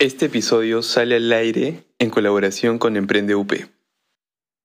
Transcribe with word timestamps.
Este 0.00 0.24
episodio 0.24 0.80
sale 0.80 1.16
al 1.16 1.30
aire 1.30 1.84
en 1.98 2.08
colaboración 2.08 2.78
con 2.78 2.96
Emprende 2.96 3.34
UP. 3.34 3.52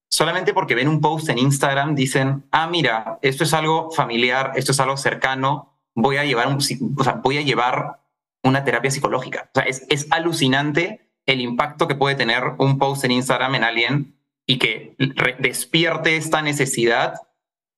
Solamente 0.10 0.54
porque 0.54 0.76
ven 0.76 0.88
un 0.88 1.02
post 1.02 1.28
en 1.28 1.38
Instagram 1.38 1.94
dicen, 1.94 2.46
ah, 2.52 2.68
mira, 2.68 3.20
esto 3.22 3.44
es 3.44 3.54
algo 3.54 3.92
familiar, 3.92 4.54
esto 4.56 4.72
es 4.72 4.80
algo 4.80 4.96
cercano, 4.96 5.78
voy 5.94 6.16
a 6.16 6.24
llevar, 6.24 6.48
un, 6.48 6.56
o 6.56 7.04
sea, 7.04 7.16
voy 7.22 7.38
a 7.38 7.42
llevar 7.42 8.00
una 8.44 8.64
terapia 8.64 8.90
psicológica. 8.90 9.50
O 9.54 9.60
sea, 9.60 9.64
es, 9.64 9.86
es 9.90 10.08
alucinante 10.10 11.12
el 11.26 11.42
impacto 11.42 11.90
que 11.90 11.96
puede 11.96 12.16
tener 12.16 12.42
un 12.58 12.78
post 12.78 13.04
en 13.04 13.12
Instagram 13.12 13.56
en 13.56 13.66
alguien 13.66 14.16
y 14.46 14.58
que 14.58 14.96
despierte 15.40 16.16
esta 16.16 16.42
necesidad 16.42 17.16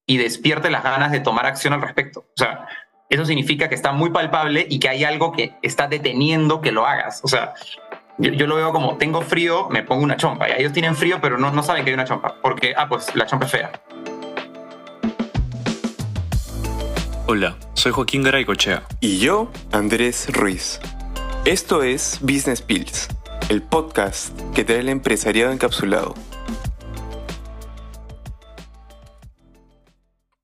y 0.05 0.17
despierte 0.17 0.69
las 0.69 0.83
ganas 0.83 1.11
de 1.11 1.21
tomar 1.21 1.47
acción 1.47 1.73
al 1.73 1.81
respecto. 1.81 2.19
O 2.19 2.37
sea, 2.37 2.67
eso 3.09 3.25
significa 3.25 3.69
que 3.69 3.75
está 3.75 3.91
muy 3.93 4.09
palpable 4.09 4.65
y 4.69 4.79
que 4.79 4.89
hay 4.89 5.03
algo 5.03 5.31
que 5.31 5.53
está 5.61 5.87
deteniendo 5.87 6.59
que 6.59 6.71
lo 6.71 6.85
hagas. 6.85 7.21
O 7.23 7.27
sea, 7.27 7.53
yo, 8.17 8.47
lo 8.47 8.55
veo 8.55 8.73
como, 8.73 8.97
tengo 8.97 9.21
frío, 9.21 9.69
me 9.69 9.83
pongo 9.83 10.03
una 10.03 10.17
chompa. 10.17 10.49
Y 10.49 10.53
ellos 10.59 10.73
tienen 10.73 10.95
frío, 10.95 11.19
pero 11.21 11.37
no, 11.37 11.51
no 11.51 11.63
saben 11.63 11.83
que 11.83 11.91
hay 11.91 11.93
una 11.93 12.05
chompa. 12.05 12.35
Porque, 12.41 12.73
ah, 12.75 12.89
pues 12.89 13.15
la 13.15 13.25
chompa 13.25 13.45
es 13.45 13.51
fea. 13.51 13.71
Hola, 17.27 17.55
soy 17.73 17.91
Joaquín 17.93 18.23
Garaycochea. 18.23 18.83
Y 18.99 19.19
yo, 19.19 19.51
Andrés 19.71 20.27
Ruiz. 20.33 20.79
Esto 21.45 21.83
es 21.83 22.19
Business 22.21 22.61
Pills, 22.61 23.07
el 23.47 23.61
podcast 23.61 24.37
que 24.53 24.65
trae 24.65 24.79
el 24.79 24.89
empresariado 24.89 25.53
encapsulado. 25.53 26.13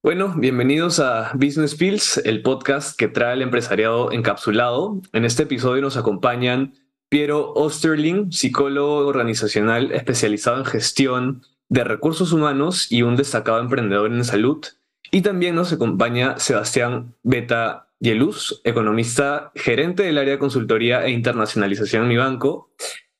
Bueno, 0.03 0.33
bienvenidos 0.35 0.99
a 0.99 1.31
Business 1.33 1.75
Pills, 1.75 2.17
el 2.25 2.41
podcast 2.41 2.99
que 2.99 3.07
trae 3.07 3.35
el 3.35 3.41
empresariado 3.41 4.11
encapsulado. 4.11 5.01
En 5.13 5.23
este 5.23 5.43
episodio 5.43 5.81
nos 5.81 5.95
acompañan 5.95 6.73
Piero 7.07 7.53
Osterling, 7.53 8.29
psicólogo 8.33 9.07
organizacional 9.07 9.93
especializado 9.93 10.57
en 10.57 10.65
gestión 10.65 11.43
de 11.69 11.85
recursos 11.85 12.33
humanos 12.33 12.91
y 12.91 13.03
un 13.03 13.15
destacado 13.15 13.61
emprendedor 13.61 14.11
en 14.11 14.25
salud. 14.25 14.65
Y 15.09 15.21
también 15.21 15.55
nos 15.55 15.71
acompaña 15.71 16.37
Sebastián 16.37 17.15
Beta 17.23 17.87
Yeluz, 17.99 18.59
economista, 18.65 19.53
gerente 19.55 20.03
del 20.03 20.17
área 20.17 20.33
de 20.33 20.39
consultoría 20.39 21.05
e 21.05 21.11
internacionalización 21.11 22.03
en 22.03 22.09
mi 22.09 22.17
banco, 22.17 22.71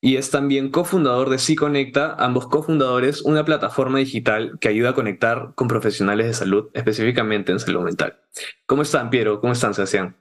y 0.06 0.18
es 0.18 0.32
también 0.32 0.70
cofundador 0.70 1.30
de 1.30 1.56
Conecta, 1.56 2.14
ambos 2.20 2.50
cofundadores, 2.50 3.22
una 3.22 3.46
plataforma 3.46 4.00
digital 4.00 4.58
que 4.60 4.68
ayuda 4.68 4.90
a 4.90 4.94
conectar 4.94 5.54
con 5.56 5.70
profesionales 5.70 6.28
de 6.28 6.34
salud, 6.34 6.70
específicamente 6.74 7.54
en 7.54 7.60
salud 7.62 7.84
mental. 7.84 8.20
¿Cómo 8.66 8.82
están, 8.82 9.10
Piero? 9.10 9.40
¿Cómo 9.40 9.54
están, 9.54 9.74
Sebastián? 9.74 10.18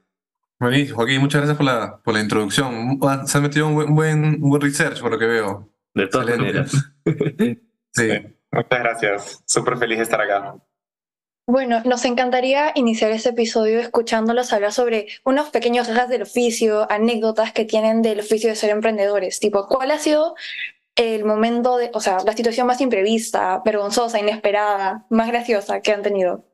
Buenísimo, 0.60 0.98
Joaquín, 0.98 1.20
muchas 1.20 1.40
gracias 1.40 1.56
por 1.56 1.66
la, 1.66 2.00
por 2.04 2.14
la 2.14 2.20
introducción. 2.20 3.00
Se 3.26 3.38
ha 3.38 3.40
metido 3.40 3.66
un 3.66 3.92
buen, 3.92 4.38
buen, 4.38 4.60
research, 4.60 5.00
por 5.00 5.10
lo 5.10 5.18
que 5.18 5.26
veo. 5.26 5.68
De 5.94 6.06
todas 6.06 6.28
maneras. 6.28 6.70
sí. 7.90 8.08
Muchas 8.52 8.78
gracias. 8.78 9.42
Súper 9.46 9.78
feliz 9.78 9.98
de 9.98 10.04
estar 10.04 10.20
acá. 10.20 10.54
Bueno, 11.46 11.82
nos 11.84 12.04
encantaría 12.04 12.70
iniciar 12.76 13.10
este 13.10 13.30
episodio 13.30 13.80
escuchándolos 13.80 14.52
hablar 14.52 14.72
sobre 14.72 15.08
unos 15.24 15.50
pequeños 15.50 15.88
gags 15.88 16.08
del 16.08 16.22
oficio, 16.22 16.90
anécdotas 16.90 17.52
que 17.52 17.64
tienen 17.64 18.00
del 18.00 18.20
oficio 18.20 18.48
de 18.48 18.56
ser 18.56 18.70
emprendedores. 18.70 19.40
Tipo, 19.40 19.66
¿cuál 19.66 19.90
ha 19.90 19.98
sido 19.98 20.36
el 20.94 21.24
momento 21.24 21.78
de, 21.78 21.90
o 21.94 22.00
sea, 22.00 22.18
la 22.24 22.34
situación 22.34 22.68
más 22.68 22.80
imprevista, 22.80 23.60
vergonzosa, 23.64 24.20
inesperada, 24.20 25.04
más 25.10 25.28
graciosa 25.28 25.80
que 25.80 25.92
han 25.92 26.02
tenido? 26.02 26.44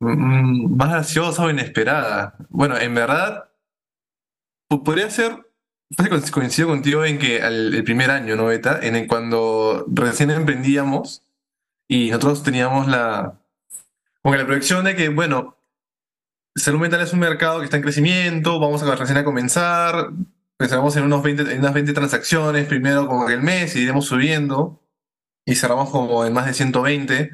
Mm, 0.00 0.76
más 0.76 0.90
graciosa 0.90 1.44
o 1.44 1.50
inesperada. 1.50 2.34
Bueno, 2.50 2.76
en 2.76 2.94
verdad, 2.94 3.48
podría 4.68 5.08
ser 5.08 5.46
coincido 6.32 6.68
contigo 6.68 7.02
en 7.06 7.18
que 7.18 7.38
el 7.38 7.82
primer 7.84 8.10
año, 8.10 8.36
¿no, 8.36 8.44
Beta? 8.46 8.78
En 8.82 8.94
el 8.94 9.06
cuando 9.06 9.86
recién 9.88 10.30
emprendíamos 10.30 11.22
y 11.88 12.10
nosotros 12.10 12.42
teníamos 12.42 12.88
la, 12.88 13.38
porque 14.26 14.38
la 14.38 14.46
proyección 14.46 14.84
de 14.84 14.96
que, 14.96 15.08
bueno, 15.08 15.56
salud 16.56 16.80
mental 16.80 17.00
es 17.00 17.12
un 17.12 17.20
mercado 17.20 17.60
que 17.60 17.66
está 17.66 17.76
en 17.76 17.84
crecimiento, 17.84 18.58
vamos 18.58 18.82
a 18.82 18.96
recién 18.96 19.18
a 19.18 19.24
comenzar, 19.24 20.10
pensamos 20.56 20.96
en, 20.96 21.04
unos 21.04 21.22
20, 21.22 21.42
en 21.42 21.60
unas 21.60 21.72
20 21.72 21.92
transacciones 21.92 22.66
primero 22.66 23.06
como 23.06 23.28
el 23.28 23.40
mes 23.40 23.76
y 23.76 23.82
iremos 23.82 24.06
subiendo 24.06 24.82
y 25.44 25.54
cerramos 25.54 25.90
como 25.90 26.26
en 26.26 26.32
más 26.32 26.46
de 26.46 26.54
120. 26.54 27.30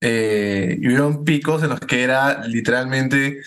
Eh, 0.00 0.78
y 0.80 0.86
hubieron 0.86 1.24
picos 1.24 1.64
en 1.64 1.70
los 1.70 1.80
que 1.80 2.04
era 2.04 2.46
literalmente 2.46 3.40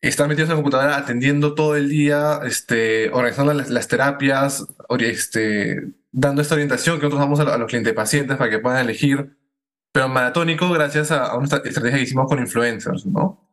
estar 0.00 0.28
metidos 0.28 0.48
en 0.48 0.56
la 0.56 0.62
computadora 0.62 0.96
atendiendo 0.96 1.54
todo 1.54 1.76
el 1.76 1.90
día, 1.90 2.40
este, 2.42 3.10
organizando 3.10 3.52
las, 3.52 3.86
terapias, 3.86 4.66
este, 4.98 5.92
dando 6.10 6.40
esta 6.40 6.54
orientación 6.54 6.96
que 6.96 7.02
nosotros 7.02 7.20
damos 7.20 7.40
a, 7.40 7.54
a 7.54 7.58
los 7.58 7.68
clientes 7.68 7.92
pacientes 7.92 8.38
para 8.38 8.48
que 8.48 8.60
puedan 8.60 8.80
elegir 8.80 9.38
pero 9.92 10.08
maratónico 10.08 10.70
gracias 10.70 11.10
a, 11.10 11.36
una 11.36 11.46
estrategia 11.46 11.92
que 11.92 12.02
hicimos 12.02 12.26
con 12.26 12.38
influencers, 12.38 13.06
¿no? 13.06 13.48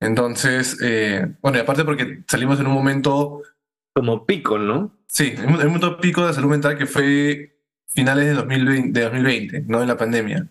Entonces, 0.00 0.78
eh, 0.82 1.34
bueno, 1.40 1.58
y 1.58 1.60
aparte 1.60 1.84
porque 1.84 2.24
salimos 2.28 2.58
en 2.60 2.66
un 2.66 2.74
momento... 2.74 3.42
Como 3.94 4.24
pico, 4.26 4.58
¿no? 4.58 4.98
Sí, 5.06 5.34
en 5.36 5.50
un 5.50 5.66
momento 5.66 6.00
pico 6.00 6.26
de 6.26 6.32
salud 6.32 6.50
mental 6.50 6.78
que 6.78 6.86
fue 6.86 7.58
finales 7.94 8.24
de 8.24 8.32
2020, 8.32 8.98
de 8.98 9.04
2020 9.04 9.64
¿no? 9.68 9.82
En 9.82 9.88
la 9.88 9.96
pandemia. 9.96 10.48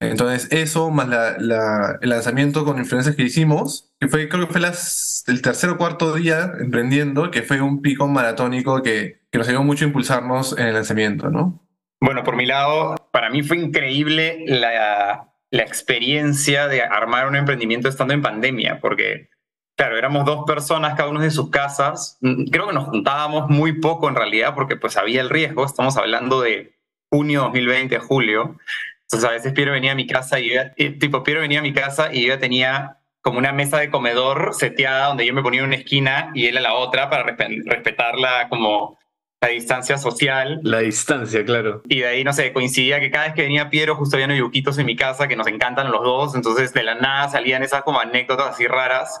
Entonces, 0.00 0.48
eso 0.50 0.90
más 0.90 1.08
la, 1.08 1.98
el 2.00 2.08
lanzamiento 2.10 2.64
con 2.64 2.78
influencers 2.78 3.14
que 3.14 3.22
hicimos, 3.22 3.94
que 4.00 4.08
fue, 4.08 4.28
creo 4.28 4.46
que 4.46 4.52
fue 4.52 4.60
las, 4.60 5.22
el 5.28 5.42
tercer 5.42 5.70
o 5.70 5.78
cuarto 5.78 6.14
día 6.14 6.52
emprendiendo, 6.58 7.30
que 7.30 7.42
fue 7.42 7.60
un 7.60 7.82
pico 7.82 8.08
maratónico 8.08 8.82
que, 8.82 9.22
que 9.30 9.38
nos 9.38 9.46
ayudó 9.46 9.62
mucho 9.62 9.84
a 9.84 9.88
impulsarnos 9.88 10.58
en 10.58 10.66
el 10.66 10.74
lanzamiento, 10.74 11.30
¿no? 11.30 11.64
Bueno, 12.00 12.24
por 12.24 12.34
mi 12.34 12.46
lado, 12.46 12.96
para 13.12 13.30
mí 13.30 13.42
fue 13.42 13.58
increíble 13.58 14.44
la, 14.46 15.28
experiencia 15.50 16.66
de 16.66 16.82
armar 16.82 17.28
un 17.28 17.36
emprendimiento 17.36 17.86
estando 17.86 18.14
en 18.14 18.22
pandemia, 18.22 18.80
porque, 18.80 19.28
claro, 19.76 19.98
éramos 19.98 20.24
dos 20.24 20.44
personas, 20.46 20.94
cada 20.94 21.10
uno 21.10 21.20
de 21.20 21.30
sus 21.30 21.50
casas. 21.50 22.16
Mm, 22.22 22.46
creo 22.46 22.68
que 22.68 22.72
nos 22.72 22.88
juntábamos 22.88 23.50
muy 23.50 23.78
poco 23.78 24.08
en 24.08 24.16
realidad, 24.16 24.54
porque 24.54 24.76
pues 24.76 24.96
había 24.96 25.20
el 25.20 25.28
riesgo. 25.28 25.66
Estamos 25.66 25.98
hablando 25.98 26.40
de 26.40 26.74
junio 27.10 27.42
2020, 27.42 27.98
julio. 27.98 28.56
Entonces 29.02 29.28
a 29.28 29.32
veces 29.32 29.52
Piero 29.52 29.72
venía 29.72 29.92
a 29.92 29.94
mi 29.94 30.06
casa 30.06 30.40
y 30.40 30.90
tipo, 30.98 31.22
Piero 31.22 31.42
venía 31.42 31.58
a 31.58 31.62
mi 31.62 31.74
casa 31.74 32.14
y 32.14 32.26
yo 32.26 32.38
tenía 32.38 32.96
como 33.20 33.38
una 33.38 33.52
mesa 33.52 33.78
de 33.78 33.90
comedor 33.90 34.54
seteada 34.54 35.08
donde 35.08 35.26
yo 35.26 35.34
me 35.34 35.42
ponía 35.42 35.60
en 35.60 35.66
una 35.66 35.76
esquina 35.76 36.30
y 36.34 36.46
él 36.46 36.56
a 36.56 36.62
la 36.62 36.72
otra 36.72 37.10
para 37.10 37.24
respetarla 37.24 38.48
como 38.48 38.98
la 39.42 39.48
distancia 39.48 39.98
social. 39.98 40.60
La 40.62 40.78
distancia, 40.78 41.44
claro. 41.44 41.82
Y 41.88 42.00
de 42.00 42.06
ahí, 42.06 42.24
no 42.24 42.32
sé, 42.32 42.52
coincidía 42.52 43.00
que 43.00 43.10
cada 43.10 43.24
vez 43.24 43.34
que 43.34 43.42
venía 43.42 43.70
Piero, 43.70 43.96
justo 43.96 44.16
había 44.16 44.32
yuquitos 44.36 44.78
en 44.78 44.86
mi 44.86 44.94
casa 44.94 45.26
que 45.26 45.34
nos 45.34 45.48
encantan 45.48 45.90
los 45.90 46.04
dos, 46.04 46.36
entonces 46.36 46.72
de 46.72 46.84
la 46.84 46.94
nada 46.94 47.28
salían 47.28 47.64
esas 47.64 47.82
como 47.82 47.98
anécdotas 48.00 48.54
así 48.54 48.68
raras. 48.68 49.20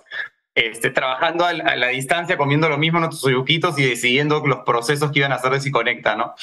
Este, 0.54 0.90
trabajando 0.90 1.44
a 1.44 1.52
la, 1.54 1.88
distancia, 1.88 2.36
comiendo 2.36 2.68
lo 2.68 2.78
mismo 2.78 3.00
nuestros 3.00 3.32
yuquitos 3.32 3.76
y 3.78 3.88
decidiendo 3.88 4.46
los 4.46 4.60
procesos 4.60 5.10
que 5.10 5.20
iban 5.20 5.32
a 5.32 5.36
hacer 5.36 5.58
de 5.58 5.70
Conecta, 5.70 6.14
¿no? 6.14 6.34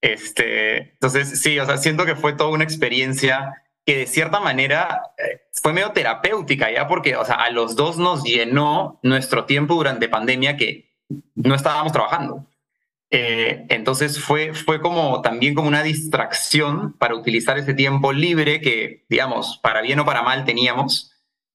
Este, 0.00 0.92
entonces, 0.92 1.40
sí, 1.40 1.58
o 1.58 1.66
sea, 1.66 1.78
siento 1.78 2.04
que 2.04 2.14
fue 2.14 2.34
toda 2.34 2.50
una 2.50 2.64
experiencia 2.64 3.64
que 3.84 3.96
de 3.96 4.06
cierta 4.06 4.40
manera 4.40 5.00
eh, 5.16 5.46
fue 5.52 5.72
medio 5.72 5.90
terapéutica, 5.90 6.70
¿ya? 6.70 6.86
Porque, 6.86 7.16
o 7.16 7.24
sea, 7.24 7.36
a 7.36 7.50
los 7.50 7.74
dos 7.74 7.96
nos 7.96 8.22
llenó 8.22 9.00
nuestro 9.02 9.46
tiempo 9.46 9.74
durante 9.74 10.08
pandemia 10.08 10.56
que 10.56 10.92
no 11.34 11.54
estábamos 11.54 11.92
trabajando. 11.92 12.46
Eh, 13.10 13.66
entonces 13.68 14.20
fue, 14.20 14.52
fue 14.54 14.80
como 14.80 15.22
también 15.22 15.54
como 15.54 15.68
una 15.68 15.82
distracción 15.82 16.94
para 16.94 17.14
utilizar 17.14 17.58
ese 17.58 17.74
tiempo 17.74 18.12
libre 18.12 18.60
que, 18.60 19.04
digamos, 19.08 19.60
para 19.62 19.82
bien 19.82 20.00
o 20.00 20.04
para 20.04 20.22
mal 20.22 20.44
teníamos. 20.44 21.12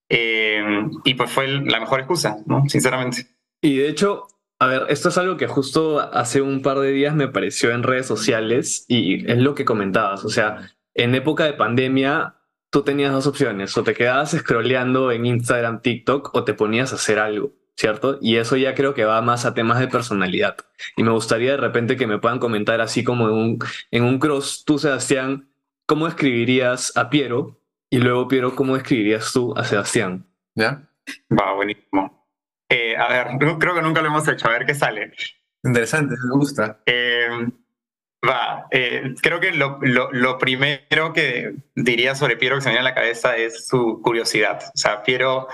Eh, 0.10 0.64
y 1.06 1.14
pues 1.14 1.30
fue 1.30 1.48
la 1.48 1.80
mejor 1.80 2.00
excusa, 2.00 2.38
¿no? 2.46 2.68
Sinceramente. 2.68 3.28
Y 3.62 3.78
de 3.78 3.90
hecho, 3.90 4.28
a 4.60 4.68
ver, 4.68 4.86
esto 4.90 5.10
es 5.10 5.18
algo 5.18 5.38
que 5.38 5.48
justo 5.48 6.00
hace 6.00 6.42
un 6.42 6.62
par 6.62 6.80
de 6.80 6.92
días 6.92 7.16
me 7.16 7.26
apareció 7.26 7.72
en 7.72 7.84
redes 7.84 8.06
sociales 8.06 8.86
y 8.88 9.30
es 9.30 9.38
lo 9.38 9.56
que 9.56 9.66
comentabas. 9.66 10.26
O 10.26 10.30
sea, 10.30 10.72
en 10.94 11.16
época 11.16 11.46
de 11.46 11.54
pandemia, 11.54 12.36
tú 12.70 12.84
tenías 12.84 13.12
dos 13.12 13.28
opciones, 13.28 13.76
o 13.78 13.84
te 13.84 13.94
quedabas 13.94 14.32
scrolleando 14.32 15.12
en 15.12 15.26
Instagram, 15.26 15.82
TikTok, 15.82 16.34
o 16.34 16.44
te 16.44 16.54
ponías 16.54 16.92
a 16.92 16.96
hacer 16.96 17.20
algo. 17.20 17.54
¿Cierto? 17.82 18.20
Y 18.22 18.38
eso 18.38 18.58
ya 18.58 18.76
creo 18.76 18.94
que 18.94 19.06
va 19.06 19.24
más 19.24 19.44
a 19.44 19.56
temas 19.56 19.80
de 19.80 19.88
personalidad. 19.88 20.56
Y 20.96 21.02
me 21.02 21.10
gustaría 21.10 21.52
de 21.52 21.58
repente 21.58 21.98
que 21.98 22.06
me 22.06 22.20
puedan 22.20 22.38
comentar 22.38 22.80
así 22.80 23.04
como 23.04 23.28
en 23.28 23.34
un, 23.34 23.60
en 23.90 24.04
un 24.04 24.20
cross, 24.20 24.64
tú 24.66 24.78
Sebastián, 24.78 25.50
¿cómo 25.88 26.08
escribirías 26.08 26.96
a 26.96 27.10
Piero? 27.10 27.60
Y 27.90 27.98
luego 27.98 28.28
Piero, 28.28 28.56
¿cómo 28.56 28.78
escribirías 28.78 29.34
tú 29.34 29.56
a 29.58 29.64
Sebastián? 29.64 30.28
¿Ya? 30.54 30.88
Va, 31.32 31.54
buenísimo. 31.54 32.28
Eh, 32.70 32.96
a 32.96 33.08
ver, 33.10 33.58
creo 33.58 33.74
que 33.74 33.82
nunca 33.82 34.02
lo 34.02 34.10
hemos 34.10 34.28
hecho, 34.28 34.48
a 34.48 34.52
ver 34.52 34.68
qué 34.68 34.76
sale. 34.76 35.12
Interesante, 35.64 36.14
me 36.24 36.38
gusta. 36.38 36.82
Em, 36.86 37.52
va, 38.24 38.68
eh, 38.70 39.16
creo 39.24 39.40
que 39.40 39.54
lo, 39.54 39.80
lo, 39.82 40.12
lo, 40.12 40.38
primero 40.38 41.14
que 41.14 41.56
diría 41.76 42.14
sobre 42.14 42.38
Piero 42.38 42.58
que 42.58 42.62
se 42.62 42.70
me 42.70 42.74
viene 42.74 42.88
a 42.88 42.92
la 42.92 42.96
cabeza 42.96 43.36
es 43.38 43.68
su 43.68 44.02
curiosidad. 44.04 44.62
O 44.68 44.78
sea, 44.78 45.02
Piero 45.02 45.48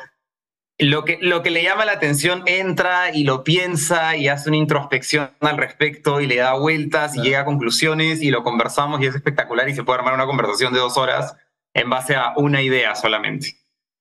lo 0.79 1.05
que, 1.05 1.17
lo 1.21 1.41
que 1.41 1.49
le 1.49 1.63
llama 1.63 1.85
la 1.85 1.93
atención 1.93 2.43
entra 2.45 3.11
y 3.11 3.23
lo 3.23 3.43
piensa 3.43 4.15
y 4.15 4.27
hace 4.27 4.49
una 4.49 4.57
introspección 4.57 5.31
al 5.39 5.57
respecto 5.57 6.21
y 6.21 6.27
le 6.27 6.35
da 6.37 6.53
vueltas 6.53 7.15
y 7.15 7.21
llega 7.21 7.41
a 7.41 7.45
conclusiones 7.45 8.21
y 8.21 8.29
lo 8.29 8.43
conversamos 8.43 9.01
y 9.01 9.07
es 9.07 9.15
espectacular 9.15 9.67
y 9.67 9.75
se 9.75 9.83
puede 9.83 9.99
armar 9.99 10.13
una 10.13 10.27
conversación 10.27 10.73
de 10.73 10.79
dos 10.79 10.97
horas 10.97 11.35
en 11.73 11.89
base 11.89 12.15
a 12.15 12.33
una 12.37 12.61
idea 12.61 12.93
solamente. 12.95 13.57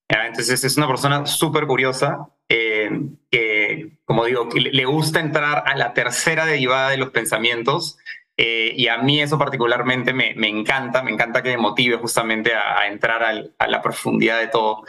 Entonces 0.08 0.62
es 0.62 0.76
una 0.76 0.86
persona 0.86 1.26
súper 1.26 1.66
curiosa 1.66 2.28
eh, 2.48 2.90
que, 3.30 3.98
como 4.04 4.24
digo, 4.24 4.48
le 4.54 4.84
gusta 4.84 5.20
entrar 5.20 5.64
a 5.66 5.76
la 5.76 5.94
tercera 5.94 6.44
derivada 6.44 6.90
de 6.90 6.98
los 6.98 7.10
pensamientos 7.10 7.98
eh, 8.36 8.72
y 8.76 8.88
a 8.88 8.98
mí 8.98 9.20
eso 9.20 9.38
particularmente 9.38 10.12
me, 10.12 10.34
me, 10.34 10.48
encanta, 10.48 11.02
me 11.02 11.10
encanta 11.10 11.42
que 11.42 11.50
me 11.50 11.56
motive 11.56 11.96
justamente 11.96 12.54
a, 12.54 12.86
entrar 12.86 13.22
a 13.58 13.66
la 13.66 13.82
profundidad 13.82 14.38
de 14.38 14.48
todo. 14.48 14.84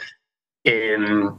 Em, 0.62 1.30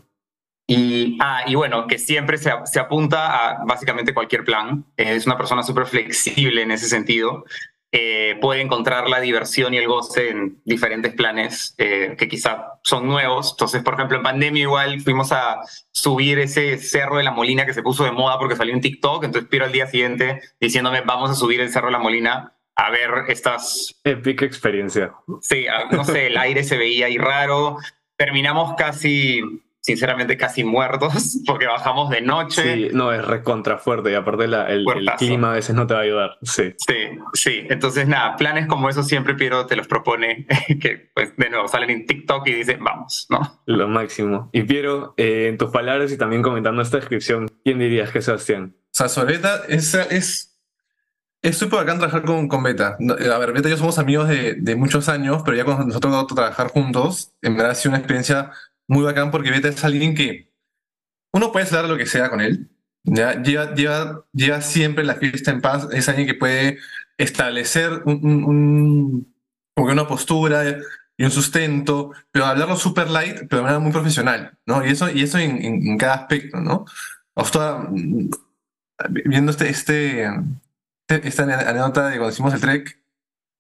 y, 0.70 1.18
ah, 1.20 1.42
y 1.48 1.56
bueno, 1.56 1.88
que 1.88 1.98
siempre 1.98 2.38
se, 2.38 2.52
se, 2.66 2.80
apunta 2.80 3.50
a 3.50 3.66
básicamente 3.66 4.14
cualquier 4.14 4.44
plan. 4.44 4.86
Es 4.96 5.26
una 5.26 5.36
persona 5.36 5.64
súper 5.64 5.88
flexible 5.88 6.62
en 6.62 6.70
ese 6.70 6.88
sentido. 6.88 7.44
Eh, 7.92 8.38
puede 8.40 8.62
encontrar 8.62 9.10
la 9.10 9.20
diversión 9.20 9.74
y 9.74 9.78
el 9.78 9.88
goce 9.88 10.30
en 10.30 10.62
diferentes 10.64 11.12
planes 11.16 11.74
eh, 11.80 12.16
que 12.20 12.28
quizá 12.28 12.80
son 12.84 13.08
nuevos. 13.08 13.54
Entonces, 13.54 13.82
por 13.82 13.96
ejemplo, 13.96 14.18
en 14.18 14.22
pandemia 14.22 14.62
igual 14.62 15.02
fuimos 15.02 15.32
a 15.32 15.60
subir 15.92 16.38
ese 16.38 16.78
cerro 16.78 17.18
de 17.18 17.24
la 17.24 17.32
Molina 17.32 17.66
que 17.66 17.74
se 17.74 17.82
puso 17.82 18.04
de 18.04 18.12
moda 18.12 18.38
porque 18.38 18.56
salió 18.56 18.76
en 18.76 18.82
TikTok. 18.82 19.24
Entonces, 19.24 19.50
Piro 19.50 19.66
al 19.66 19.72
día 19.72 19.88
siguiente 19.88 20.40
diciéndome, 20.60 21.02
vamos 21.02 21.32
a 21.32 21.36
subir 21.36 21.62
el 21.62 21.72
cerro 21.72 21.88
de 21.88 21.94
la 21.94 22.00
Molina 22.00 22.54
a 22.76 22.92
ver 22.92 23.10
estas... 23.28 24.00
Épica 24.04 24.46
experiencia. 24.46 25.14
Sí, 25.42 25.66
no 25.90 26.06
sé, 26.06 26.28
el 26.28 26.38
aire 26.38 26.64
se 26.64 26.78
veía 26.78 27.08
ahí 27.08 27.18
raro. 27.18 27.78
Terminamos 28.18 28.76
casi 28.78 29.42
sinceramente 29.90 30.38
casi 30.38 30.64
muertos 30.64 31.40
porque 31.48 31.66
bajamos 31.66 32.12
de 32.12 32.22
noche. 32.22 32.62
Sí, 32.62 32.88
no, 32.94 33.12
es 33.12 33.26
recontra 33.26 33.80
fuerte 33.80 34.12
y 34.12 34.14
aparte 34.14 34.44
el, 34.44 34.54
el, 34.54 34.86
clima 35.18 35.52
a 35.52 35.56
veces 35.56 35.76
no 35.76 35.88
te 35.88 35.96
va 35.96 36.02
a 36.02 36.04
ayudar. 36.04 36.38
Sí. 36.44 36.76
sí, 36.78 36.96
sí. 37.34 37.66
Entonces, 37.70 38.08
nada, 38.08 38.36
planes 38.36 38.68
como 38.68 38.88
eso 38.88 39.02
siempre 39.02 39.34
Piero 39.34 39.66
te 39.66 39.76
los 39.76 39.88
propone, 39.88 40.46
que 40.82 41.10
pues 41.16 41.36
de 41.38 41.50
nuevo 41.50 41.68
salen 41.68 41.90
en 41.90 42.06
TikTok 42.06 42.48
y 42.48 42.54
dicen, 42.54 42.84
vamos, 42.84 43.26
¿no? 43.32 43.62
Lo 43.66 43.88
máximo. 43.88 44.52
Y 44.54 44.62
Piero, 44.62 45.16
eh, 45.18 45.48
en 45.50 45.58
tus 45.58 45.72
palabras 45.72 46.12
y 46.12 46.18
también 46.18 46.44
comentando 46.44 46.84
esta 46.84 46.98
descripción, 46.98 47.50
¿quién 47.64 47.80
dirías 47.80 48.12
que 48.12 48.20
es 48.20 48.26
Sebastián? 48.26 48.76
O 48.78 48.90
sea, 48.92 49.10
Soleta 49.10 49.64
es... 49.68 49.94
es... 49.96 50.46
Es 51.42 51.58
súper 51.58 51.80
bacán 51.80 52.00
trabajar 52.00 52.24
con, 52.24 52.50
con 52.50 52.62
Beta. 52.64 52.98
A 53.00 53.38
ver, 53.38 53.54
Beta 53.54 53.70
y 53.70 53.72
yo 53.72 53.78
somos 53.78 53.98
amigos 53.98 54.28
de, 54.28 54.56
de 54.56 54.76
muchos 54.76 55.08
años, 55.08 55.42
pero 55.46 55.56
ya 55.56 55.64
cuando 55.64 55.86
nosotros 55.86 56.14
a 56.14 56.36
trabajar 56.36 56.68
juntos, 56.68 57.32
en 57.42 57.56
verdad 57.56 57.72
ha 57.72 57.76
sido 57.76 57.92
una 57.92 58.00
experiencia 58.00 58.52
muy 58.90 59.04
bacán 59.04 59.32
porque 59.32 59.52
Beta 59.52 59.70
es 59.70 59.84
alguien 59.84 60.16
que 60.16 60.52
uno 61.32 61.52
puede 61.52 61.66
hacer 61.66 61.86
lo 61.86 61.96
que 61.96 62.08
sea 62.08 62.30
con 62.30 62.42
él. 62.42 62.70
¿ya? 63.04 63.42
Lleva, 63.42 63.74
lleva, 63.76 64.26
lleva 64.34 64.62
siempre 64.62 65.06
la 65.06 65.16
fiesta 65.16 65.52
en 65.52 65.62
paz. 65.62 65.88
Es 65.94 66.10
alguien 66.10 66.28
que 66.28 66.34
puede 66.34 66.80
establecer 67.18 68.02
un, 68.06 69.34
una 69.76 70.08
postura 70.08 70.80
y 71.18 71.24
un 71.24 71.32
sustento, 71.32 72.12
pero 72.32 72.46
hablarlo 72.46 72.76
super 72.76 73.10
light, 73.10 73.48
pero 73.48 73.58
de 73.58 73.62
manera 73.62 73.80
muy 73.80 73.92
profesional, 73.92 74.58
¿no? 74.66 74.86
Y 74.86 74.90
eso, 74.90 75.10
y 75.10 75.22
eso 75.22 75.38
en, 75.38 75.64
en, 75.64 75.98
cada 75.98 76.16
aspecto, 76.16 76.60
¿no? 76.60 76.86
viendo 79.26 79.52
este, 79.52 79.70
este, 79.70 80.24
este, 80.24 81.28
esta 81.28 81.44
anécdota 81.44 82.08
de 82.08 82.18
cuando 82.18 82.34
hicimos 82.34 82.54
el 82.54 82.62
trek, 82.62 82.99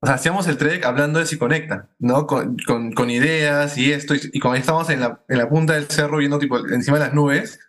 o 0.01 0.05
sea, 0.05 0.15
hacíamos 0.15 0.47
el 0.47 0.57
trek 0.57 0.85
hablando 0.85 1.19
de 1.19 1.25
si 1.25 1.37
conecta, 1.37 1.89
¿no? 1.99 2.25
Con, 2.25 2.57
con, 2.65 2.93
con 2.93 3.09
ideas 3.09 3.77
y 3.77 3.91
esto. 3.91 4.15
Y, 4.15 4.21
y, 4.33 4.39
cuando 4.39 4.57
estábamos 4.57 4.89
en 4.89 5.01
la, 5.01 5.23
en 5.27 5.37
la 5.37 5.49
punta 5.49 5.73
del 5.73 5.87
cerro 5.87 6.17
viendo 6.17 6.39
tipo 6.39 6.57
encima 6.69 6.97
de 6.97 7.05
las 7.05 7.13
nubes, 7.13 7.59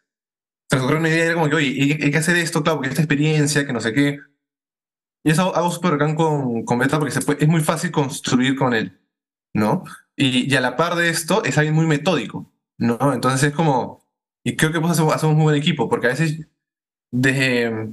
se 0.71 0.77
nos 0.77 0.85
ocurrió 0.85 1.00
una 1.00 1.09
idea 1.09 1.25
era 1.25 1.35
como 1.35 1.49
que, 1.49 1.56
oye, 1.56 1.99
hay, 2.00 2.11
que 2.11 2.19
hacer 2.19 2.37
esto, 2.37 2.62
claro, 2.62 2.79
porque 2.79 2.91
esta 2.91 3.03
experiencia, 3.03 3.67
que 3.67 3.73
no 3.73 3.81
sé 3.81 3.93
qué. 3.93 4.21
Y 5.25 5.31
eso 5.31 5.55
hago 5.55 5.71
súper 5.71 5.93
bacán 5.93 6.15
con, 6.15 6.65
con 6.65 6.79
Beta 6.79 6.99
porque 6.99 7.12
se 7.12 7.21
puede, 7.23 7.43
es 7.43 7.49
muy 7.49 7.61
fácil 7.61 7.91
construir 7.91 8.56
con 8.56 8.75
él, 8.75 9.00
¿no? 9.53 9.85
Y, 10.17 10.53
y, 10.53 10.56
a 10.56 10.61
la 10.61 10.77
par 10.77 10.94
de 10.94 11.09
esto, 11.09 11.43
es 11.44 11.59
alguien 11.59 11.75
muy 11.75 11.87
metódico, 11.87 12.53
¿no? 12.79 13.12
Entonces 13.12 13.43
es 13.50 13.55
como. 13.55 14.09
Y 14.44 14.56
creo 14.56 14.73
que 14.73 14.81
pues 14.81 14.93
hacemos, 14.93 15.15
hacemos 15.15 15.37
buen 15.37 15.56
equipo, 15.56 15.88
porque 15.88 16.06
a 16.06 16.11
veces 16.11 16.47
desde 17.11 17.93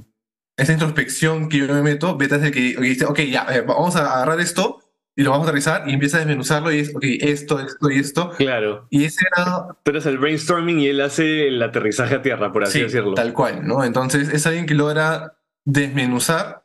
esa 0.58 0.72
introspección 0.72 1.48
que 1.48 1.58
yo 1.58 1.68
me 1.68 1.82
meto, 1.82 2.16
Beta 2.16 2.36
es 2.36 2.42
el 2.42 2.50
que 2.50 2.76
dice, 2.80 3.06
ok, 3.06 3.20
ya, 3.20 3.46
vamos 3.66 3.94
a 3.94 4.00
agarrar 4.00 4.40
esto 4.40 4.80
y 5.14 5.22
lo 5.22 5.30
vamos 5.30 5.46
a 5.46 5.50
aterrizar 5.50 5.88
y 5.88 5.94
empieza 5.94 6.16
a 6.16 6.20
desmenuzarlo 6.20 6.72
y 6.72 6.80
es, 6.80 6.94
ok, 6.94 7.04
esto, 7.20 7.60
esto 7.60 7.90
y 7.90 7.98
esto. 8.00 8.30
Claro. 8.30 8.86
Y 8.90 9.04
ese 9.04 9.24
era... 9.36 9.68
Tú 9.84 9.92
eres 9.92 10.06
el 10.06 10.18
brainstorming 10.18 10.80
y 10.80 10.88
él 10.88 11.00
hace 11.00 11.46
el 11.46 11.62
aterrizaje 11.62 12.16
a 12.16 12.22
tierra, 12.22 12.52
por 12.52 12.64
así 12.64 12.80
decirlo. 12.80 13.14
Tal 13.14 13.32
cual, 13.32 13.66
¿no? 13.66 13.84
Entonces 13.84 14.28
es 14.30 14.46
alguien 14.48 14.66
que 14.66 14.74
logra 14.74 15.38
desmenuzar, 15.64 16.64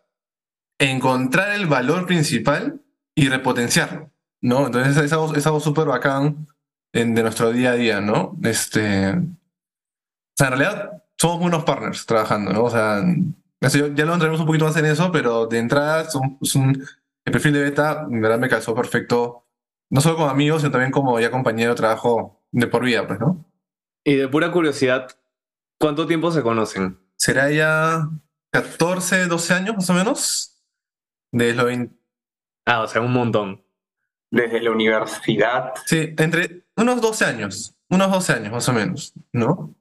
encontrar 0.80 1.52
el 1.52 1.68
valor 1.68 2.08
principal 2.08 2.82
y 3.16 3.30
repotenciarlo, 3.30 4.12
¿no? 4.42 4.66
Entonces 4.66 4.98
es 4.98 5.14
algo, 5.14 5.36
es 5.36 5.46
algo 5.46 5.60
súper 5.60 5.86
bacán 5.86 6.48
en, 6.94 7.14
de 7.14 7.22
nuestro 7.22 7.52
día 7.52 7.72
a 7.72 7.76
día, 7.76 8.02
¿no? 8.02 8.38
Este... 8.44 9.12
O 9.12 10.36
sea, 10.36 10.48
en 10.48 10.58
realidad 10.58 11.04
somos 11.16 11.40
buenos 11.40 11.64
partners 11.64 12.08
trabajando, 12.08 12.54
¿no? 12.54 12.64
O 12.64 12.72
sea, 12.72 13.04
ya 13.72 14.06
lo 14.06 14.14
entraremos 14.14 14.40
un 14.40 14.46
poquito 14.46 14.66
más 14.66 14.76
en 14.78 14.86
eso, 14.86 15.12
pero 15.12 15.48
de 15.48 15.60
entrada 15.60 16.02
es 16.42 16.56
un, 16.56 16.86
el 17.26 17.32
perfil 17.32 17.54
de 17.54 17.62
beta, 17.62 18.06
en 18.10 18.22
verdad 18.22 18.40
me 18.40 18.50
calzó 18.50 18.76
perfecto, 18.76 19.48
no 19.90 20.02
solo 20.02 20.16
como 20.18 20.30
amigos, 20.30 20.62
sino 20.62 20.72
también 20.72 20.92
como 20.92 21.20
ya 21.20 21.32
compañero 21.32 21.72
de 21.72 21.78
trabajo 21.78 22.44
de 22.52 22.68
por 22.68 22.84
vida, 22.84 23.08
pues, 23.08 23.20
¿no? 23.20 23.46
Y 24.04 24.16
de 24.16 24.28
pura 24.28 24.52
curiosidad, 24.52 25.08
¿cuánto 25.80 26.06
tiempo 26.08 26.32
se 26.32 26.42
conocen? 26.42 27.00
Será 27.16 27.50
ya 27.52 28.10
14, 28.52 29.28
12 29.28 29.54
años 29.54 29.76
más 29.76 29.90
o 29.90 29.94
menos. 29.94 30.62
Desde 31.32 31.56
los 31.56 31.66
20. 31.66 31.96
Ah, 32.66 32.82
o 32.82 32.88
sea, 32.88 33.02
un 33.02 33.14
montón. 33.14 33.64
Desde 34.30 34.62
la 34.62 34.72
universidad. 34.72 35.74
Sí, 35.86 36.14
entre 36.18 36.66
unos 36.76 37.02
12 37.02 37.26
años. 37.26 37.76
Unos 37.90 38.12
12 38.12 38.34
años 38.34 38.52
más 38.52 38.68
o 38.68 38.74
menos, 38.74 39.14
¿no? 39.32 39.74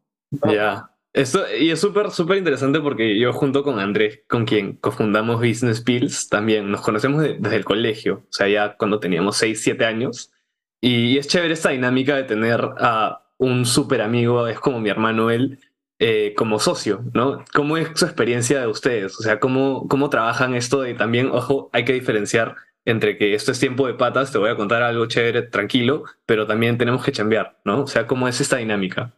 Ya. 0.49 0.92
Esto, 1.13 1.45
y 1.55 1.71
es 1.71 1.81
súper, 1.81 2.11
súper 2.11 2.39
interesante 2.39 2.81
porque 2.81 3.19
yo 3.19 3.35
junto 3.35 3.63
con 3.63 3.79
Andrés, 3.79 4.21
con 4.29 4.47
quien 4.47 4.77
cofundamos 4.77 5.37
Business 5.37 5.83
Pills, 5.83 6.29
también 6.31 6.71
nos 6.71 6.81
conocemos 6.81 7.23
desde 7.23 7.57
el 7.57 7.67
colegio, 7.67 8.25
o 8.31 8.33
sea, 8.33 8.49
ya 8.49 8.77
cuando 8.79 8.99
teníamos 8.99 9.37
6, 9.37 9.63
7 9.63 9.85
años. 9.85 10.33
Y, 10.81 11.19
es 11.19 11.29
chévere 11.29 11.53
esta 11.55 11.71
dinámica 11.71 12.17
de 12.17 12.25
tener 12.25 12.61
a 12.79 13.31
un 13.39 13.67
súper 13.67 14.01
amigo, 14.01 14.49
es 14.49 14.59
como 14.59 14.81
mi 14.81 14.89
hermano 14.89 15.31
él, 15.31 15.59
eh, 15.99 16.35
como 16.37 16.59
socio, 16.59 17.05
¿no? 17.15 17.45
¿Cómo 17.53 17.77
es 17.77 17.91
su 17.95 18.07
experiencia 18.07 18.61
de 18.61 18.67
ustedes? 18.67 19.19
O 19.19 19.23
sea, 19.23 19.39
¿cómo, 19.39 19.87
cómo 19.89 20.11
trabajan 20.11 20.55
esto 20.55 20.81
de 20.81 20.95
también, 20.95 21.31
ojo, 21.31 21.71
hay 21.73 21.85
que 21.85 21.93
diferenciar 21.93 22.57
entre 22.85 23.17
que 23.19 23.35
esto 23.35 23.53
es 23.53 23.61
tiempo 23.61 23.87
de 23.87 23.95
patas, 23.95 24.33
te 24.33 24.39
voy 24.39 24.51
a 24.51 24.57
contar 24.57 24.83
algo 24.83 25.07
chévere, 25.07 25.43
tranquilo, 25.43 26.05
pero 26.27 26.47
también 26.47 26.79
tenemos 26.79 27.05
que 27.05 27.13
chambear, 27.13 27.61
¿no? 27.65 27.83
O 27.83 27.87
sea, 27.87 28.07
¿cómo 28.07 28.27
es 28.29 28.41
esta 28.41 28.57
dinámica? 28.57 29.15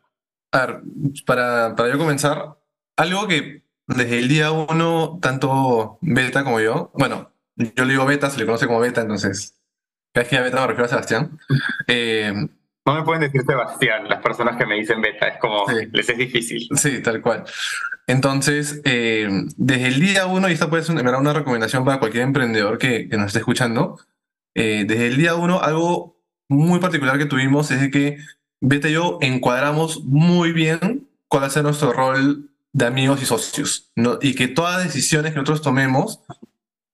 A 0.54 0.66
ver, 0.66 0.82
para, 1.26 1.74
para 1.74 1.90
yo 1.90 1.98
comenzar, 1.98 2.56
algo 2.96 3.26
que 3.26 3.64
desde 3.88 4.20
el 4.20 4.28
día 4.28 4.52
uno, 4.52 5.18
tanto 5.20 5.98
Beta 6.00 6.44
como 6.44 6.60
yo, 6.60 6.92
bueno, 6.94 7.32
yo 7.56 7.84
le 7.84 7.92
digo 7.92 8.06
Beta, 8.06 8.30
se 8.30 8.38
le 8.38 8.46
conoce 8.46 8.68
como 8.68 8.78
Beta, 8.78 9.00
entonces, 9.00 9.60
cada 10.12 10.22
vez 10.22 10.30
que 10.30 10.40
Beta 10.40 10.60
me 10.60 10.66
refiero 10.68 10.84
a 10.84 10.88
Sebastián. 10.88 11.38
Eh, 11.88 12.32
no 12.86 12.94
me 12.94 13.02
pueden 13.02 13.22
decir 13.22 13.42
Sebastián, 13.44 14.08
las 14.08 14.22
personas 14.22 14.56
que 14.56 14.64
me 14.64 14.76
dicen 14.76 15.00
Beta, 15.00 15.26
es 15.26 15.38
como, 15.38 15.66
les 15.92 16.08
es 16.08 16.18
difícil. 16.18 16.68
Sí, 16.76 17.02
tal 17.02 17.20
cual. 17.20 17.42
Entonces, 18.06 18.80
eh, 18.84 19.28
desde 19.56 19.88
el 19.88 19.98
día 19.98 20.26
uno, 20.26 20.48
y 20.48 20.52
esta 20.52 20.70
puede 20.70 20.84
ser 20.84 20.94
una, 20.94 21.18
una 21.18 21.32
recomendación 21.32 21.84
para 21.84 21.98
cualquier 21.98 22.22
emprendedor 22.22 22.78
que, 22.78 23.08
que 23.08 23.16
nos 23.16 23.26
esté 23.26 23.40
escuchando, 23.40 23.98
eh, 24.54 24.84
desde 24.86 25.08
el 25.08 25.16
día 25.16 25.34
uno, 25.34 25.60
algo 25.60 26.22
muy 26.48 26.78
particular 26.78 27.18
que 27.18 27.26
tuvimos 27.26 27.72
es 27.72 27.80
de 27.80 27.90
que 27.90 28.18
Beta 28.66 28.88
y 28.88 28.92
yo 28.92 29.18
encuadramos 29.20 30.04
muy 30.04 30.52
bien 30.52 31.06
cuál 31.28 31.50
ser 31.50 31.64
nuestro 31.64 31.92
rol 31.92 32.50
de 32.72 32.86
amigos 32.86 33.20
y 33.20 33.26
socios. 33.26 33.92
Y 34.22 34.34
que 34.34 34.48
todas 34.48 34.76
las 34.76 34.84
decisiones 34.84 35.32
que 35.32 35.38
nosotros 35.38 35.60
tomemos 35.60 36.20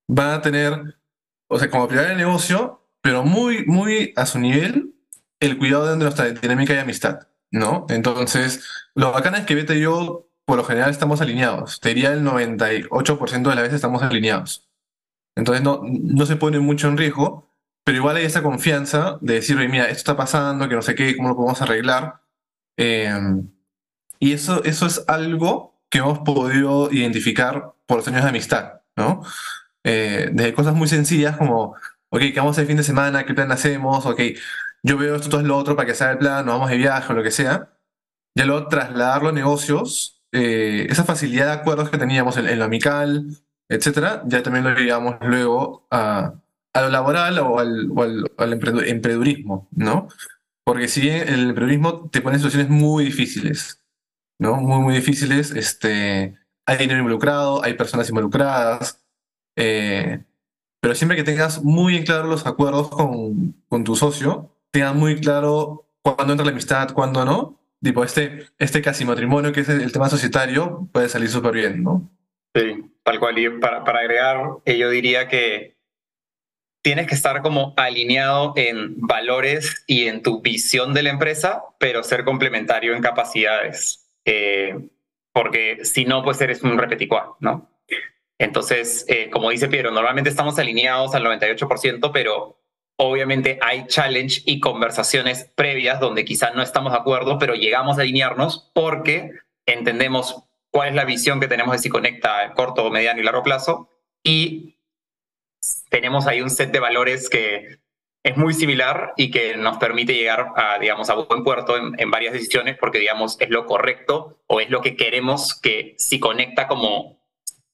van 0.09 0.31
a 0.31 0.43
tener, 0.43 0.99
o 1.47 1.61
sea, 1.61 1.71
como 1.71 1.87
prioridad 1.87 2.11
el 2.11 2.19
negocio, 2.19 2.85
pero 3.01 3.23
muy, 3.23 3.65
muy 3.67 4.13
a 4.17 4.27
su 4.27 4.41
nivel, 4.41 4.97
el 5.39 5.59
cuidado 5.59 5.89
de 5.89 5.97
nuestra 5.97 6.31
dinámica 6.31 6.75
y 6.75 6.79
amistad, 6.79 7.29
¿no? 7.53 7.87
Entonces, 7.89 8.65
lo 8.97 9.13
bacana 9.13 9.39
es 9.39 9.47
que 9.47 9.55
Beta 9.55 9.77
y 9.77 9.83
yo, 9.83 10.29
por 10.45 10.57
lo 10.57 10.65
general, 10.65 10.91
estamos 10.91 11.21
alineados. 11.21 11.79
Te 11.79 11.91
diría 11.91 12.13
el 12.13 12.25
98% 12.25 13.49
de 13.49 13.55
las 13.55 13.63
veces 13.63 13.77
estamos 13.77 14.03
alineados. 14.03 14.69
Entonces, 15.37 15.63
no, 15.63 15.83
no 15.85 16.27
se 16.27 16.35
pone 16.35 16.59
mucho 16.59 16.89
en 16.89 16.97
riesgo, 16.97 17.50
pero 17.85 17.99
igual 17.99 18.17
hay 18.17 18.25
esa 18.25 18.43
confianza 18.43 19.19
de 19.21 19.35
decir, 19.35 19.57
mira, 19.69 19.85
esto 19.85 19.99
está 19.99 20.17
pasando, 20.17 20.69
que 20.69 20.75
no 20.75 20.83
sé 20.83 20.95
qué, 20.95 21.17
cómo 21.17 21.31
lo 21.31 21.37
podemos 21.37 21.63
arreglar. 21.63 22.23
Em, 22.77 23.51
y 24.19 24.33
eso, 24.33 24.63
eso 24.65 24.87
es 24.87 25.05
algo 25.09 25.81
que 25.91 25.99
hemos 25.99 26.21
podido 26.21 26.91
identificar 26.93 27.73
por 27.87 27.99
los 27.99 28.09
años 28.09 28.23
de 28.23 28.29
amistad, 28.29 28.83
¿no? 28.97 29.23
Eh, 29.85 30.31
desde 30.33 30.55
cosas 30.55 30.75
muy 30.75 30.89
sencillas 30.89 31.37
como, 31.37 31.75
ok, 32.11 32.21
¿qué 32.21 32.35
vamos 32.37 32.51
a 32.51 32.53
hacer 32.53 32.63
el 32.63 32.69
fin 32.69 32.77
de 32.79 32.83
semana? 32.85 33.25
¿Qué 33.25 33.35
plan 33.35 33.51
hacemos? 33.53 34.07
Ok, 34.07 34.21
yo 34.83 34.99
veo 34.99 35.17
esto, 35.17 35.29
todo 35.31 35.41
es 35.41 35.47
lo 35.47 35.57
otro 35.57 35.77
para 35.77 35.87
que 35.87 35.95
sea 35.95 36.13
el 36.13 36.19
plan, 36.19 36.47
nos 36.47 36.55
vamos 36.55 36.71
de 36.71 36.77
viaje 36.79 37.13
o 37.13 37.17
lo 37.17 37.23
que 37.23 37.31
sea. 37.31 37.71
ya 38.37 38.47
luego 38.47 38.69
trasladarlo 38.69 39.31
a 39.31 39.33
negocios, 39.33 40.23
eh, 40.33 40.87
esa 40.91 41.05
facilidad 41.05 41.47
de 41.47 41.53
acuerdos 41.53 41.91
que 41.91 41.99
teníamos 41.99 42.37
en, 42.37 42.49
en 42.49 42.59
lo 42.59 42.65
amical, 42.67 43.27
etcétera, 43.69 44.23
ya 44.27 44.43
también 44.43 44.65
lo 44.65 44.75
llevamos 44.75 45.17
luego 45.23 45.87
a, 45.91 46.40
a 46.73 46.83
lo 46.83 46.89
laboral 46.89 47.39
o 47.39 47.59
al, 47.59 47.91
o 47.91 48.03
al, 48.03 48.31
al 48.37 49.69
¿no? 49.73 50.09
Porque 50.65 50.89
si 50.89 51.01
bien 51.01 51.29
el 51.29 51.51
emprendedurismo 51.51 52.09
te 52.11 52.21
pone 52.21 52.37
en 52.37 52.41
situaciones 52.41 52.69
muy 52.69 53.05
difíciles, 53.05 53.83
¿no? 54.39 54.57
Muy, 54.57 54.81
muy 54.81 54.95
difíciles, 54.95 55.51
este, 55.51 56.37
hay 56.67 56.77
dinero 56.79 57.01
involucrado, 57.01 57.65
hay 57.65 57.75
personas 57.75 58.09
involucradas, 58.09 59.03
eh, 59.57 60.23
pero 60.81 60.95
siempre 60.95 61.17
que 61.17 61.25
tengas 61.25 61.63
muy 61.63 61.97
en 61.97 62.05
claro 62.05 62.29
los 62.29 62.47
acuerdos 62.47 62.89
con, 62.89 63.55
con 63.69 63.85
tu 63.85 63.97
socio, 63.97 64.55
tengas 64.71 64.95
muy 64.95 65.21
claro 65.21 65.87
cuándo 66.03 66.33
entra 66.33 66.47
la 66.47 66.53
amistad, 66.53 66.93
cuándo 66.93 67.25
no, 67.25 67.59
tipo 67.83 68.05
este, 68.05 68.47
este 68.59 68.81
casi 68.81 69.05
matrimonio 69.05 69.53
que 69.53 69.61
es 69.61 69.69
el, 69.69 69.81
el 69.83 69.93
tema 69.93 70.09
societario 70.09 70.89
puede 70.93 71.09
salir 71.09 71.29
súper 71.29 71.53
bien, 71.53 71.83
¿no? 71.83 72.09
Sí, 72.55 72.85
tal 73.03 73.19
cual. 73.19 73.39
Y 73.39 73.49
para, 73.59 73.85
para 73.85 74.01
agregar, 74.01 74.39
eh, 74.65 74.79
yo 74.79 74.91
diría 74.91 75.29
que 75.29 75.80
tienes 76.83 77.07
que 77.07 77.15
estar 77.15 77.43
como 77.43 77.75
alineado 77.77 78.53
en 78.57 78.95
valores 79.01 79.85
y 79.87 80.07
en 80.07 80.23
tu 80.23 80.41
visión 80.41 80.95
de 80.95 81.03
la 81.03 81.11
empresa, 81.11 81.65
pero 81.79 82.03
ser 82.03 82.25
complementario 82.25 82.95
en 82.95 83.03
capacidades. 83.03 84.09
Eh, 84.25 84.89
porque 85.33 85.85
si 85.85 86.05
no, 86.05 86.23
pues 86.23 86.41
eres 86.41 86.63
un 86.63 86.79
repeticuá, 86.79 87.37
¿no? 87.41 87.71
Entonces, 88.39 89.05
eh, 89.09 89.29
como 89.31 89.51
dice 89.51 89.69
Piero, 89.69 89.91
normalmente 89.91 90.31
estamos 90.31 90.59
alineados 90.59 91.15
al 91.15 91.25
98%, 91.25 92.11
pero 92.13 92.59
obviamente 92.97 93.59
hay 93.63 93.87
challenge 93.87 94.43
y 94.47 94.61
conversaciones 94.61 95.51
previas 95.55 96.01
donde 96.01 96.25
quizás 96.25 96.55
no 96.55 96.63
estamos 96.63 96.93
de 96.93 96.99
acuerdo, 96.99 97.39
pero 97.39 97.55
llegamos 97.55 97.99
a 97.99 98.03
alinearnos 98.03 98.71
porque 98.75 99.33
entendemos 99.67 100.43
cuál 100.71 100.91
es 100.91 100.95
la 100.95 101.05
visión 101.05 101.41
que 101.41 101.49
tenemos 101.49 101.73
de 101.73 101.79
si 101.79 101.89
conecta 101.91 102.41
a 102.41 102.55
corto, 102.55 102.91
mediano 102.91 103.21
y 103.21 103.25
largo 103.25 103.43
plazo 103.43 103.91
y 104.23 104.77
tenemos 105.91 106.27
ahí 106.27 106.41
un 106.41 106.51
set 106.51 106.73
de 106.73 106.81
valores 106.81 107.29
que 107.29 107.81
es 108.23 108.37
muy 108.37 108.55
similar 108.55 109.13
y 109.17 109.31
que 109.31 109.57
nos 109.57 109.79
permite 109.79 110.15
llegar 110.15 110.49
a, 110.57 110.79
digamos, 110.79 111.11
a 111.11 111.15
buen 111.15 111.43
puerto 111.45 111.77
en, 111.77 111.99
en 111.99 112.11
varias 112.11 112.33
decisiones 112.33 112.77
porque, 112.79 112.99
digamos, 112.99 113.41
es 113.41 113.51
lo 113.51 113.67
correcto 113.67 114.43
o 114.47 114.61
es 114.61 114.71
lo 114.71 114.81
que 114.81 114.97
queremos 114.97 115.59
que 115.59 115.95
si 115.99 116.21
conecta 116.21 116.67
como 116.67 117.21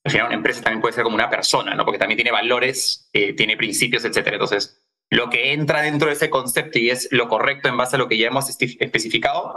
al 0.07 0.13
final 0.13 0.27
una 0.27 0.37
empresa 0.37 0.63
también 0.63 0.81
puede 0.81 0.95
ser 0.95 1.03
como 1.03 1.17
una 1.17 1.29
persona, 1.29 1.75
¿no? 1.75 1.85
Porque 1.85 1.99
también 1.99 2.17
tiene 2.17 2.31
valores, 2.31 3.11
eh, 3.13 3.33
tiene 3.33 3.57
principios, 3.57 4.05
etcétera. 4.05 4.37
Entonces, 4.37 4.81
lo 5.11 5.29
que 5.29 5.53
entra 5.53 5.83
dentro 5.83 6.07
de 6.07 6.15
ese 6.15 6.31
concepto 6.31 6.79
y 6.79 6.91
es 6.91 7.09
lo 7.11 7.29
correcto 7.29 7.69
en 7.69 7.77
base 7.77 7.97
a 7.97 7.99
lo 7.99 8.07
que 8.07 8.17
ya 8.17 8.29
hemos 8.29 8.49
especificado, 8.49 9.53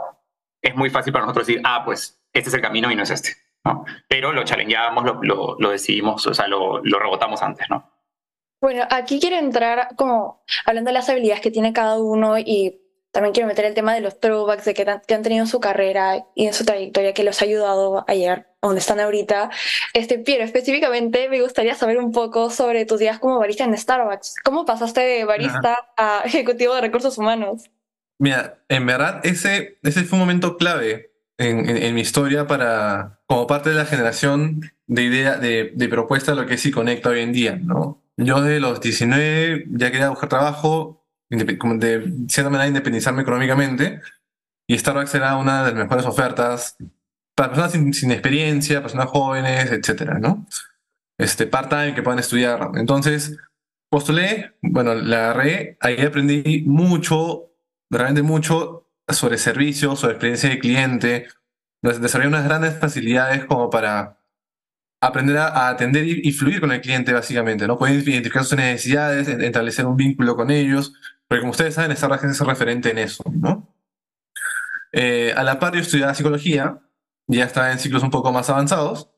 es 0.59 0.75
muy 0.75 0.89
fácil 0.89 1.13
para 1.13 1.25
nosotros 1.25 1.45
decir, 1.45 1.61
ah, 1.63 1.83
pues 1.85 2.19
este 2.33 2.49
es 2.49 2.55
el 2.55 2.61
camino 2.61 2.91
y 2.91 2.95
no 2.95 3.03
es 3.03 3.11
este, 3.11 3.35
¿no? 3.63 3.85
Pero 4.07 4.33
lo 4.33 4.43
challengeamos, 4.43 5.03
lo, 5.03 5.19
lo, 5.21 5.55
lo 5.59 5.69
decidimos, 5.69 6.25
o 6.25 6.33
sea, 6.33 6.47
lo, 6.47 6.83
lo 6.83 6.97
rebotamos 6.97 7.43
antes, 7.43 7.69
¿no? 7.69 7.98
Bueno, 8.61 8.83
aquí 8.89 9.19
quiero 9.19 9.37
entrar 9.37 9.89
como 9.95 10.43
hablando 10.65 10.89
de 10.89 10.93
las 10.93 11.07
habilidades 11.09 11.41
que 11.41 11.51
tiene 11.51 11.71
cada 11.73 11.97
uno 11.99 12.37
y 12.37 12.81
también 13.11 13.33
quiero 13.33 13.47
meter 13.47 13.65
el 13.65 13.73
tema 13.73 13.93
de 13.95 14.01
los 14.01 14.19
throwbacks 14.19 14.65
de 14.65 14.73
que, 14.73 14.85
tan- 14.85 15.01
que 15.07 15.13
han 15.15 15.23
tenido 15.23 15.43
en 15.43 15.47
su 15.47 15.59
carrera 15.59 16.25
y 16.35 16.45
en 16.45 16.53
su 16.53 16.65
trayectoria 16.65 17.13
que 17.13 17.23
los 17.23 17.41
ha 17.41 17.45
ayudado 17.45 18.03
a 18.07 18.13
llegar 18.13 18.49
a 18.61 18.67
donde 18.67 18.81
están 18.81 18.99
ahorita. 18.99 19.49
Este, 19.93 20.19
Piero, 20.19 20.43
específicamente 20.43 21.29
me 21.29 21.41
gustaría 21.41 21.73
saber 21.73 21.97
un 21.97 22.11
poco 22.11 22.49
sobre 22.51 22.85
tus 22.85 22.99
días 22.99 23.17
como 23.19 23.39
barista 23.39 23.63
en 23.63 23.75
Starbucks. 23.77 24.35
¿Cómo 24.43 24.65
pasaste 24.65 25.01
de 25.01 25.23
barista 25.25 25.87
a 25.97 26.21
ejecutivo 26.25 26.75
de 26.75 26.81
recursos 26.81 27.17
humanos? 27.17 27.63
Mira, 28.19 28.59
en 28.67 28.85
verdad 28.85 29.21
ese, 29.23 29.79
ese 29.81 30.03
fue 30.03 30.17
un 30.17 30.21
momento 30.21 30.57
clave 30.57 31.13
en, 31.37 31.67
en- 31.69 31.77
en 31.77 31.95
mi 31.95 32.01
historia 32.01 32.45
para, 32.45 33.21
como 33.25 33.47
parte 33.47 33.69
de 33.69 33.75
la 33.75 33.85
generación 33.85 34.61
de 34.85 35.03
idea, 35.03 35.37
de, 35.37 35.71
de 35.73 35.87
propuesta 35.87 36.33
de 36.33 36.41
lo 36.41 36.45
que 36.45 36.55
es 36.55 36.71
Conecta 36.71 37.09
hoy 37.09 37.21
en 37.21 37.31
día, 37.31 37.55
¿no? 37.55 38.03
Yo 38.21 38.41
de 38.41 38.59
los 38.59 38.81
19 38.81 39.65
ya 39.69 39.91
quería 39.91 40.09
buscar 40.09 40.27
trabajo, 40.29 41.05
de 41.29 42.13
cierta 42.27 42.49
manera 42.49 42.67
independizarme 42.67 43.21
económicamente, 43.21 44.01
y 44.67 44.77
Starbucks 44.77 45.15
era 45.15 45.37
una 45.37 45.63
de 45.65 45.71
las 45.71 45.83
mejores 45.83 46.05
ofertas 46.05 46.75
para 47.35 47.49
personas 47.49 47.71
sin, 47.71 47.93
sin 47.93 48.11
experiencia, 48.11 48.81
personas 48.81 49.07
jóvenes, 49.07 49.71
etcétera, 49.71 50.19
¿no? 50.19 50.45
Este, 51.17 51.47
part-time 51.47 51.95
que 51.95 52.03
puedan 52.03 52.19
estudiar. 52.19 52.71
Entonces, 52.75 53.37
postulé, 53.89 54.57
bueno, 54.61 54.93
la 54.95 55.31
agarré, 55.31 55.77
ahí 55.79 55.99
aprendí 56.01 56.63
mucho 56.67 57.45
realmente 57.89 58.21
mucho 58.21 58.87
sobre 59.07 59.37
servicios, 59.37 59.99
sobre 59.99 60.13
experiencia 60.13 60.49
de 60.49 60.59
cliente. 60.59 61.27
Des- 61.81 62.01
Desarrollé 62.01 62.27
unas 62.27 62.43
grandes 62.45 62.77
facilidades 62.77 63.45
como 63.45 63.69
para 63.69 64.18
aprender 65.01 65.37
a, 65.37 65.69
atender 65.69 66.05
y, 66.05 66.21
y 66.23 66.31
fluir 66.31 66.59
con 66.59 66.71
el 66.71 66.81
cliente, 66.81 67.13
básicamente, 67.13 67.67
¿no? 67.67 67.77
Poder 67.77 67.95
identificar 67.95 68.43
sus 68.43 68.57
necesidades, 68.57 69.27
establecer 69.27 69.85
un 69.85 69.95
vínculo 69.95 70.35
con 70.35 70.51
ellos, 70.51 70.93
porque 71.27 71.41
como 71.41 71.51
ustedes 71.51 71.75
saben, 71.75 71.95
Starbucks 71.95 72.23
es 72.23 72.39
referente 72.39 72.91
en 72.91 72.97
eso, 72.97 73.23
¿no? 73.31 73.73
Eh, 74.91 75.33
a 75.35 75.43
la 75.43 75.59
par 75.59 75.75
yo 75.75 75.81
estudiaba 75.81 76.15
psicología, 76.15 76.79
ya 77.27 77.45
estaba 77.45 77.71
en 77.71 77.79
ciclos 77.79 78.03
un 78.03 78.09
poco 78.09 78.31
más 78.31 78.49
avanzados, 78.49 79.11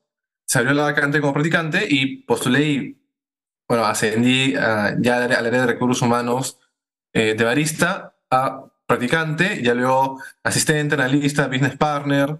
se 0.46 0.58
abrió 0.58 0.74
la 0.74 0.82
vacante 0.82 1.20
como 1.20 1.32
practicante 1.32 1.86
y 1.88 2.24
postulé 2.24 2.68
y, 2.68 3.02
bueno, 3.66 3.86
ascendí 3.86 4.54
ah, 4.56 4.94
ya 5.00 5.24
al 5.24 5.46
área 5.46 5.62
de 5.62 5.66
recursos 5.66 6.02
humanos 6.02 6.58
eh, 7.14 7.34
de 7.34 7.44
barista 7.44 8.16
a 8.30 8.66
practicante, 8.86 9.62
ya 9.62 9.72
luego 9.72 10.20
asistente, 10.42 10.94
analista, 10.94 11.48
business 11.48 11.76
partner, 11.76 12.38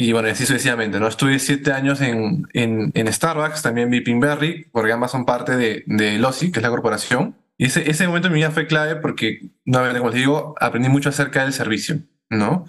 y 0.00 0.12
bueno, 0.14 0.28
así 0.30 0.46
sucesivamente, 0.46 0.98
¿no? 0.98 1.08
Estuve 1.08 1.38
siete 1.38 1.74
años 1.74 2.00
en, 2.00 2.48
en, 2.54 3.12
Starbucks, 3.12 3.60
también 3.60 3.90
vi 3.90 4.00
Pinkberry, 4.00 4.64
porque 4.72 4.92
ambas 4.92 5.10
son 5.10 5.26
parte 5.26 5.58
de, 5.58 5.84
de 5.84 6.18
LOSI, 6.18 6.50
que 6.50 6.60
es 6.60 6.62
la 6.62 6.70
corporación. 6.70 7.36
Y 7.58 7.66
ese, 7.66 7.90
ese 7.90 8.06
momento 8.06 8.28
en 8.28 8.32
mi 8.32 8.38
vida 8.38 8.50
fue 8.50 8.66
clave 8.66 8.96
porque, 8.96 9.50
nuevamente, 9.66 9.98
como 9.98 10.10
les 10.10 10.20
digo, 10.20 10.54
aprendí 10.58 10.88
mucho 10.88 11.10
acerca 11.10 11.42
del 11.42 11.52
servicio, 11.52 11.98
¿no? 12.30 12.64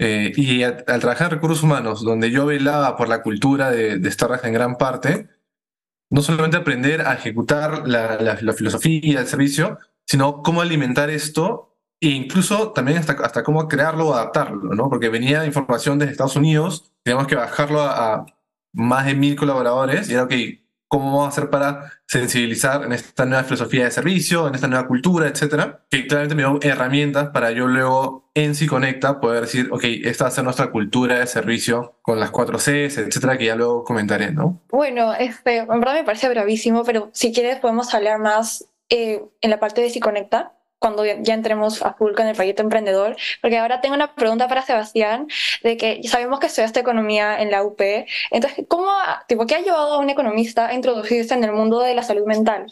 Eh, 0.00 0.32
y 0.34 0.64
al 0.64 0.82
trabajar 0.84 1.28
en 1.28 1.34
recursos 1.34 1.62
humanos, 1.62 2.02
donde 2.02 2.32
yo 2.32 2.46
velaba 2.46 2.96
por 2.96 3.08
la 3.08 3.22
cultura 3.22 3.70
de, 3.70 4.10
Starbucks 4.10 4.42
en 4.42 4.52
gran 4.52 4.76
parte, 4.76 5.28
no 6.10 6.20
solamente 6.20 6.56
aprender 6.56 7.02
a 7.02 7.14
ejecutar 7.14 7.86
la, 7.86 8.16
la, 8.20 8.36
la 8.40 8.52
filosofía 8.54 9.20
del 9.20 9.28
servicio, 9.28 9.78
sino 10.04 10.42
cómo 10.42 10.60
alimentar 10.60 11.10
esto 11.10 11.71
e 12.02 12.08
incluso 12.08 12.72
también 12.72 12.98
hasta, 12.98 13.12
hasta 13.12 13.44
cómo 13.44 13.68
crearlo 13.68 14.08
o 14.08 14.14
adaptarlo, 14.14 14.74
¿no? 14.74 14.88
Porque 14.88 15.08
venía 15.08 15.46
información 15.46 15.98
desde 15.98 16.12
Estados 16.12 16.34
Unidos, 16.34 16.92
teníamos 17.04 17.28
que 17.28 17.36
bajarlo 17.36 17.80
a, 17.80 18.14
a 18.14 18.26
más 18.72 19.06
de 19.06 19.14
mil 19.14 19.36
colaboradores 19.36 20.10
y 20.10 20.14
era, 20.14 20.24
ok, 20.24 20.32
¿cómo 20.88 21.06
vamos 21.06 21.26
a 21.26 21.28
hacer 21.28 21.48
para 21.48 21.92
sensibilizar 22.06 22.84
en 22.84 22.92
esta 22.92 23.24
nueva 23.24 23.44
filosofía 23.44 23.84
de 23.84 23.92
servicio, 23.92 24.48
en 24.48 24.56
esta 24.56 24.66
nueva 24.66 24.88
cultura, 24.88 25.28
etcétera? 25.28 25.86
Que 25.88 26.08
claramente 26.08 26.34
me 26.34 26.42
dio 26.42 26.58
herramientas 26.60 27.28
para 27.28 27.52
yo 27.52 27.68
luego 27.68 28.30
en 28.34 28.56
Si 28.56 28.66
Conecta 28.66 29.20
poder 29.20 29.42
decir, 29.42 29.68
ok, 29.70 29.84
esta 30.02 30.24
va 30.24 30.28
a 30.28 30.32
ser 30.32 30.42
nuestra 30.42 30.72
cultura 30.72 31.20
de 31.20 31.26
servicio 31.28 31.98
con 32.02 32.18
las 32.18 32.32
cuatro 32.32 32.58
Cs, 32.58 32.98
etcétera, 32.98 33.38
que 33.38 33.46
ya 33.46 33.54
luego 33.54 33.84
comentaré, 33.84 34.32
¿no? 34.32 34.60
Bueno, 34.70 35.14
este, 35.14 35.58
en 35.58 35.68
verdad 35.68 35.94
me 35.94 36.04
parece 36.04 36.28
bravísimo, 36.28 36.82
pero 36.82 37.10
si 37.12 37.32
quieres 37.32 37.60
podemos 37.60 37.94
hablar 37.94 38.18
más 38.18 38.66
eh, 38.90 39.22
en 39.40 39.50
la 39.50 39.60
parte 39.60 39.80
de 39.80 39.88
Si 39.88 40.00
Conecta, 40.00 40.52
cuando 40.82 41.06
ya 41.06 41.32
entremos 41.32 41.80
a 41.82 41.94
full 41.94 42.12
con 42.12 42.26
el 42.26 42.34
proyecto 42.34 42.62
emprendedor, 42.62 43.16
porque 43.40 43.56
ahora 43.56 43.80
tengo 43.80 43.94
una 43.94 44.14
pregunta 44.14 44.48
para 44.48 44.62
Sebastián, 44.62 45.28
de 45.62 45.76
que 45.76 46.02
sabemos 46.02 46.40
que 46.40 46.46
estudiaste 46.48 46.80
economía 46.80 47.40
en 47.40 47.50
la 47.50 47.62
UP, 47.62 47.80
entonces, 48.30 48.66
¿cómo, 48.68 48.88
tipo, 49.28 49.46
qué 49.46 49.54
ha 49.54 49.60
llevado 49.60 49.94
a 49.94 49.98
un 49.98 50.10
economista 50.10 50.66
a 50.66 50.74
introducirse 50.74 51.32
en 51.34 51.44
el 51.44 51.52
mundo 51.52 51.80
de 51.80 51.94
la 51.94 52.02
salud 52.02 52.26
mental? 52.26 52.66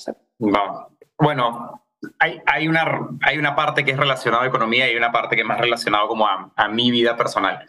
Bueno, 1.19 1.85
hay, 2.19 2.41
hay, 2.47 2.67
una, 2.67 3.09
hay 3.23 3.39
una 3.39 3.55
parte 3.55 3.85
que 3.85 3.93
es 3.93 3.97
relacionada 3.97 4.43
a 4.43 4.49
economía 4.49 4.91
y 4.91 4.97
una 4.97 5.13
parte 5.13 5.37
que 5.37 5.43
es 5.43 5.49
más 5.49 5.61
relacionada 5.61 6.07
como 6.09 6.27
a, 6.27 6.51
a 6.57 6.69
mi 6.69 6.91
vida 6.91 7.17
personal. 7.17 7.65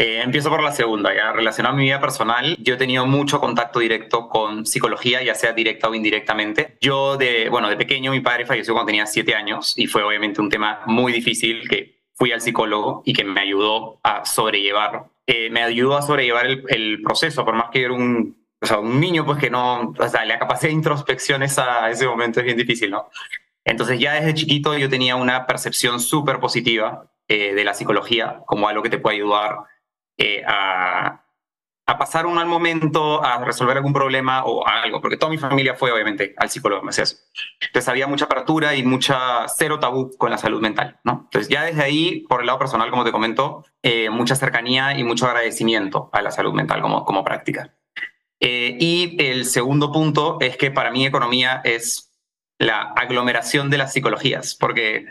Eh, 0.00 0.22
empiezo 0.22 0.48
por 0.48 0.62
la 0.62 0.72
segunda, 0.72 1.14
ya 1.14 1.30
relacionado 1.30 1.74
a 1.74 1.76
mi 1.76 1.84
vida 1.84 2.00
personal. 2.00 2.56
Yo 2.58 2.72
he 2.72 2.76
tenido 2.78 3.04
mucho 3.04 3.38
contacto 3.38 3.80
directo 3.80 4.30
con 4.30 4.64
psicología, 4.64 5.22
ya 5.22 5.34
sea 5.34 5.52
directa 5.52 5.90
o 5.90 5.94
indirectamente. 5.94 6.78
Yo, 6.80 7.18
de, 7.18 7.50
bueno, 7.50 7.68
de 7.68 7.76
pequeño, 7.76 8.10
mi 8.10 8.20
padre 8.20 8.46
falleció 8.46 8.72
cuando 8.72 8.86
tenía 8.86 9.04
siete 9.04 9.34
años 9.34 9.74
y 9.76 9.88
fue 9.88 10.02
obviamente 10.02 10.40
un 10.40 10.48
tema 10.48 10.80
muy 10.86 11.12
difícil 11.12 11.68
que 11.68 12.00
fui 12.14 12.32
al 12.32 12.40
psicólogo 12.40 13.02
y 13.04 13.12
que 13.12 13.24
me 13.24 13.42
ayudó 13.42 14.00
a 14.02 14.24
sobrellevar. 14.24 15.04
Eh, 15.26 15.50
me 15.50 15.62
ayudó 15.62 15.98
a 15.98 16.00
sobrellevar 16.00 16.46
el, 16.46 16.64
el 16.68 17.02
proceso, 17.02 17.44
por 17.44 17.54
más 17.54 17.68
que 17.70 17.82
era 17.82 17.92
un, 17.92 18.38
o 18.58 18.66
sea, 18.66 18.78
un 18.78 18.98
niño, 19.00 19.26
pues 19.26 19.36
que 19.36 19.50
no, 19.50 19.92
o 19.98 20.08
sea, 20.08 20.24
la 20.24 20.38
capacidad 20.38 20.70
de 20.70 20.76
introspección 20.76 21.42
a 21.42 21.90
ese 21.90 22.06
momento 22.06 22.40
es 22.40 22.46
bien 22.46 22.56
difícil, 22.56 22.90
¿no? 22.90 23.10
Entonces 23.66 24.00
ya 24.00 24.14
desde 24.14 24.32
chiquito 24.32 24.78
yo 24.78 24.88
tenía 24.88 25.16
una 25.16 25.46
percepción 25.46 26.00
súper 26.00 26.40
positiva 26.40 27.04
eh, 27.28 27.52
de 27.52 27.64
la 27.64 27.74
psicología 27.74 28.40
como 28.46 28.66
algo 28.66 28.82
que 28.82 28.88
te 28.88 28.96
puede 28.96 29.16
ayudar 29.16 29.58
eh, 30.22 30.42
a, 30.46 31.24
a 31.86 31.98
pasar 31.98 32.26
un 32.26 32.34
mal 32.34 32.46
momento, 32.46 33.24
a 33.24 33.42
resolver 33.42 33.78
algún 33.78 33.94
problema 33.94 34.44
o 34.44 34.66
algo, 34.66 35.00
porque 35.00 35.16
toda 35.16 35.30
mi 35.30 35.38
familia 35.38 35.74
fue 35.74 35.90
obviamente 35.90 36.34
al 36.36 36.50
psicólogo, 36.50 36.82
me 36.82 36.90
eso. 36.90 37.16
Entonces 37.58 37.88
había 37.88 38.06
mucha 38.06 38.26
apertura 38.26 38.76
y 38.76 38.82
mucha 38.84 39.48
cero 39.48 39.80
tabú 39.80 40.14
con 40.18 40.30
la 40.30 40.36
salud 40.36 40.60
mental, 40.60 41.00
¿no? 41.04 41.22
Entonces 41.24 41.48
ya 41.48 41.64
desde 41.64 41.82
ahí, 41.82 42.26
por 42.28 42.40
el 42.40 42.46
lado 42.46 42.58
personal, 42.58 42.90
como 42.90 43.04
te 43.04 43.12
comento, 43.12 43.64
eh, 43.82 44.10
mucha 44.10 44.36
cercanía 44.36 44.96
y 44.98 45.04
mucho 45.04 45.26
agradecimiento 45.26 46.10
a 46.12 46.20
la 46.20 46.30
salud 46.30 46.52
mental 46.52 46.82
como, 46.82 47.06
como 47.06 47.24
práctica. 47.24 47.74
Eh, 48.40 48.76
y 48.78 49.16
el 49.18 49.46
segundo 49.46 49.90
punto 49.90 50.36
es 50.40 50.58
que 50.58 50.70
para 50.70 50.90
mí 50.90 51.06
economía 51.06 51.62
es 51.64 52.12
la 52.58 52.82
aglomeración 52.94 53.70
de 53.70 53.78
las 53.78 53.94
psicologías, 53.94 54.54
porque 54.54 55.06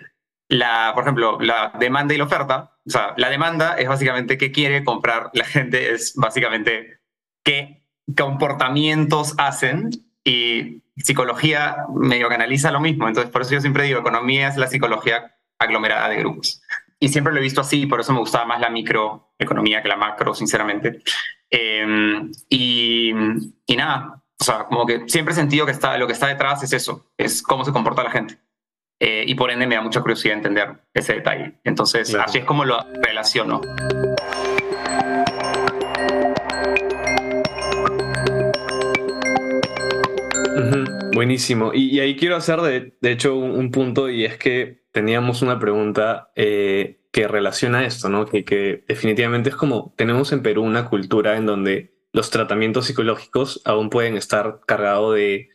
la, 0.50 0.92
por 0.96 1.04
ejemplo, 1.04 1.38
la 1.40 1.72
demanda 1.80 2.14
y 2.14 2.18
la 2.18 2.24
oferta, 2.26 2.74
o 2.86 2.90
sea, 2.90 3.14
la 3.18 3.30
demanda 3.30 3.76
es 3.76 3.88
básicamente 3.88 4.38
qué 4.38 4.52
quiere 4.52 4.84
comprar 4.84 5.30
la 5.34 5.46
gente, 5.46 5.92
es 5.94 6.16
básicamente 6.16 7.00
qué 7.44 7.84
comportamientos 8.18 9.36
hacen 9.38 9.92
y 10.24 10.82
psicología 10.98 11.86
medio 11.96 12.28
que 12.28 12.36
analiza 12.36 12.72
lo 12.72 12.80
mismo. 12.80 13.08
Entonces, 13.08 13.32
por 13.32 13.44
eso 13.44 13.52
yo 13.52 13.62
siempre 13.62 13.84
digo, 13.84 14.00
economía 14.00 14.48
es 14.48 14.58
la 14.58 14.68
psicología 14.68 15.36
aglomerada 15.60 16.10
de 16.10 16.18
grupos. 16.18 16.62
Y 17.00 17.10
siempre 17.10 17.32
lo 17.32 17.40
he 17.40 17.44
visto 17.44 17.62
así, 17.62 17.86
por 17.86 18.00
eso 18.00 18.12
me 18.12 18.20
gustaba 18.20 18.46
más 18.46 18.60
la 18.60 18.70
microeconomía 18.70 19.82
que 19.82 19.88
la 19.88 19.96
macro, 19.96 20.34
sinceramente. 20.34 21.02
Em, 21.50 22.32
y, 22.50 23.14
y, 23.66 23.76
nada, 23.78 24.22
o 24.40 24.44
sea, 24.44 24.66
como 24.66 24.86
que 24.86 25.08
siempre 25.08 25.34
he 25.34 25.36
sentido 25.36 25.66
que 25.66 25.72
está, 25.72 25.98
lo 25.98 26.08
que 26.08 26.14
está 26.14 26.28
detrás 26.28 26.62
es 26.64 26.74
eso, 26.74 27.12
es 27.18 27.42
cómo 27.42 27.64
se 27.64 27.72
comporta 27.72 28.04
la 28.04 28.12
gente. 28.12 28.38
Eh, 29.00 29.24
y 29.26 29.36
por 29.36 29.50
ende 29.50 29.66
me 29.66 29.76
da 29.76 29.82
mucha 29.82 30.02
curiosidad 30.02 30.36
entender 30.36 30.76
ese 30.94 31.14
detalle. 31.14 31.54
Entonces, 31.64 32.14
así 32.16 32.40
es 32.40 32.46
como 32.46 32.66
lo 32.66 32.86
relaciono. 33.02 33.62
Buenísimo. 41.14 41.72
Y, 41.74 42.00
ahí 42.00 42.16
quiero 42.16 42.36
hacer, 42.36 42.62
de, 42.62 42.98
de 43.00 43.12
hecho, 43.12 43.36
un, 43.36 43.72
punto, 43.72 44.10
y 44.10 44.26
es 44.26 44.38
que 44.38 44.84
teníamos 44.92 45.42
una 45.42 45.60
pregunta 45.60 46.32
eh, 46.36 47.02
que 47.12 47.28
relaciona 47.28 47.86
esto, 47.86 48.10
¿no? 48.10 48.26
Que, 48.26 48.44
que 48.44 48.84
definitivamente 48.88 49.50
es 49.50 49.56
como, 49.56 49.94
tenemos 49.98 50.32
en 50.32 50.44
Perú 50.44 50.64
una 50.64 50.90
cultura 50.90 51.38
en 51.38 51.46
donde 51.46 51.94
los 52.12 52.30
tratamientos 52.30 52.88
psicológicos 52.88 53.62
aún 53.66 53.90
pueden 53.90 54.18
estar 54.18 54.62
cargados 54.66 55.16
de 55.16 55.50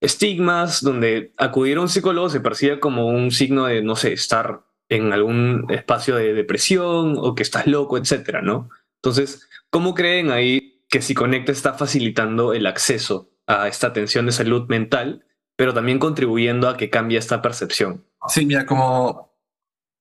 estigmas, 0.00 0.82
donde 0.82 1.32
acudir 1.36 1.78
a 1.78 1.82
un 1.82 1.88
psicólogo 1.88 2.28
se 2.28 2.40
percibe 2.40 2.80
como 2.80 3.08
un 3.08 3.30
signo 3.30 3.66
de, 3.66 3.82
no 3.82 3.96
sé, 3.96 4.12
estar 4.12 4.62
en 4.88 5.12
algún 5.12 5.66
espacio 5.70 6.16
de 6.16 6.34
depresión 6.34 7.14
o 7.18 7.34
que 7.34 7.42
estás 7.42 7.66
loco, 7.66 7.98
etcétera, 7.98 8.42
¿no? 8.42 8.70
Entonces, 8.96 9.48
¿cómo 9.70 9.94
creen 9.94 10.30
ahí 10.30 10.82
que 10.88 11.02
si 11.02 11.14
Conecta 11.14 11.52
está 11.52 11.74
facilitando 11.74 12.54
el 12.54 12.66
acceso 12.66 13.30
a 13.46 13.68
esta 13.68 13.88
atención 13.88 14.26
de 14.26 14.32
salud 14.32 14.66
mental, 14.68 15.24
pero 15.56 15.74
también 15.74 15.98
contribuyendo 15.98 16.68
a 16.68 16.76
que 16.76 16.90
cambie 16.90 17.18
esta 17.18 17.42
percepción? 17.42 18.04
Sí, 18.28 18.46
mira, 18.46 18.64
como 18.66 19.27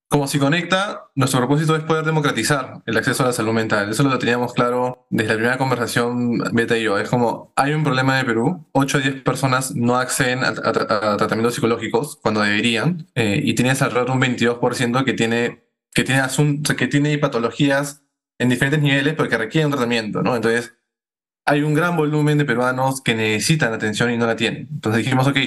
como 0.10 0.28
si 0.28 0.40
conecta, 0.40 1.10
nuestro 1.16 1.40
propósito 1.40 1.76
es 1.76 1.84
poder 1.84 2.06
democratizar 2.06 2.82
el 2.86 2.98
acceso 2.98 3.24
a 3.24 3.28
la 3.28 3.34
salud 3.34 3.52
mental. 3.52 3.90
Eso 3.90 4.04
lo 4.04 4.18
teníamos 4.18 4.54
claro 4.54 5.06
desde 5.10 5.30
la 5.30 5.36
primera 5.36 5.58
conversación, 5.58 6.38
Beta 6.54 6.78
y 6.78 6.84
yo. 6.84 6.98
Es 6.98 7.10
como, 7.10 7.52
hay 7.58 7.74
un 7.74 7.84
problema 7.84 8.18
en 8.20 8.26
Perú, 8.26 8.66
8 8.72 8.98
a 8.98 9.02
10 9.02 9.24
personas 9.24 9.76
no 9.76 9.98
acceden 9.98 10.46
a, 10.46 10.54
tratamientos 10.54 11.56
psicológicos 11.56 12.18
cuando 12.22 12.42
deberían, 12.42 13.08
eh, 13.16 13.42
y 13.44 13.54
tienes 13.56 13.82
alrededor 13.82 14.08
de 14.08 14.14
un 14.14 14.22
22% 14.22 15.04
que 15.04 15.14
tiene, 15.14 15.64
que, 15.94 16.04
tiene 16.06 16.24
que 16.78 16.88
tiene 16.88 17.18
patologías 17.18 18.02
en 18.40 18.50
diferentes 18.50 18.82
niveles, 18.82 19.14
pero 19.16 19.28
que 19.28 19.38
requieren 19.38 19.72
tratamiento, 19.72 20.22
¿no? 20.22 20.36
Entonces, 20.36 20.74
hay 21.46 21.64
un 21.64 21.74
gran 21.74 21.98
volumen 21.98 22.38
de 22.38 22.46
peruanos 22.46 23.02
que 23.02 23.16
necesitan 23.16 23.74
atención 23.74 24.12
y 24.12 24.18
no 24.18 24.26
la 24.26 24.36
tienen. 24.36 24.68
Entonces 24.72 25.04
dijimos, 25.04 25.28
ok, 25.28 25.38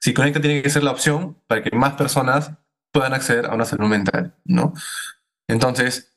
si 0.00 0.12
Conecta 0.12 0.40
tiene 0.40 0.62
que 0.62 0.70
ser 0.70 0.82
la 0.82 0.90
opción 0.90 1.38
para 1.46 1.62
que 1.62 1.76
más 1.76 1.92
personas 1.92 2.52
puedan 2.92 3.14
acceder 3.14 3.46
a 3.46 3.54
una 3.54 3.64
salud 3.64 3.88
mental, 3.88 4.36
¿no? 4.44 4.74
Entonces, 5.48 6.14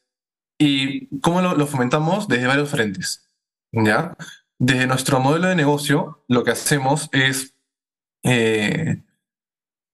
¿y 0.58 1.20
cómo 1.20 1.41
lo, 1.41 1.67
fomentamos? 1.67 2.27
Desde 2.27 2.48
varios 2.48 2.70
frentes, 2.70 3.29
¿ya? 3.72 4.15
Desde 4.60 4.88
nuestro 4.88 5.20
modelo 5.20 5.48
de 5.48 5.55
negocio, 5.55 6.24
lo 6.27 6.44
que 6.44 6.51
hacemos 6.51 7.10
es, 7.12 7.55
eh, 8.24 9.03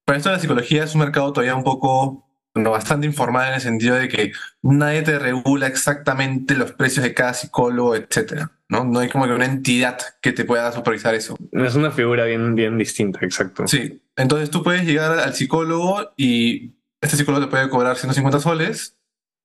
para 0.05 0.17
esto 0.17 0.31
la 0.31 0.39
psicología 0.39 0.83
es 0.83 0.93
un 0.93 1.01
mercado 1.01 1.31
todavía 1.33 1.55
un 1.55 1.63
poco, 1.63 2.27
no, 2.53 2.71
bastante 2.71 3.07
informal 3.07 3.47
en 3.47 3.53
el 3.55 3.61
sentido 3.61 3.95
de 3.95 4.09
que 4.09 4.33
nadie 4.61 5.01
te 5.03 5.17
regula 5.17 5.67
exactamente 5.67 6.55
los 6.55 6.73
precios 6.73 7.03
de 7.03 7.13
cada 7.13 7.33
psicólogo, 7.33 7.95
etcétera. 7.95 8.51
¿no? 8.67 8.83
No 8.83 8.99
hay 8.99 9.09
como 9.09 9.25
que 9.25 9.33
una 9.33 9.45
entidad 9.45 9.97
que 10.21 10.31
te 10.31 10.45
pueda 10.45 10.71
supervisar 10.71 11.15
eso. 11.15 11.37
Es 11.51 11.75
una 11.75 11.91
figura 11.91 12.25
bien, 12.25 12.55
bien 12.55 12.77
distinta, 12.77 13.19
exacto. 13.21 13.67
Sí, 13.67 14.01
entonces 14.15 14.49
tú 14.49 14.63
puedes 14.63 14.85
llegar 14.85 15.17
al 15.19 15.33
psicólogo 15.33 16.11
y 16.17 16.73
este 17.01 17.17
psicólogo 17.17 17.45
te 17.45 17.51
puede 17.51 17.69
cobrar 17.69 17.97
150 17.97 18.39
soles 18.39 18.97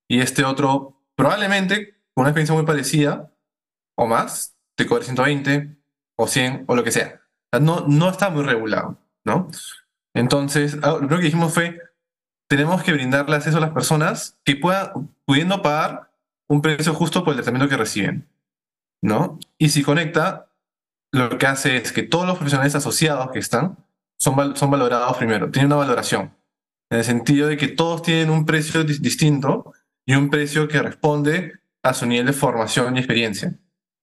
y 0.08 0.20
este 0.20 0.44
otro 0.44 1.00
probablemente 1.16 1.94
con 2.14 2.22
una 2.22 2.30
experiencia 2.30 2.54
muy 2.54 2.64
parecida 2.64 3.32
o 3.96 4.06
más 4.06 4.56
te 4.76 4.86
cobre 4.86 5.04
120 5.04 5.76
o 6.16 6.26
100 6.26 6.64
o 6.66 6.76
lo 6.76 6.84
que 6.84 6.92
sea. 6.92 7.20
no, 7.60 7.84
no 7.88 8.10
está 8.10 8.30
muy 8.30 8.44
regulado, 8.44 8.98
¿no? 9.24 9.48
Entonces, 10.14 10.78
ah, 10.82 10.92
lo 10.92 10.98
primero 10.98 11.18
que 11.18 11.24
dijimos 11.26 11.52
fue, 11.52 11.78
tenemos 12.48 12.82
que 12.82 12.92
brindarle 12.92 13.36
acceso 13.36 13.58
a 13.58 13.60
las 13.60 13.70
personas 13.70 14.38
que 14.44 14.56
puedan, 14.56 15.14
pudiendo 15.24 15.62
pagar 15.62 16.12
un 16.48 16.62
precio 16.62 16.94
justo 16.94 17.24
por 17.24 17.32
el 17.32 17.38
tratamiento 17.38 17.68
que 17.68 17.76
reciben. 17.76 18.28
¿no? 19.02 19.38
Y 19.58 19.70
si 19.70 19.82
conecta, 19.82 20.50
lo 21.12 21.38
que 21.38 21.46
hace 21.46 21.76
es 21.76 21.92
que 21.92 22.02
todos 22.02 22.26
los 22.26 22.36
profesionales 22.36 22.74
asociados 22.74 23.30
que 23.30 23.38
están 23.38 23.76
son, 24.18 24.56
son 24.56 24.70
valorados 24.70 25.16
primero, 25.16 25.50
tienen 25.50 25.66
una 25.66 25.76
valoración, 25.76 26.34
en 26.90 26.98
el 26.98 27.04
sentido 27.04 27.48
de 27.48 27.56
que 27.56 27.68
todos 27.68 28.02
tienen 28.02 28.30
un 28.30 28.46
precio 28.46 28.84
distinto 28.84 29.72
y 30.04 30.14
un 30.14 30.30
precio 30.30 30.68
que 30.68 30.82
responde 30.82 31.60
a 31.82 31.94
su 31.94 32.06
nivel 32.06 32.26
de 32.26 32.32
formación 32.32 32.96
y 32.96 33.00
experiencia. 33.00 33.58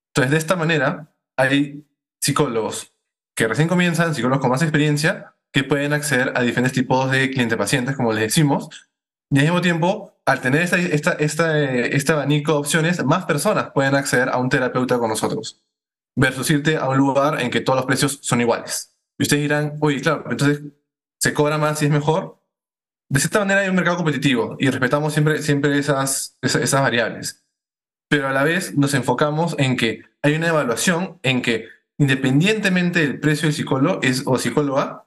Entonces, 0.10 0.32
de 0.32 0.38
esta 0.38 0.56
manera, 0.56 1.14
hay 1.38 1.86
psicólogos 2.22 2.94
que 3.36 3.48
recién 3.48 3.68
comienzan, 3.68 4.14
psicólogos 4.14 4.42
con 4.42 4.52
más 4.52 4.62
experiencia, 4.62 5.36
que 5.54 5.64
pueden 5.64 5.94
acceder 5.94 6.34
a 6.36 6.42
diferentes 6.42 6.74
tipos 6.74 7.10
de 7.12 7.30
cliente-pacientes, 7.30 7.96
como 7.96 8.12
les 8.12 8.24
decimos, 8.24 8.70
y 9.30 9.38
al 9.38 9.46
mismo 9.46 9.62
tiempo, 9.62 10.20
al 10.26 10.42
tener 10.42 10.64
esta, 10.64 10.78
esta, 10.78 11.12
esta, 11.14 11.64
este 11.64 12.12
abanico 12.12 12.54
de 12.54 12.58
opciones, 12.58 13.04
más 13.06 13.26
personas 13.26 13.72
pueden 13.72 13.96
acceder 13.96 14.30
a 14.30 14.38
un 14.38 14.50
terapeuta 14.50 14.98
con 14.98 15.10
nosotros, 15.10 15.64
versus 16.16 16.50
irte 16.50 16.78
a 16.78 16.90
un 16.90 16.98
lugar 16.98 17.40
en 17.40 17.52
que 17.52 17.62
todos 17.62 17.78
los 17.78 17.86
precios 17.86 18.20
son 18.24 18.42
iguales. 18.42 18.96
Y 19.20 19.24
ustedes 19.24 19.44
dirán, 19.44 19.78
oye, 19.80 20.02
claro, 20.02 20.26
entonces 20.30 20.64
se 21.20 21.34
cobra 21.34 21.58
más 21.58 21.82
y 21.82 21.86
es 21.86 21.92
mejor. 21.92 22.40
De 23.10 23.20
cierta 23.20 23.40
manera 23.40 23.62
hay 23.62 23.70
un 23.70 23.76
mercado 23.76 23.98
competitivo 23.98 24.58
y 24.60 24.70
respetamos 24.72 25.14
siempre, 25.14 25.42
siempre 25.44 25.78
esas, 25.78 26.38
esas, 26.42 26.64
esas 26.64 26.82
variables. 26.82 27.46
Pero 28.10 28.28
a 28.28 28.34
la 28.34 28.44
vez 28.44 28.76
nos 28.76 28.96
enfocamos 28.96 29.56
en 29.60 29.78
que 29.78 30.02
hay 30.24 30.34
una 30.34 30.48
evaluación 30.48 31.20
en 31.22 31.44
que 31.44 31.68
independientemente 32.00 33.00
del 33.00 33.20
precio 33.20 33.48
del 33.48 33.54
psicólogo 33.54 34.00
es, 34.02 34.24
o 34.26 34.38
psicóloga, 34.38 35.03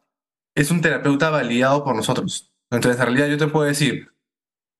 es 0.56 0.70
un 0.70 0.80
terapeuta 0.80 1.30
validado 1.30 1.84
por 1.84 1.94
nosotros. 1.94 2.50
Entonces, 2.70 2.98
en 2.98 3.06
realidad 3.06 3.28
yo 3.28 3.36
te 3.38 3.46
puedo 3.46 3.66
decir, 3.66 4.10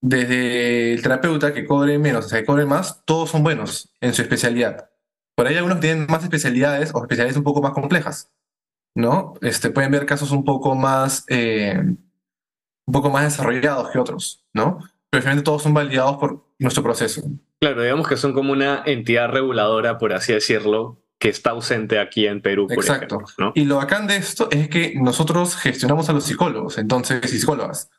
desde 0.01 0.95
el 0.95 1.03
terapeuta 1.03 1.53
que 1.53 1.67
cobre 1.67 1.99
menos 1.99 2.25
hasta 2.25 2.39
que 2.39 2.47
cobre 2.47 2.65
más, 2.67 3.05
todos 3.05 3.31
son 3.31 3.43
buenos 3.43 3.95
en 4.01 4.15
su 4.15 4.23
especialidad. 4.23 4.91
Por 5.37 5.47
ahí 5.47 5.57
algunos 5.57 5.81
tienen 5.81 6.07
más 6.09 6.25
especialidades 6.25 6.93
o 6.95 7.03
especialidades 7.03 7.37
un 7.37 7.45
poco 7.45 7.61
más 7.61 7.73
complejas, 7.73 8.33
¿no? 8.95 9.35
Este, 9.43 9.71
pueden 9.71 9.91
ver 9.91 10.07
casos 10.07 10.31
un 10.31 10.45
poco 10.45 10.75
más, 10.75 11.25
eh, 11.29 11.79
un 11.79 12.93
poco 12.93 13.11
más 13.11 13.25
desarrollados 13.25 13.91
que 13.91 13.99
otros, 13.99 14.47
¿no? 14.55 14.79
Pero 15.11 15.23
finalmente 15.23 15.45
todos 15.45 15.63
son 15.63 15.75
validados 15.75 16.17
por 16.17 16.47
nuestro 16.59 16.83
proceso. 16.83 17.23
Claro, 17.61 17.83
digamos 17.83 18.09
que 18.09 18.17
son 18.17 18.33
como 18.33 18.53
una 18.53 18.83
entidad 18.87 19.29
reguladora, 19.29 19.99
por 19.99 20.15
así 20.15 20.33
decirlo, 20.33 21.03
que 21.19 21.29
está 21.29 21.51
ausente 21.51 21.99
aquí 21.99 22.27
en 22.27 22.43
Perú. 22.43 22.67
Por 22.67 22.79
Exacto. 22.79 23.23
¿no? 23.39 23.53
Y 23.55 23.65
lo 23.65 23.77
bacán 23.77 24.07
de 24.07 24.17
esto 24.17 24.49
es 24.51 24.69
que 24.69 24.95
nosotros 24.97 25.57
gestionamos 25.57 26.09
a 26.09 26.13
los 26.13 26.25
psicólogos, 26.25 26.79
entonces, 26.79 27.33
y 27.33 27.39
psicólogas. 27.39 27.91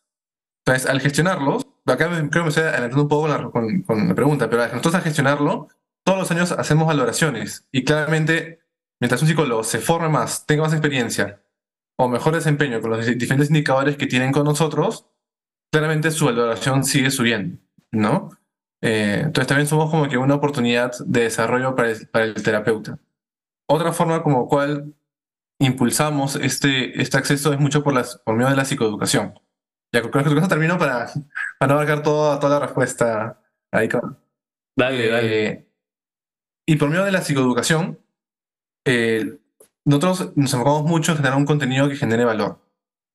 Entonces, 0.65 0.89
al 0.89 1.01
gestionarlos, 1.01 1.65
acá 1.85 2.07
creo 2.09 2.29
que 2.29 2.41
me 2.41 2.49
estoy 2.49 2.63
adelantando 2.63 3.03
un 3.03 3.07
poco 3.07 3.51
con, 3.51 3.81
con, 3.83 4.07
la 4.07 4.15
pregunta, 4.15 4.49
pero 4.49 4.67
nosotros 4.67 4.95
al 4.95 5.01
gestionarlo, 5.01 5.69
todos 6.03 6.19
los 6.19 6.31
años 6.31 6.51
hacemos 6.51 6.87
valoraciones 6.87 7.65
y 7.71 7.83
claramente, 7.83 8.59
mientras 8.99 9.21
un 9.21 9.29
psicólogo 9.29 9.63
se 9.63 9.79
forme 9.79 10.09
más, 10.09 10.45
tenga 10.45 10.63
más 10.63 10.73
experiencia 10.73 11.41
o 11.97 12.07
mejor 12.07 12.35
desempeño 12.35 12.81
con 12.81 12.91
los 12.91 13.05
diferentes 13.05 13.49
indicadores 13.49 13.97
que 13.97 14.07
tienen 14.07 14.31
con 14.31 14.43
nosotros, 14.43 15.07
claramente 15.71 16.11
su 16.11 16.25
valoración 16.25 16.83
sigue 16.83 17.11
subiendo, 17.11 17.57
¿no? 17.91 18.29
Eh, 18.81 19.21
entonces 19.23 19.47
también 19.47 19.67
somos 19.67 19.89
como 19.89 20.07
que 20.07 20.17
una 20.17 20.35
oportunidad 20.35 20.93
de 21.05 21.21
desarrollo 21.21 21.75
para 21.75 21.91
el, 21.91 22.07
para 22.07 22.25
el 22.25 22.35
terapeuta. 22.35 22.99
Otra 23.69 23.91
forma 23.91 24.23
como 24.23 24.47
cual 24.47 24.95
impulsamos 25.59 26.35
este, 26.35 27.01
este 27.01 27.17
acceso 27.17 27.51
es 27.51 27.59
mucho 27.59 27.83
por, 27.83 27.93
las, 27.93 28.17
por 28.17 28.35
medio 28.35 28.49
de 28.49 28.55
la 28.55 28.65
psicoeducación. 28.65 29.39
Ya 29.93 30.01
creo 30.01 30.23
que 30.23 30.35
caso 30.35 30.47
termino 30.47 30.77
para, 30.77 31.07
para 31.59 31.73
no 31.73 31.79
abarcar 31.79 32.03
toda, 32.03 32.39
toda 32.39 32.59
la 32.59 32.65
respuesta 32.65 33.41
ahí. 33.71 33.89
Dale, 34.75 35.05
eh, 35.05 35.09
dale. 35.09 35.69
y 36.65 36.75
por 36.75 36.89
medio 36.89 37.05
de 37.05 37.11
la 37.11 37.21
psicoeducación, 37.21 37.99
eh, 38.85 39.39
nosotros 39.85 40.33
nos 40.35 40.53
enfocamos 40.53 40.83
mucho 40.83 41.11
en 41.11 41.17
generar 41.17 41.37
un 41.37 41.45
contenido 41.45 41.89
que 41.89 41.95
genere 41.95 42.25
valor, 42.25 42.61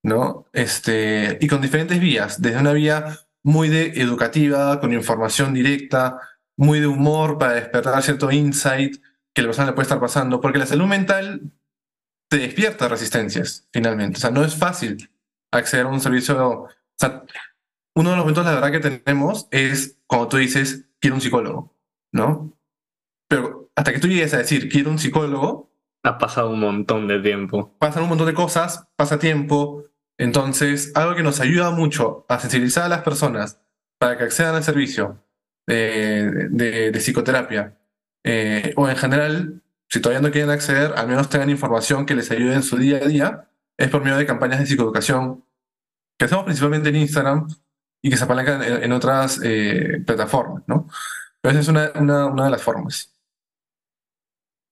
¿no? 0.02 0.46
Este, 0.52 1.38
y 1.40 1.46
con 1.46 1.60
diferentes 1.60 2.00
vías, 2.00 2.40
desde 2.40 2.58
una 2.58 2.72
vía 2.72 3.18
muy 3.42 3.68
de 3.68 3.88
educativa, 4.00 4.80
con 4.80 4.92
información 4.92 5.54
directa, 5.54 6.18
muy 6.56 6.80
de 6.80 6.86
humor 6.86 7.38
para 7.38 7.54
despertar 7.54 8.02
cierto 8.02 8.30
insight 8.30 9.02
que 9.34 9.42
la 9.42 9.48
persona 9.48 9.68
le 9.68 9.72
puede 9.72 9.84
estar 9.84 10.00
pasando, 10.00 10.40
porque 10.40 10.58
la 10.58 10.66
salud 10.66 10.86
mental 10.86 11.52
te 12.28 12.38
despierta 12.38 12.88
resistencias, 12.88 13.68
finalmente. 13.72 14.18
O 14.18 14.20
sea, 14.20 14.30
no 14.30 14.44
es 14.44 14.56
fácil 14.56 15.10
acceder 15.50 15.86
a 15.86 15.90
un 15.90 16.00
servicio. 16.00 16.62
O 16.62 16.68
sea, 16.98 17.24
uno 17.94 18.10
de 18.10 18.16
los 18.16 18.24
momentos, 18.24 18.44
la 18.44 18.54
verdad, 18.54 18.72
que 18.72 18.80
tenemos 18.80 19.48
es 19.50 19.98
cuando 20.06 20.28
tú 20.28 20.36
dices, 20.38 20.86
quiero 21.00 21.16
un 21.16 21.20
psicólogo, 21.20 21.76
¿no? 22.12 22.58
Pero 23.28 23.70
hasta 23.76 23.92
que 23.92 23.98
tú 23.98 24.08
llegues 24.08 24.34
a 24.34 24.38
decir, 24.38 24.68
quiero 24.68 24.90
un 24.90 24.98
psicólogo. 24.98 25.70
Ha 26.04 26.18
pasado 26.18 26.50
un 26.50 26.58
montón 26.58 27.06
de 27.06 27.20
tiempo. 27.20 27.76
Pasan 27.78 28.02
un 28.02 28.08
montón 28.08 28.26
de 28.26 28.34
cosas, 28.34 28.88
pasa 28.96 29.18
tiempo. 29.18 29.84
Entonces, 30.18 30.92
algo 30.94 31.14
que 31.14 31.22
nos 31.22 31.40
ayuda 31.40 31.70
mucho 31.70 32.26
a 32.28 32.40
sensibilizar 32.40 32.84
a 32.84 32.88
las 32.88 33.02
personas 33.02 33.60
para 33.98 34.18
que 34.18 34.24
accedan 34.24 34.56
al 34.56 34.64
servicio 34.64 35.24
de, 35.66 36.48
de, 36.50 36.98
psicoterapia, 36.98 37.78
eh, 38.24 38.72
o 38.76 38.88
en 38.88 38.96
general, 38.96 39.62
si 39.88 40.00
todavía 40.00 40.26
no 40.26 40.32
quieren 40.32 40.50
acceder, 40.50 40.92
al 40.96 41.08
menos 41.08 41.28
tengan 41.28 41.50
información 41.50 42.06
que 42.06 42.14
les 42.14 42.30
ayude 42.30 42.54
en 42.54 42.62
su 42.62 42.76
día 42.76 42.98
a 42.98 43.06
día, 43.06 43.48
es 43.76 43.90
por 43.90 44.02
medio 44.02 44.16
de 44.16 44.26
campañas 44.26 44.60
de 44.60 44.66
psicoeducación 44.66 45.44
que 46.18 46.26
hacemos 46.26 46.44
principalmente 46.44 46.90
en 46.90 46.96
Instagram 46.96 47.48
y 48.00 48.10
que 48.10 48.16
se 48.16 48.24
apalancan 48.24 48.62
en, 48.62 48.92
otras 48.92 49.40
eh, 49.42 50.02
plataformas, 50.06 50.64
¿no? 50.66 50.88
Pero 51.40 51.52
esa 51.52 51.60
es 51.60 51.68
una, 51.68 51.92
una, 51.94 52.26
una 52.26 52.44
de 52.44 52.50
las 52.50 52.62
formas. 52.62 53.12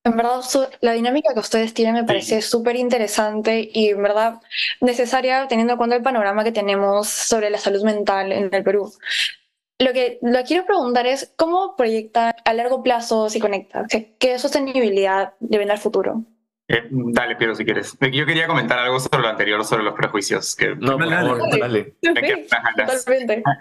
En 0.03 0.17
verdad, 0.17 0.41
la 0.81 0.93
dinámica 0.93 1.35
que 1.35 1.41
ustedes 1.41 1.75
tienen 1.75 1.95
me 1.95 2.05
parece 2.05 2.41
súper 2.41 2.77
interesante 2.77 3.69
y 3.73 3.91
en 3.91 4.03
verdad 4.03 4.41
necesaria 4.81 5.47
teniendo 5.47 5.75
en 5.75 5.77
cuenta 5.77 5.97
el 5.97 6.03
panorama 6.03 6.43
que 6.43 6.53
tenemos 6.53 7.09
sobre 7.09 7.51
la 7.51 7.59
salud 7.59 7.85
mental 7.85 8.33
en 8.33 8.53
el 8.53 8.65
Perú. 8.65 8.91
Lo 9.81 9.95
que 9.95 10.19
lo 10.21 10.43
quiero 10.45 10.67
preguntar 10.67 11.07
es, 11.07 11.33
¿cómo 11.37 11.75
proyecta 11.75 12.37
a 12.45 12.53
largo 12.53 12.83
plazo 12.83 13.31
si 13.31 13.41
conecta? 13.41 13.87
¿Qué 14.19 14.39
sostenibilidad 14.39 15.33
le 15.41 15.57
ven 15.57 15.71
al 15.71 15.79
futuro? 15.79 16.23
Eh, 16.69 16.87
dale, 16.91 17.35
Piero, 17.35 17.55
si 17.55 17.65
quieres. 17.65 17.97
Yo 18.13 18.27
quería 18.27 18.47
comentar 18.47 18.79
algo 18.79 19.01
sobre 19.01 19.23
lo 19.23 19.29
anterior, 19.29 19.65
sobre 19.65 19.83
los 19.83 19.95
prejuicios. 19.95 20.55
Que, 20.55 20.77
no, 20.77 20.99
por 20.99 21.11
favor, 21.11 21.59
dale. 21.59 21.97
Totalmente. 22.03 23.43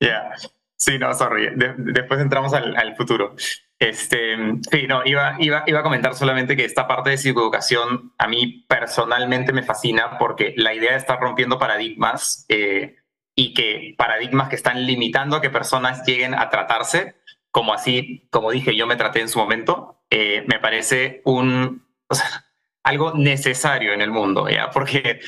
Ya. 0.00 0.30
Sí, 0.76 0.96
no, 0.96 1.12
sorry. 1.12 1.48
después 1.76 2.20
entramos 2.20 2.54
al, 2.54 2.76
al, 2.76 2.94
futuro. 2.94 3.34
Este, 3.80 4.36
sí, 4.70 4.86
no, 4.86 5.04
iba, 5.04 5.34
iba, 5.40 5.64
iba 5.66 5.80
a 5.80 5.82
comentar 5.82 6.14
solamente 6.14 6.56
que 6.56 6.64
esta 6.64 6.86
parte 6.86 7.10
de 7.10 7.16
psicoeducación 7.16 8.12
a 8.16 8.28
mí 8.28 8.64
personalmente 8.68 9.52
me 9.52 9.64
fascina 9.64 10.16
porque 10.16 10.54
la 10.56 10.72
idea 10.72 10.92
de 10.92 10.98
estar 10.98 11.18
rompiendo 11.18 11.58
paradigmas 11.58 12.46
eh, 12.48 12.94
y 13.38 13.54
que 13.54 13.94
paradigmas 13.96 14.48
que 14.48 14.56
están 14.56 14.84
limitando 14.84 15.36
a 15.36 15.40
que 15.40 15.48
personas 15.48 16.04
lleguen 16.04 16.34
a 16.34 16.50
tratarse, 16.50 17.14
como 17.52 17.72
así, 17.72 18.26
como 18.32 18.50
dije, 18.50 18.74
yo 18.74 18.88
me 18.88 18.96
traté 18.96 19.20
en 19.20 19.28
su 19.28 19.38
momento, 19.38 20.02
eh, 20.10 20.42
me 20.48 20.58
parece 20.58 21.22
un, 21.24 21.86
o 22.08 22.14
sea, 22.16 22.26
algo 22.82 23.12
necesario 23.14 23.92
en 23.92 24.00
el 24.00 24.10
mundo, 24.10 24.48
¿ya? 24.48 24.70
Porque 24.70 25.20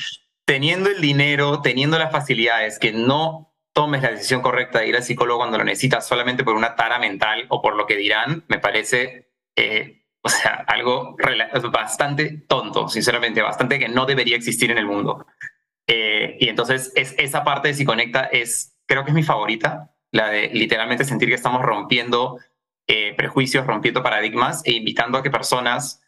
teniendo 0.43 0.89
el 0.89 0.99
dinero, 0.99 1.61
teniendo 1.61 1.97
las 1.97 2.11
facilidades, 2.11 2.79
que 2.79 2.91
no 2.91 3.55
tomes 3.71 4.01
la 4.01 4.11
decisión 4.11 4.41
correcta 4.41 4.79
de 4.79 4.89
ir 4.89 4.97
al 4.97 5.03
psicólogo 5.03 5.39
cuando 5.39 5.57
lo 5.57 5.63
necesitas 5.63 6.05
solamente 6.05 6.43
por 6.43 6.55
una 6.55 6.75
tara 6.75 6.99
mental 6.99 7.45
o 7.47 7.61
por 7.61 7.77
lo 7.77 7.87
que 7.87 7.95
dirán, 7.95 8.43
me 8.49 8.59
parece, 8.59 9.31
eh, 9.55 10.03
o 10.21 10.27
sea, 10.27 10.65
algo 10.67 11.15
bastante 11.71 12.43
tonto, 12.45 12.89
sinceramente, 12.89 13.41
bastante 13.41 13.79
que 13.79 13.87
no 13.87 14.05
debería 14.05 14.35
existir 14.35 14.69
en 14.69 14.79
el 14.79 14.85
mundo. 14.85 15.25
Eh, 15.93 16.37
y 16.39 16.47
entonces 16.47 16.93
es, 16.95 17.13
esa 17.17 17.43
parte 17.43 17.67
de 17.67 17.73
Si 17.73 17.83
Conecta 17.83 18.23
es, 18.23 18.77
creo 18.85 19.03
que 19.03 19.11
es 19.11 19.15
mi 19.15 19.23
favorita, 19.23 19.93
la 20.11 20.29
de 20.29 20.47
literalmente 20.47 21.03
sentir 21.03 21.27
que 21.27 21.35
estamos 21.35 21.61
rompiendo 21.61 22.39
eh, 22.87 23.13
prejuicios, 23.17 23.67
rompiendo 23.67 24.01
paradigmas 24.01 24.61
e 24.63 24.71
invitando 24.71 25.17
a 25.17 25.23
que 25.23 25.29
personas 25.29 26.01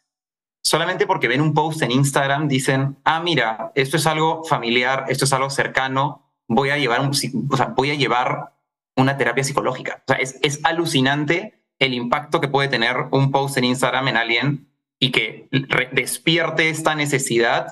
solamente 0.63 1.05
porque 1.05 1.27
ven 1.27 1.41
un 1.41 1.53
post 1.53 1.81
en 1.81 1.91
Instagram 1.91 2.47
dicen, 2.47 2.95
ah, 3.03 3.19
mira, 3.19 3.73
esto 3.75 3.97
es 3.97 4.07
algo 4.07 4.45
familiar, 4.45 5.03
esto 5.09 5.25
es 5.25 5.33
algo 5.33 5.49
cercano, 5.49 6.31
voy 6.47 6.69
a 6.69 6.77
llevar, 6.77 7.01
un, 7.01 7.11
voy 7.75 7.91
a 7.91 7.95
llevar 7.95 8.53
una 8.95 9.17
terapia 9.17 9.43
psicológica. 9.43 10.01
O 10.07 10.13
sea, 10.13 10.15
es, 10.15 10.39
es 10.43 10.61
alucinante 10.63 11.61
el 11.77 11.93
impacto 11.93 12.39
que 12.39 12.47
puede 12.47 12.69
tener 12.69 12.95
un 13.11 13.31
post 13.31 13.57
en 13.57 13.65
Instagram 13.65 14.07
en 14.07 14.15
alguien 14.15 14.67
y 14.97 15.11
que 15.11 15.49
despierte 15.91 16.69
esta 16.69 16.95
necesidad 16.95 17.67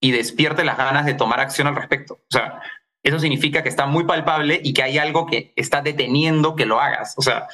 y 0.00 0.12
despierte 0.12 0.64
las 0.64 0.76
ganas 0.76 1.06
de 1.06 1.14
tomar 1.14 1.40
acción 1.40 1.66
al 1.66 1.76
respecto. 1.76 2.14
O 2.14 2.30
sea, 2.30 2.60
eso 3.02 3.18
significa 3.18 3.62
que 3.62 3.68
está 3.68 3.86
muy 3.86 4.04
palpable 4.04 4.60
y 4.62 4.72
que 4.72 4.82
hay 4.82 4.98
algo 4.98 5.26
que 5.26 5.52
está 5.56 5.80
deteniendo 5.80 6.56
que 6.56 6.66
lo 6.66 6.80
hagas. 6.80 7.14
O 7.16 7.22
sea, 7.22 7.46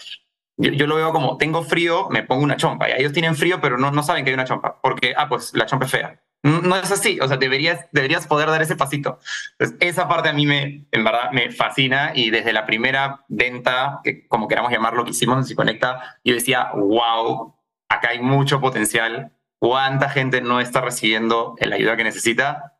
yo, 0.56 0.86
lo 0.86 0.96
veo 0.96 1.12
como, 1.12 1.36
tengo 1.36 1.62
frío, 1.62 2.08
me 2.10 2.22
pongo 2.22 2.42
una 2.42 2.56
chompa. 2.56 2.88
Y 2.88 2.92
ellos 2.92 3.12
tienen 3.12 3.36
frío, 3.36 3.60
pero 3.60 3.78
no, 3.78 3.90
no 3.90 4.02
saben 4.02 4.24
que 4.24 4.30
hay 4.30 4.34
una 4.34 4.44
chompa, 4.44 4.80
porque, 4.80 5.14
ah, 5.16 5.28
pues 5.28 5.52
la 5.54 5.66
chompa 5.66 5.86
es 5.86 5.90
fea. 5.90 6.22
No 6.44 6.74
es 6.74 6.90
así, 6.90 7.20
o 7.20 7.28
sea, 7.28 7.36
deberías, 7.36 7.86
deberías 7.92 8.26
poder 8.26 8.48
dar 8.48 8.60
ese 8.62 8.74
pasito. 8.74 9.20
Entonces, 9.58 9.76
esa 9.80 10.08
parte 10.08 10.28
a 10.28 10.32
mí 10.32 10.44
me, 10.44 10.86
en 10.90 11.04
verdad, 11.04 11.30
me 11.30 11.52
fascina 11.52 12.12
y 12.14 12.30
desde 12.30 12.52
la 12.52 12.66
primera 12.66 13.24
venta, 13.28 14.00
que 14.02 14.26
como 14.26 14.48
queramos 14.48 14.72
llamarlo, 14.72 15.04
que 15.04 15.10
hicimos 15.10 15.48
en 15.48 15.56
Conecta, 15.56 16.18
yo 16.24 16.34
decía, 16.34 16.72
wow, 16.74 17.54
acá 17.88 18.08
hay 18.10 18.20
mucho 18.20 18.60
potencial. 18.60 19.32
¿Cuánta 19.62 20.08
gente 20.08 20.40
no 20.40 20.60
está 20.60 20.80
recibiendo 20.80 21.54
la 21.60 21.76
ayuda 21.76 21.96
que 21.96 22.02
necesita? 22.02 22.74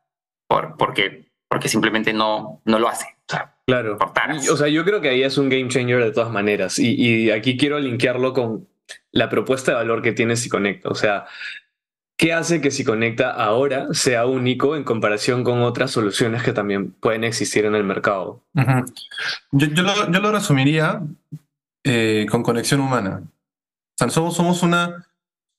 Por, 0.49 0.75
porque, 0.75 1.31
porque 1.47 1.69
simplemente 1.69 2.11
no, 2.11 2.61
no 2.65 2.77
lo 2.77 2.89
hace. 2.89 3.05
O 3.05 3.31
sea, 3.31 3.55
Claro. 3.65 3.97
O 4.51 4.57
sea, 4.57 4.67
yo 4.67 4.83
creo 4.83 4.99
que 4.99 5.07
ahí 5.07 5.23
es 5.23 5.37
un 5.37 5.47
game 5.47 5.69
changer 5.69 6.03
de 6.03 6.11
todas 6.11 6.29
maneras. 6.29 6.77
Y, 6.79 6.95
y 6.95 7.31
aquí 7.31 7.55
quiero 7.55 7.79
linkearlo 7.79 8.33
con 8.33 8.67
la 9.13 9.29
propuesta 9.29 9.71
de 9.71 9.77
valor 9.77 10.01
que 10.01 10.11
tiene 10.11 10.35
Si 10.35 10.49
Conecta. 10.49 10.89
O 10.89 10.95
sea, 10.95 11.25
¿qué 12.17 12.33
hace 12.33 12.59
que 12.59 12.69
Si 12.69 12.83
Conecta 12.83 13.31
ahora 13.31 13.87
sea 13.93 14.25
único 14.25 14.75
en 14.75 14.83
comparación 14.83 15.45
con 15.45 15.61
otras 15.61 15.91
soluciones 15.91 16.43
que 16.43 16.51
también 16.51 16.91
pueden 16.91 17.23
existir 17.23 17.63
en 17.63 17.75
el 17.75 17.85
mercado? 17.85 18.43
yo, 19.53 19.67
yo, 19.67 19.83
lo, 19.83 20.11
yo, 20.11 20.19
lo, 20.19 20.33
resumiría 20.33 21.01
eh, 21.85 22.25
con 22.29 22.43
conexión 22.43 22.81
humana. 22.81 23.21
O 23.23 23.97
sea, 23.97 24.09
somos, 24.09 24.35
somos, 24.35 24.63
una, 24.63 25.07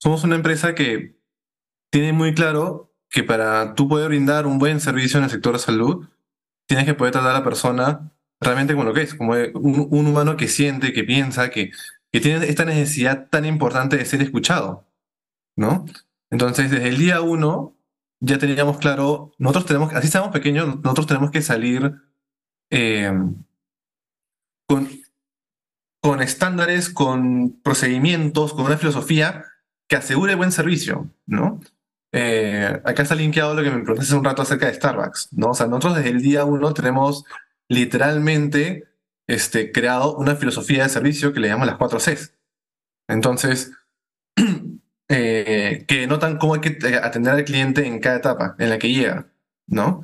somos 0.05 0.23
una 0.23 0.37
empresa 0.37 0.75
que 0.75 1.19
tiene 1.91 2.13
muy 2.13 2.35
claro 2.35 2.95
que 3.09 3.25
para 3.25 3.75
tú 3.75 3.89
poder 3.89 4.09
brindar 4.09 4.47
un 4.47 4.59
buen 4.59 4.79
servicio 4.79 5.17
en 5.17 5.25
el 5.25 5.31
sector 5.31 5.55
de 5.55 5.61
salud, 5.61 6.07
tienes 6.67 6.85
que 6.85 6.93
poder 6.93 7.15
tratar 7.15 7.31
a 7.31 7.39
la 7.39 7.45
persona 7.45 8.13
realmente 8.39 8.75
como 8.75 8.85
lo 8.85 8.93
que 8.93 9.01
es, 9.01 9.15
como 9.15 9.33
un, 9.33 10.07
humano 10.07 10.37
que 10.37 10.47
siente, 10.47 10.93
que 10.93 11.05
piensa, 11.05 11.49
que, 11.49 11.71
que 12.13 12.21
tiene 12.21 12.47
esta 12.47 12.67
necesidad 12.67 13.29
tan 13.31 13.47
importante 13.47 13.97
de 13.97 14.05
ser 14.05 14.21
escuchado, 14.21 14.87
¿no? 15.57 15.87
Entonces, 16.31 16.71
desde 16.71 16.89
el 16.89 16.99
día 16.99 17.23
uno 17.23 17.75
ya 18.21 18.37
teníamos 18.37 18.77
claro, 18.77 19.33
nosotros 19.39 19.65
tenemos, 19.65 19.95
así 19.95 20.09
estamos 20.09 20.33
pequeños, 20.33 20.83
nosotros 20.83 21.07
tenemos 21.07 21.31
que 21.31 21.41
salir 21.41 21.95
eh, 22.69 23.11
con, 24.67 24.87
con 26.03 26.21
estándares, 26.21 26.91
con 26.91 27.59
procedimientos, 27.63 28.53
con 28.53 28.67
una 28.67 28.77
filosofía 28.77 29.47
que 29.89 29.97
asegure 29.97 30.35
buen 30.35 30.53
servicio, 30.53 31.11
¿no? 31.27 31.61
Eh, 32.13 32.81
acá 32.85 33.03
está 33.03 33.15
linkeado 33.15 33.55
lo 33.55 33.63
que 33.63 33.71
me 33.71 33.79
preguntaste 33.79 34.11
hace 34.11 34.17
un 34.17 34.25
rato 34.25 34.43
acerca 34.43 34.67
de 34.67 34.75
Starbucks, 34.75 35.33
¿no? 35.33 35.51
O 35.51 35.55
sea, 35.55 35.67
nosotros 35.67 35.97
desde 35.97 36.11
el 36.11 36.23
día 36.23 36.45
uno 36.45 36.73
tenemos 36.73 37.25
literalmente 37.69 38.85
este, 39.27 39.73
creado 39.73 40.17
una 40.17 40.37
filosofía 40.37 40.85
de 40.85 40.89
servicio 40.91 41.33
que 41.33 41.41
le 41.41 41.49
llamamos 41.49 41.67
las 41.67 41.77
4 41.77 41.99
Cs. 41.99 42.35
Entonces, 43.09 43.73
eh, 45.09 45.85
que 45.89 46.07
notan 46.07 46.39
cómo 46.39 46.55
hay 46.55 46.61
que 46.61 46.79
atender 47.03 47.33
al 47.33 47.45
cliente 47.45 47.87
en 47.87 48.01
cada 48.01 48.17
etapa 48.17 48.55
en 48.59 48.71
la 48.71 48.79
que 48.79 48.93
llega, 48.93 49.27
¿no? 49.67 50.03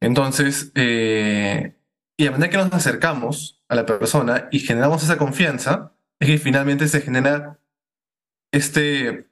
Entonces, 0.00 0.72
eh, 0.74 1.76
y 2.16 2.26
a 2.26 2.30
medida 2.32 2.50
que 2.50 2.56
nos 2.56 2.72
acercamos 2.72 3.62
a 3.68 3.74
la 3.74 3.86
persona 3.86 4.48
y 4.50 4.60
generamos 4.60 5.02
esa 5.02 5.18
confianza, 5.18 5.92
es 6.18 6.28
que 6.28 6.38
finalmente 6.38 6.88
se 6.88 7.00
genera 7.00 7.58
este, 8.52 9.28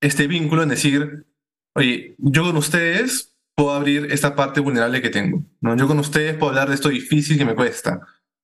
este 0.00 0.26
vínculo 0.26 0.62
en 0.62 0.70
decir, 0.70 1.26
oye, 1.74 2.14
yo 2.18 2.44
con 2.44 2.56
ustedes 2.56 3.36
puedo 3.54 3.72
abrir 3.72 4.08
esta 4.10 4.34
parte 4.34 4.60
vulnerable 4.60 5.02
que 5.02 5.10
tengo, 5.10 5.44
¿no? 5.60 5.76
Yo 5.76 5.86
con 5.86 5.98
ustedes 5.98 6.36
puedo 6.36 6.50
hablar 6.50 6.68
de 6.68 6.74
esto 6.74 6.88
difícil 6.88 7.38
que 7.38 7.44
me 7.44 7.54
cuesta, 7.54 8.00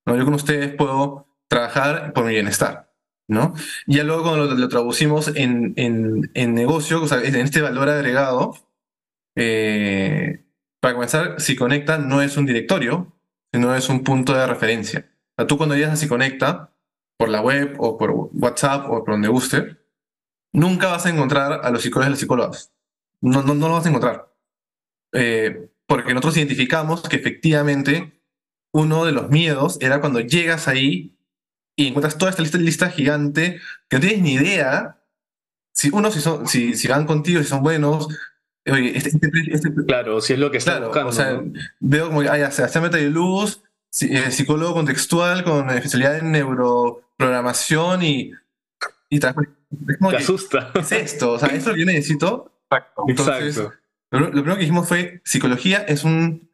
¿no? 0.06 0.16
Yo 0.16 0.24
con 0.24 0.34
ustedes 0.34 0.74
puedo 0.74 1.26
trabajar 1.48 2.12
por 2.12 2.24
mi 2.24 2.32
bienestar, 2.32 2.92
¿no? 3.28 3.54
Ya 3.86 4.04
luego 4.04 4.22
cuando 4.24 4.54
lo, 4.54 4.68
traducimos 4.68 5.28
en, 5.34 5.72
en, 5.76 6.30
en, 6.34 6.54
negocio, 6.54 7.02
o 7.02 7.14
en 7.14 7.36
este 7.36 7.62
valor 7.62 7.88
agregado, 7.88 8.54
eh, 9.36 10.44
para 10.80 10.94
comenzar, 10.94 11.40
si 11.40 11.56
conecta 11.56 11.98
no 11.98 12.22
es 12.22 12.36
un 12.36 12.46
directorio, 12.46 13.18
sino 13.52 13.74
es 13.74 13.88
un 13.88 14.04
punto 14.04 14.34
de 14.34 14.46
referencia. 14.46 15.10
O 15.32 15.42
sea, 15.42 15.46
tú 15.46 15.56
cuando 15.56 15.74
llegas 15.74 15.92
a 15.92 15.96
si 15.96 16.08
conecta, 16.08 16.74
por 17.18 17.28
la 17.28 17.40
web 17.40 17.74
o 17.78 17.98
por 17.98 18.12
WhatsApp 18.32 18.86
o 18.88 19.04
por 19.04 19.14
donde 19.14 19.28
guste, 19.28 19.77
nunca 20.52 20.88
vas 20.88 21.06
a 21.06 21.10
encontrar 21.10 21.60
a 21.64 21.70
los 21.70 21.82
psicólogos 21.82 22.08
y 22.08 22.10
las 22.12 22.20
psicólogas. 22.20 22.72
No, 23.20 23.42
no, 23.42 23.54
no 23.54 23.68
lo 23.68 23.74
vas 23.74 23.86
a 23.86 23.88
encontrar. 23.88 24.32
Eh, 25.12 25.68
porque 25.86 26.12
nosotros 26.12 26.36
identificamos 26.36 27.02
que 27.08 27.16
efectivamente 27.16 28.20
uno 28.72 29.04
de 29.06 29.12
los 29.12 29.30
miedos 29.30 29.78
era 29.80 30.00
cuando 30.00 30.20
llegas 30.20 30.68
ahí 30.68 31.16
y 31.76 31.86
encuentras 31.88 32.18
toda 32.18 32.30
esta 32.30 32.42
lista, 32.42 32.58
lista 32.58 32.90
gigante 32.90 33.60
que 33.88 33.96
no 33.96 34.00
tienes 34.00 34.20
ni 34.22 34.34
idea 34.34 34.98
si 35.74 35.88
uno 35.90 36.10
si 36.10 36.20
son 36.20 36.46
si, 36.46 36.74
si 36.74 36.88
van 36.88 37.06
contigo 37.06 37.40
si 37.42 37.48
son 37.48 37.62
buenos 37.62 38.08
oye 38.70 38.98
este, 38.98 39.10
este, 39.10 39.30
este 39.50 39.70
claro 39.86 40.20
si 40.20 40.34
es 40.34 40.38
lo 40.38 40.50
que 40.50 40.58
está 40.58 40.72
claro, 40.72 40.86
buscando 40.88 41.08
o 41.08 41.12
sea 41.12 41.32
¿no? 41.32 41.52
veo 41.80 42.08
como 42.08 42.20
ah, 42.20 42.36
ya 42.36 42.50
sea 42.50 42.68
Sebastián 42.68 42.84
Meta 42.84 42.96
de 42.98 43.08
Luz 43.08 43.62
si- 43.90 44.14
eh, 44.14 44.30
psicólogo 44.30 44.74
contextual 44.74 45.44
con 45.44 45.70
especialidad 45.70 46.18
en 46.18 46.32
neuroprogramación 46.32 48.02
y 48.02 48.32
y. 49.08 49.20
Es 49.88 49.98
como 49.98 50.10
te 50.10 50.16
que, 50.16 50.22
asusta 50.22 50.70
¿qué 50.72 50.80
es 50.80 50.92
esto? 50.92 51.32
O 51.32 51.38
sea, 51.38 51.48
esto 51.48 51.58
es 51.58 51.66
lo 51.66 51.74
que 51.74 51.80
yo 51.80 51.86
necesito. 51.86 52.52
Exacto. 52.70 53.04
Entonces, 53.08 53.56
exacto 53.58 53.76
Lo, 54.10 54.20
lo 54.20 54.30
primero 54.30 54.54
que 54.54 54.60
dijimos 54.60 54.88
fue, 54.88 55.20
psicología 55.24 55.78
es 55.86 56.04
un, 56.04 56.50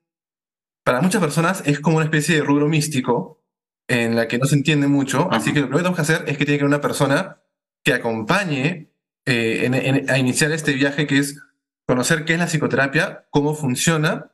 para 0.85 1.00
muchas 1.00 1.20
personas 1.20 1.62
es 1.66 1.81
como 1.81 1.96
una 1.96 2.05
especie 2.07 2.37
de 2.37 2.42
rubro 2.42 2.68
místico 2.68 3.40
en 3.88 4.16
la 4.16 4.27
que 4.29 4.38
no 4.38 4.46
se 4.46 4.57
entiende 4.57 4.87
mucho, 4.88 5.29
así 5.31 5.53
que 5.53 5.61
lo 5.61 5.66
primero 5.68 5.79
que 5.79 5.83
tenemos 5.83 5.96
que 5.96 6.12
hacer 6.12 6.29
es 6.29 6.38
que 6.38 6.44
tiene 6.44 6.59
que 6.59 6.64
haber 6.64 6.74
una 6.74 6.81
persona 6.81 7.38
que 7.85 7.92
acompañe 7.92 8.90
eh, 9.27 9.64
en- 9.66 9.74
en- 9.74 10.11
a 10.11 10.18
iniciar 10.18 10.50
este 10.53 10.72
viaje 10.72 11.07
que 11.07 11.18
es 11.18 11.40
conocer 11.87 12.24
qué 12.24 12.33
es 12.35 12.38
la 12.38 12.46
psicoterapia, 12.46 13.27
cómo 13.31 13.55
funciona, 13.55 14.31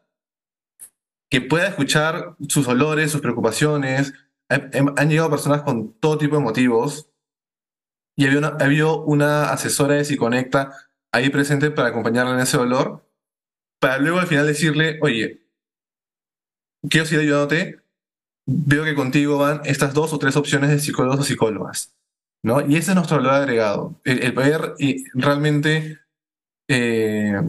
que 1.31 1.41
pueda 1.41 1.69
escuchar 1.69 2.37
sus 2.49 2.67
olores, 2.69 3.11
sus 3.13 3.21
preocupaciones. 3.21 4.13
Han, 4.49 4.71
han 4.97 5.09
llegado 5.11 5.31
personas 5.31 5.63
con 5.63 5.93
todo 5.95 6.19
tipo 6.19 6.37
de 6.37 6.43
motivos 6.43 7.10
y 8.21 8.27
había 8.27 8.37
una, 8.37 8.49
había 8.49 8.87
una 8.87 9.51
asesora 9.51 9.95
de 9.95 10.05
Psiconecta 10.05 10.75
ahí 11.11 11.31
presente 11.31 11.71
para 11.71 11.89
acompañarla 11.89 12.35
en 12.35 12.41
ese 12.41 12.59
dolor, 12.59 13.03
para 13.81 13.97
luego 13.97 14.19
al 14.19 14.27
final 14.27 14.47
decirle, 14.47 14.99
oye, 15.01 15.41
quiero 16.87 17.07
seguir 17.07 17.23
ayudándote, 17.23 17.81
veo 18.45 18.85
que 18.85 18.95
contigo 18.95 19.39
van 19.39 19.63
estas 19.65 19.95
dos 19.95 20.13
o 20.13 20.19
tres 20.19 20.37
opciones 20.37 20.69
de 20.69 20.81
psicólogos 20.81 21.21
o 21.21 21.23
psicólogas, 21.23 21.95
¿no? 22.43 22.61
Y 22.61 22.77
ese 22.77 22.91
es 22.91 22.95
nuestro 22.95 23.17
valor 23.17 23.33
agregado, 23.33 23.99
el, 24.05 24.23
el 24.23 24.35
poder 24.35 24.75
y 24.79 25.03
realmente 25.15 26.01
eh, 26.69 27.41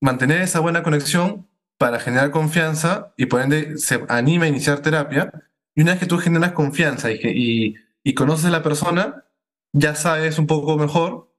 mantener 0.00 0.42
esa 0.42 0.60
buena 0.60 0.84
conexión 0.84 1.48
para 1.78 1.98
generar 1.98 2.30
confianza 2.30 3.12
y 3.16 3.26
por 3.26 3.40
ende 3.40 3.76
se 3.76 4.04
anima 4.08 4.44
a 4.44 4.48
iniciar 4.48 4.82
terapia. 4.82 5.32
Y 5.74 5.82
una 5.82 5.92
vez 5.92 6.00
que 6.00 6.06
tú 6.06 6.18
generas 6.18 6.52
confianza 6.52 7.10
y, 7.10 7.18
y, 7.24 7.74
y 8.04 8.14
conoces 8.14 8.44
a 8.44 8.50
la 8.50 8.62
persona, 8.62 9.24
ya 9.72 9.94
sabes 9.94 10.38
un 10.38 10.46
poco 10.46 10.76
mejor 10.76 11.34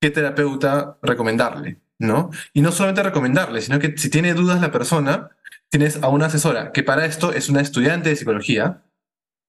qué 0.00 0.10
terapeuta 0.10 0.98
recomendarle, 1.02 1.80
¿no? 1.98 2.30
Y 2.52 2.60
no 2.60 2.72
solamente 2.72 3.02
recomendarle, 3.02 3.60
sino 3.60 3.78
que 3.78 3.96
si 3.96 4.10
tiene 4.10 4.34
dudas 4.34 4.60
la 4.60 4.72
persona, 4.72 5.30
tienes 5.70 6.02
a 6.02 6.08
una 6.08 6.26
asesora 6.26 6.72
que 6.72 6.82
para 6.82 7.06
esto 7.06 7.32
es 7.32 7.48
una 7.48 7.60
estudiante 7.60 8.10
de 8.10 8.16
psicología, 8.16 8.84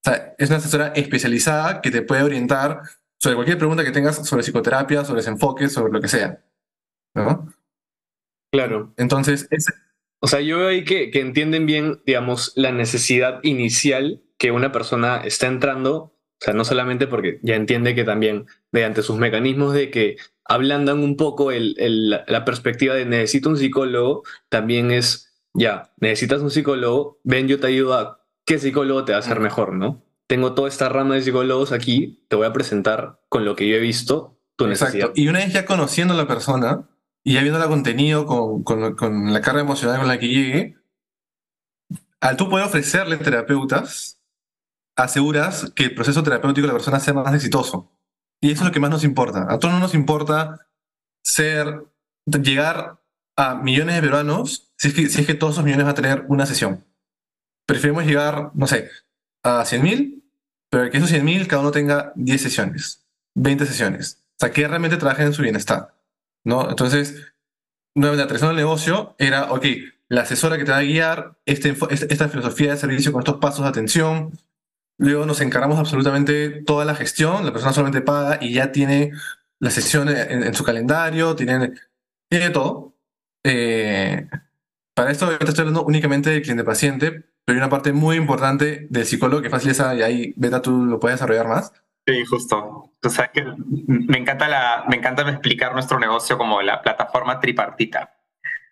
o 0.04 0.10
sea, 0.10 0.34
es 0.38 0.48
una 0.48 0.58
asesora 0.58 0.88
especializada 0.88 1.80
que 1.80 1.90
te 1.90 2.02
puede 2.02 2.22
orientar 2.22 2.82
sobre 3.20 3.36
cualquier 3.36 3.58
pregunta 3.58 3.84
que 3.84 3.90
tengas 3.90 4.26
sobre 4.26 4.42
psicoterapia, 4.42 5.04
sobre 5.04 5.20
desenfoques, 5.20 5.72
sobre 5.72 5.92
lo 5.92 6.00
que 6.00 6.08
sea, 6.08 6.44
¿no? 7.14 7.52
claro 8.52 8.94
Entonces, 8.96 9.48
ese, 9.50 9.72
O 10.20 10.26
sea, 10.26 10.40
yo 10.40 10.58
veo 10.58 10.68
ahí 10.68 10.84
que, 10.84 11.10
que 11.10 11.20
entienden 11.20 11.66
bien, 11.66 12.00
digamos, 12.06 12.52
la 12.54 12.70
necesidad 12.70 13.40
inicial 13.42 14.22
que 14.38 14.50
una 14.50 14.72
persona 14.72 15.22
está 15.24 15.46
entrando, 15.46 16.13
o 16.44 16.46
sea, 16.46 16.52
no 16.52 16.64
solamente 16.66 17.06
porque 17.06 17.38
ya 17.42 17.54
entiende 17.56 17.94
que 17.94 18.04
también 18.04 18.44
mediante 18.70 19.02
sus 19.02 19.16
mecanismos 19.16 19.72
de 19.72 19.90
que 19.90 20.16
ablandan 20.44 20.98
un 20.98 21.16
poco 21.16 21.50
el, 21.52 21.74
el- 21.78 22.10
la 22.10 22.44
perspectiva 22.44 22.94
de 22.94 23.06
necesito 23.06 23.48
un 23.48 23.56
psicólogo, 23.56 24.24
también 24.50 24.90
es, 24.90 25.32
ya, 25.54 25.94
necesitas 26.00 26.42
un 26.42 26.50
psicólogo, 26.50 27.18
ven, 27.24 27.48
yo 27.48 27.58
te 27.60 27.68
ayudo 27.68 27.94
a 27.94 28.20
qué 28.44 28.58
psicólogo 28.58 29.06
te 29.06 29.12
va 29.12 29.16
a 29.16 29.20
hacer 29.20 29.40
mejor, 29.40 29.72
¿no? 29.72 30.02
Tengo 30.26 30.52
toda 30.52 30.68
esta 30.68 30.90
rama 30.90 31.14
de 31.14 31.22
psicólogos 31.22 31.72
aquí, 31.72 32.22
te 32.28 32.36
voy 32.36 32.46
a 32.46 32.52
presentar 32.52 33.20
con 33.30 33.46
lo 33.46 33.56
que 33.56 33.66
yo 33.66 33.76
he 33.76 33.80
visto 33.80 34.38
tu 34.56 34.66
necesidad. 34.66 34.94
Exacto. 35.08 35.20
Y 35.22 35.28
una 35.28 35.38
vez 35.38 35.50
ya 35.54 35.64
conociendo 35.64 36.12
a 36.12 36.16
la 36.18 36.26
persona 36.28 36.86
y 37.22 37.32
ya 37.34 37.40
viendo 37.40 37.58
el 37.62 37.68
contenido 37.70 38.26
con, 38.26 38.62
con- 38.64 38.94
con 38.96 39.32
la 39.32 39.40
carga 39.40 39.62
emocional 39.62 39.98
con 39.98 40.08
la 40.08 40.18
que 40.18 40.28
llegue, 40.28 40.76
al 42.20 42.36
tú 42.36 42.48
poder 42.48 42.66
ofrecerle 42.66 43.16
terapeutas, 43.18 44.13
aseguras 44.96 45.72
que 45.74 45.84
el 45.84 45.94
proceso 45.94 46.22
terapéutico 46.22 46.66
de 46.66 46.72
la 46.72 46.78
persona 46.78 47.00
sea 47.00 47.14
más 47.14 47.34
exitoso. 47.34 47.90
Y 48.40 48.50
eso 48.50 48.62
es 48.62 48.68
lo 48.68 48.72
que 48.72 48.80
más 48.80 48.90
nos 48.90 49.04
importa. 49.04 49.46
A 49.48 49.58
todos 49.58 49.74
no 49.74 49.80
nos 49.80 49.94
importa 49.94 50.68
ser, 51.22 51.84
llegar 52.26 53.00
a 53.36 53.54
millones 53.54 53.96
de 53.96 54.02
peruanos 54.02 54.72
si 54.76 54.88
es 54.88 54.94
que, 54.94 55.08
si 55.08 55.20
es 55.20 55.26
que 55.26 55.34
todos 55.34 55.54
esos 55.54 55.64
millones 55.64 55.86
van 55.86 55.92
a 55.92 55.96
tener 55.96 56.24
una 56.28 56.46
sesión. 56.46 56.84
Preferimos 57.66 58.04
llegar, 58.04 58.50
no 58.54 58.66
sé, 58.66 58.90
a 59.42 59.64
100.000, 59.64 60.22
pero 60.70 60.90
que 60.90 60.98
esos 60.98 61.10
100.000 61.10 61.46
cada 61.46 61.62
uno 61.62 61.70
tenga 61.70 62.12
10 62.16 62.42
sesiones, 62.42 63.06
20 63.34 63.66
sesiones. 63.66 64.24
O 64.32 64.36
sea, 64.40 64.50
que 64.50 64.66
realmente 64.68 64.96
trabajen 64.96 65.26
en 65.26 65.32
su 65.32 65.42
bienestar. 65.42 65.94
¿no? 66.44 66.68
Entonces, 66.68 67.32
nuevamente, 67.94 68.24
aterrizando 68.24 68.50
el 68.50 68.56
negocio, 68.56 69.14
era, 69.18 69.52
ok, 69.52 69.66
la 70.08 70.22
asesora 70.22 70.58
que 70.58 70.64
te 70.64 70.72
va 70.72 70.78
a 70.78 70.82
guiar, 70.82 71.38
este, 71.46 71.74
esta 71.90 72.28
filosofía 72.28 72.72
de 72.72 72.76
servicio 72.76 73.12
con 73.12 73.22
estos 73.22 73.36
pasos 73.36 73.62
de 73.62 73.70
atención. 73.70 74.38
Luego 74.98 75.26
nos 75.26 75.40
encargamos 75.40 75.78
absolutamente 75.78 76.62
toda 76.62 76.84
la 76.84 76.94
gestión, 76.94 77.44
la 77.44 77.52
persona 77.52 77.72
solamente 77.72 78.00
paga 78.00 78.38
y 78.40 78.52
ya 78.52 78.70
tiene 78.72 79.12
la 79.58 79.70
sesión 79.70 80.08
en, 80.08 80.54
su 80.54 80.62
calendario, 80.64 81.34
tiene, 81.34 81.72
tiene 82.28 82.50
todo. 82.50 82.94
Eh, 83.44 84.28
para 84.94 85.10
esto 85.10 85.26
obviamente 85.26 85.50
estoy 85.50 85.62
hablando 85.62 85.84
únicamente 85.84 86.30
del 86.30 86.42
cliente-paciente, 86.42 87.10
pero 87.44 87.56
hay 87.56 87.56
una 87.56 87.68
parte 87.68 87.92
muy 87.92 88.16
importante 88.16 88.86
del 88.88 89.04
psicólogo 89.04 89.42
que 89.42 89.50
fácil 89.50 89.70
esa, 89.70 89.94
y 89.94 90.02
ahí, 90.02 90.34
Beta, 90.36 90.62
tú 90.62 90.84
lo 90.84 91.00
puedes 91.00 91.18
desarrollar 91.18 91.48
más. 91.48 91.72
Sí, 92.06 92.24
justo. 92.24 92.92
O 93.02 93.08
sea, 93.08 93.28
que 93.28 93.44
me 93.86 94.18
encanta, 94.18 94.84
me 94.88 94.96
encanta 94.96 95.28
explicar 95.28 95.72
nuestro 95.72 95.98
negocio 95.98 96.38
como 96.38 96.62
la 96.62 96.80
plataforma 96.82 97.40
tripartita. 97.40 98.14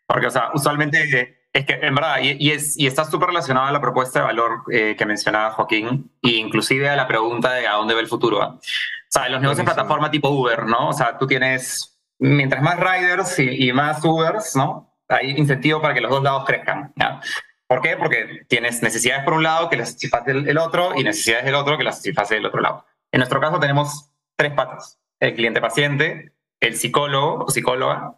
Porque, 0.06 0.26
o 0.26 0.30
sea, 0.30 0.50
usualmente 0.54 1.41
es 1.52 1.66
que, 1.66 1.74
en 1.74 1.94
verdad, 1.94 2.18
y, 2.22 2.36
y 2.38 2.50
es, 2.50 2.78
y 2.78 2.86
está 2.86 3.04
súper 3.04 3.28
relacionado 3.28 3.66
a 3.66 3.72
la 3.72 3.80
propuesta 3.80 4.20
de 4.20 4.24
valor 4.24 4.62
eh, 4.70 4.96
que 4.96 5.04
mencionaba 5.04 5.50
Joaquín, 5.50 6.10
e 6.22 6.30
inclusive 6.30 6.88
a 6.88 6.96
la 6.96 7.06
pregunta 7.06 7.52
de 7.52 7.66
a 7.66 7.74
dónde 7.74 7.94
ve 7.94 8.00
el 8.00 8.08
futuro. 8.08 8.40
¿ah? 8.40 8.54
O 8.56 8.60
sea, 9.08 9.28
los 9.28 9.40
negocios 9.40 9.66
de 9.66 9.72
plataforma 9.72 10.10
tipo 10.10 10.30
Uber, 10.30 10.64
¿no? 10.64 10.88
O 10.88 10.92
sea, 10.94 11.18
tú 11.18 11.26
tienes, 11.26 12.00
mientras 12.18 12.62
más 12.62 12.80
riders 12.80 13.38
y, 13.38 13.68
y 13.68 13.72
más 13.72 14.02
Ubers, 14.02 14.56
¿no? 14.56 14.96
Hay 15.08 15.32
incentivo 15.32 15.82
para 15.82 15.92
que 15.92 16.00
los 16.00 16.10
dos 16.10 16.22
lados 16.22 16.44
crezcan, 16.46 16.92
¿ya? 16.96 17.20
¿Por 17.66 17.82
qué? 17.82 17.96
Porque 17.96 18.44
tienes 18.48 18.82
necesidades 18.82 19.24
por 19.24 19.34
un 19.34 19.42
lado 19.42 19.68
que 19.68 19.76
las 19.76 19.90
satisface 19.90 20.30
el, 20.30 20.48
el 20.48 20.58
otro 20.58 20.92
y 20.96 21.04
necesidades 21.04 21.44
del 21.44 21.54
otro 21.54 21.76
que 21.76 21.84
las 21.84 21.96
satisface 21.96 22.36
el 22.36 22.46
otro 22.46 22.62
lado. 22.62 22.86
En 23.10 23.18
nuestro 23.18 23.40
caso 23.40 23.60
tenemos 23.60 24.10
tres 24.36 24.52
patas. 24.52 24.98
El 25.20 25.34
cliente 25.34 25.60
paciente, 25.60 26.32
el 26.60 26.76
psicólogo 26.76 27.44
o 27.44 27.50
psicóloga 27.50 28.16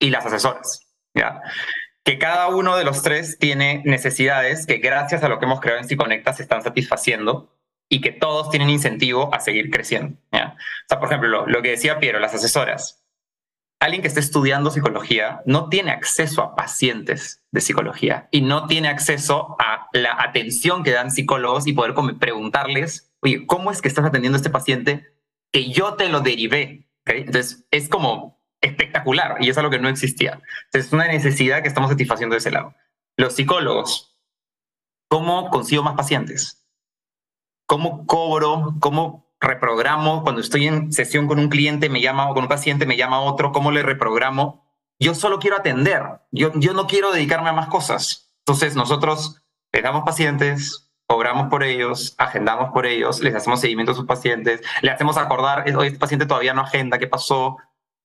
y 0.00 0.10
las 0.10 0.26
asesoras. 0.26 0.86
¿ya? 1.14 1.40
Que 2.06 2.18
cada 2.18 2.46
uno 2.46 2.76
de 2.76 2.84
los 2.84 3.02
tres 3.02 3.36
tiene 3.36 3.82
necesidades 3.84 4.64
que 4.64 4.78
gracias 4.78 5.24
a 5.24 5.28
lo 5.28 5.40
que 5.40 5.44
hemos 5.44 5.60
creado 5.60 5.80
en 5.80 5.88
Psiconecta 5.88 6.32
se 6.32 6.44
están 6.44 6.62
satisfaciendo 6.62 7.52
y 7.88 8.00
que 8.00 8.12
todos 8.12 8.48
tienen 8.48 8.70
incentivo 8.70 9.34
a 9.34 9.40
seguir 9.40 9.72
creciendo. 9.72 10.16
O 10.30 10.38
sea, 10.88 11.00
por 11.00 11.08
ejemplo, 11.08 11.46
lo, 11.48 11.62
que 11.62 11.70
decía 11.70 11.98
Piero, 11.98 12.20
las 12.20 12.32
asesoras. 12.32 13.04
Alguien 13.80 14.02
que 14.02 14.08
esté 14.08 14.20
estudiando 14.20 14.70
psicología 14.70 15.42
no 15.46 15.68
tiene 15.68 15.90
acceso 15.90 16.42
a 16.42 16.54
pacientes 16.54 17.42
de 17.50 17.60
psicología 17.60 18.28
y 18.30 18.40
no 18.40 18.68
tiene 18.68 18.86
acceso 18.86 19.56
a 19.58 19.88
la 19.92 20.16
atención 20.22 20.84
que 20.84 20.92
dan 20.92 21.10
psicólogos 21.10 21.66
y 21.66 21.72
poder 21.72 21.94
preguntarles, 22.20 23.12
oye, 23.18 23.46
¿cómo 23.46 23.72
es 23.72 23.82
que 23.82 23.88
estás 23.88 24.04
atendiendo 24.04 24.36
a 24.36 24.38
este 24.38 24.50
paciente 24.50 25.08
que 25.50 25.72
yo 25.72 25.94
te 25.94 26.08
lo 26.08 26.20
derivé? 26.20 26.86
Entonces, 27.04 27.66
es 27.72 27.88
como 27.88 28.35
espectacular 28.60 29.36
y 29.40 29.50
es 29.50 29.58
algo 29.58 29.70
que 29.70 29.78
no 29.78 29.88
existía. 29.88 30.40
Es 30.72 30.92
una 30.92 31.06
necesidad 31.06 31.62
que 31.62 31.68
estamos 31.68 31.90
satisfaciendo 31.90 32.34
de 32.34 32.38
ese 32.38 32.50
lado. 32.50 32.74
Los 33.16 33.34
psicólogos, 33.34 34.18
¿cómo 35.08 35.50
consigo 35.50 35.82
más 35.82 35.94
pacientes? 35.94 36.66
¿Cómo 37.66 38.06
cobro? 38.06 38.74
¿Cómo 38.80 39.26
reprogramo? 39.40 40.22
Cuando 40.22 40.40
estoy 40.40 40.66
en 40.66 40.92
sesión 40.92 41.26
con 41.26 41.38
un 41.38 41.48
cliente, 41.48 41.88
me 41.88 42.00
llama 42.00 42.30
o 42.30 42.34
con 42.34 42.44
un 42.44 42.48
paciente, 42.48 42.86
me 42.86 42.96
llama 42.96 43.20
otro, 43.20 43.52
¿cómo 43.52 43.70
le 43.70 43.82
reprogramo? 43.82 44.66
Yo 44.98 45.14
solo 45.14 45.38
quiero 45.38 45.56
atender, 45.56 46.02
yo, 46.30 46.52
yo 46.54 46.72
no 46.72 46.86
quiero 46.86 47.12
dedicarme 47.12 47.50
a 47.50 47.52
más 47.52 47.68
cosas. 47.68 48.32
Entonces, 48.46 48.76
nosotros 48.76 49.42
les 49.72 49.82
damos 49.82 50.04
pacientes, 50.04 50.90
cobramos 51.06 51.48
por 51.48 51.62
ellos, 51.62 52.14
agendamos 52.18 52.72
por 52.72 52.86
ellos, 52.86 53.20
les 53.20 53.34
hacemos 53.34 53.60
seguimiento 53.60 53.92
a 53.92 53.94
sus 53.94 54.06
pacientes, 54.06 54.62
le 54.82 54.90
hacemos 54.90 55.16
acordar, 55.16 55.64
oye, 55.76 55.88
este 55.88 55.98
paciente 55.98 56.26
todavía 56.26 56.54
no 56.54 56.62
agenda, 56.62 56.98
¿qué 56.98 57.06
pasó? 57.06 57.58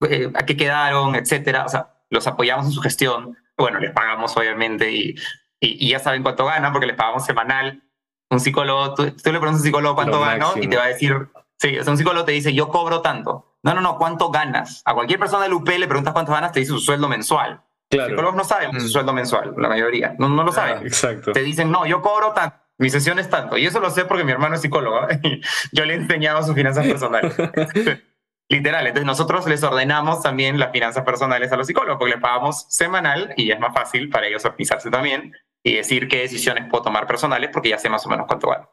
Eh, 0.10 0.32
¿A 0.34 0.46
qué 0.46 0.58
quedaron? 0.58 1.16
Etcétera. 1.16 1.66
O 1.66 1.70
sea, 1.70 1.94
los 2.10 2.28
apoyamos 2.28 2.66
en 2.66 2.72
su 2.72 2.82
gestión. 2.82 3.38
Bueno, 3.58 3.80
les 3.80 3.92
pagamos 3.92 4.36
obviamente 4.38 4.92
y, 4.92 5.16
y, 5.60 5.88
y 5.88 5.90
ya 5.90 6.00
saben 6.00 6.24
cuánto 6.24 6.46
ganan 6.46 6.72
porque 6.72 6.88
les 6.88 6.96
pagamos 6.96 7.26
semanal. 7.26 7.84
Un 8.30 8.40
psicólogo, 8.40 8.96
tú, 8.96 9.04
le 9.04 9.12
preguntas 9.14 9.52
a 9.52 9.58
un 9.58 9.60
psicólogo 9.60 9.96
cuánto 9.96 10.22
gano 10.22 10.54
y 10.56 10.68
te 10.68 10.78
va 10.78 10.86
a 10.86 10.88
decir, 10.88 11.28
sí, 11.58 11.78
o 11.78 11.84
sea, 11.84 11.92
un 11.92 11.98
psicólogo 11.98 12.24
te 12.24 12.32
dice, 12.32 12.54
yo 12.54 12.70
cobro 12.70 13.02
tanto. 13.02 13.58
No, 13.62 13.74
no, 13.74 13.82
no, 13.82 13.98
¿cuánto 13.98 14.32
ganas? 14.32 14.82
A 14.86 14.94
cualquier 14.94 15.20
persona 15.20 15.44
del 15.44 15.54
UP 15.54 15.68
le 15.68 15.88
preguntas 15.88 16.14
cuánto 16.14 16.32
ganas, 16.32 16.54
te 16.54 16.62
dice 16.62 16.72
su 16.72 16.80
sueldo 16.80 17.10
mensual. 17.10 17.62
Los 17.90 18.08
psicólogos 18.08 18.36
no 18.38 18.44
saben 18.46 18.80
su 18.80 18.88
mm. 18.88 18.90
sueldo 18.90 19.14
mensual, 19.14 19.54
la 19.58 19.68
mayoría, 19.68 20.16
no, 20.18 20.30
no 20.30 20.44
lo 20.44 20.52
saben. 20.54 20.88
exacto. 20.88 21.34
Te 21.34 21.44
dicen, 21.44 21.70
no, 21.70 21.86
yo 21.86 22.02
cobro 22.02 22.32
tanto, 22.32 22.56
mi 22.78 22.90
sesión 22.90 23.20
es 23.20 23.30
tanto. 23.30 23.58
Y 23.58 23.66
eso 23.66 23.82
lo 23.82 23.90
sé 23.90 24.06
porque 24.06 24.24
mi 24.24 24.32
hermano 24.32 24.56
es 24.56 24.62
psicólogo. 24.62 25.08
yo 25.74 25.86
le 25.86 25.94
he 25.94 25.98
enseñado 25.98 26.42
sus 26.42 26.56
finanzas 26.56 26.88
personales. 26.88 27.36
Literal, 28.52 28.86
entonces 28.86 29.06
nosotros 29.06 29.48
les 29.48 29.64
ordenamos 29.64 30.22
también 30.22 30.60
las 30.60 30.74
finanzas 30.74 31.06
personales 31.06 31.50
a 31.54 31.56
los 31.56 31.66
psicólogos 31.66 31.98
porque 31.98 32.16
les 32.16 32.22
pagamos 32.22 32.66
semanal 32.68 33.34
y 33.38 33.50
es 33.50 33.58
más 33.58 33.74
fácil 33.74 34.10
para 34.10 34.28
ellos 34.28 34.44
organizarse 34.44 34.92
también 34.92 35.32
y 35.64 35.76
decir 35.76 36.10
qué 36.10 36.18
decisiones 36.18 36.68
puedo 36.70 36.84
tomar 36.84 37.08
personales 37.08 37.50
porque 37.54 37.70
ya 37.70 37.78
sé 37.78 37.88
más 37.88 38.06
o 38.06 38.10
menos 38.10 38.28
cuánto 38.28 38.50
vale. 38.50 38.66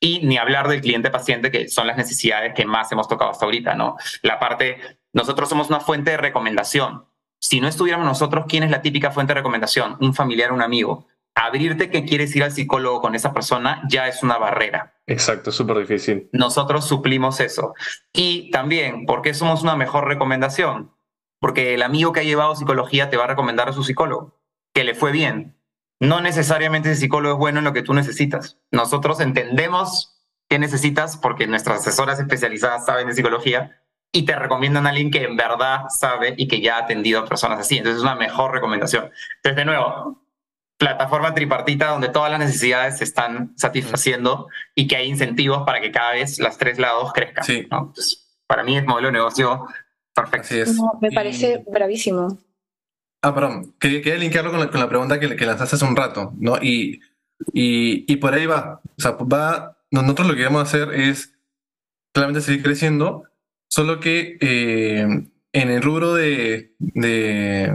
Y 0.00 0.24
ni 0.24 0.38
hablar 0.38 0.66
del 0.66 0.80
cliente 0.80 1.10
paciente, 1.10 1.50
que 1.50 1.68
son 1.68 1.86
las 1.86 1.98
necesidades 1.98 2.54
que 2.54 2.64
más 2.64 2.90
hemos 2.90 3.06
tocado 3.06 3.30
hasta 3.30 3.44
ahorita, 3.44 3.74
¿no? 3.74 3.98
La 4.22 4.38
parte, 4.38 4.80
nosotros 5.12 5.46
somos 5.46 5.68
una 5.68 5.80
fuente 5.80 6.12
de 6.12 6.16
recomendación. 6.16 7.04
Si 7.38 7.60
no 7.60 7.68
estuviéramos 7.68 8.06
nosotros, 8.06 8.46
¿quién 8.48 8.62
es 8.62 8.70
la 8.70 8.80
típica 8.80 9.10
fuente 9.10 9.32
de 9.34 9.40
recomendación? 9.40 9.98
Un 10.00 10.14
familiar, 10.14 10.52
un 10.52 10.62
amigo. 10.62 11.06
Abrirte 11.40 11.88
que 11.88 12.04
quieres 12.04 12.34
ir 12.34 12.42
al 12.42 12.50
psicólogo 12.50 13.00
con 13.00 13.14
esa 13.14 13.32
persona 13.32 13.80
ya 13.88 14.08
es 14.08 14.24
una 14.24 14.38
barrera. 14.38 14.98
Exacto, 15.06 15.52
súper 15.52 15.78
difícil. 15.78 16.28
Nosotros 16.32 16.84
suplimos 16.88 17.38
eso. 17.38 17.74
Y 18.12 18.50
también, 18.50 19.06
¿por 19.06 19.22
qué 19.22 19.34
somos 19.34 19.62
una 19.62 19.76
mejor 19.76 20.08
recomendación? 20.08 20.92
Porque 21.40 21.74
el 21.74 21.82
amigo 21.82 22.12
que 22.12 22.20
ha 22.20 22.24
llevado 22.24 22.56
psicología 22.56 23.08
te 23.08 23.16
va 23.16 23.24
a 23.24 23.28
recomendar 23.28 23.68
a 23.68 23.72
su 23.72 23.84
psicólogo, 23.84 24.36
que 24.74 24.82
le 24.82 24.96
fue 24.96 25.12
bien, 25.12 25.56
no 26.00 26.20
necesariamente 26.20 26.90
ese 26.90 27.02
psicólogo 27.02 27.34
es 27.34 27.38
bueno 27.38 27.60
en 27.60 27.64
lo 27.64 27.72
que 27.72 27.82
tú 27.82 27.94
necesitas. 27.94 28.58
Nosotros 28.72 29.20
entendemos 29.20 30.20
qué 30.48 30.58
necesitas 30.58 31.16
porque 31.16 31.46
nuestras 31.46 31.82
asesoras 31.82 32.18
especializadas 32.18 32.84
saben 32.84 33.06
de 33.06 33.14
psicología 33.14 33.80
y 34.10 34.24
te 34.24 34.34
recomiendan 34.34 34.86
a 34.86 34.90
alguien 34.90 35.12
que 35.12 35.22
en 35.22 35.36
verdad 35.36 35.84
sabe 35.88 36.34
y 36.36 36.48
que 36.48 36.60
ya 36.60 36.78
ha 36.78 36.80
atendido 36.80 37.20
a 37.20 37.26
personas 37.26 37.60
así. 37.60 37.78
Entonces 37.78 37.98
es 37.98 38.02
una 38.02 38.16
mejor 38.16 38.50
recomendación. 38.50 39.10
Entonces, 39.36 39.56
de 39.56 39.64
nuevo, 39.64 40.20
plataforma 40.78 41.34
tripartita 41.34 41.88
donde 41.88 42.08
todas 42.08 42.30
las 42.30 42.40
necesidades 42.40 42.98
se 42.98 43.04
están 43.04 43.52
satisfaciendo 43.56 44.48
y 44.74 44.86
que 44.86 44.96
hay 44.96 45.08
incentivos 45.08 45.64
para 45.66 45.80
que 45.80 45.90
cada 45.90 46.12
vez 46.12 46.38
las 46.38 46.56
tres 46.56 46.78
lados 46.78 47.12
crezcan. 47.12 47.44
Sí. 47.44 47.68
para 48.46 48.62
mí 48.62 48.78
es 48.78 48.84
modelo 48.84 49.08
de 49.08 49.12
negocio 49.12 49.66
perfecto. 50.14 50.72
me 51.00 51.10
parece 51.10 51.64
bravísimo. 51.70 52.38
Ah, 53.22 53.34
perdón, 53.34 53.74
quería, 53.80 54.16
linkearlo 54.16 54.52
con 54.52 54.80
la, 54.80 54.88
pregunta 54.88 55.18
que, 55.18 55.34
que, 55.34 55.46
lanzaste 55.46 55.76
hace 55.76 55.84
un 55.84 55.96
rato, 55.96 56.32
¿no? 56.38 56.56
Y, 56.62 57.00
y, 57.52 58.16
por 58.16 58.32
ahí 58.34 58.46
va. 58.46 58.80
O 58.84 59.00
sea, 59.00 59.12
va, 59.12 59.76
nosotros 59.90 60.28
lo 60.28 60.34
que 60.34 60.38
queremos 60.38 60.62
hacer 60.62 60.94
es 60.94 61.34
claramente 62.12 62.40
seguir 62.42 62.62
creciendo, 62.62 63.24
solo 63.68 63.98
que 63.98 64.38
eh, 64.40 65.26
en 65.52 65.70
el 65.70 65.82
rubro 65.82 66.14
de, 66.14 66.74
de, 66.78 67.72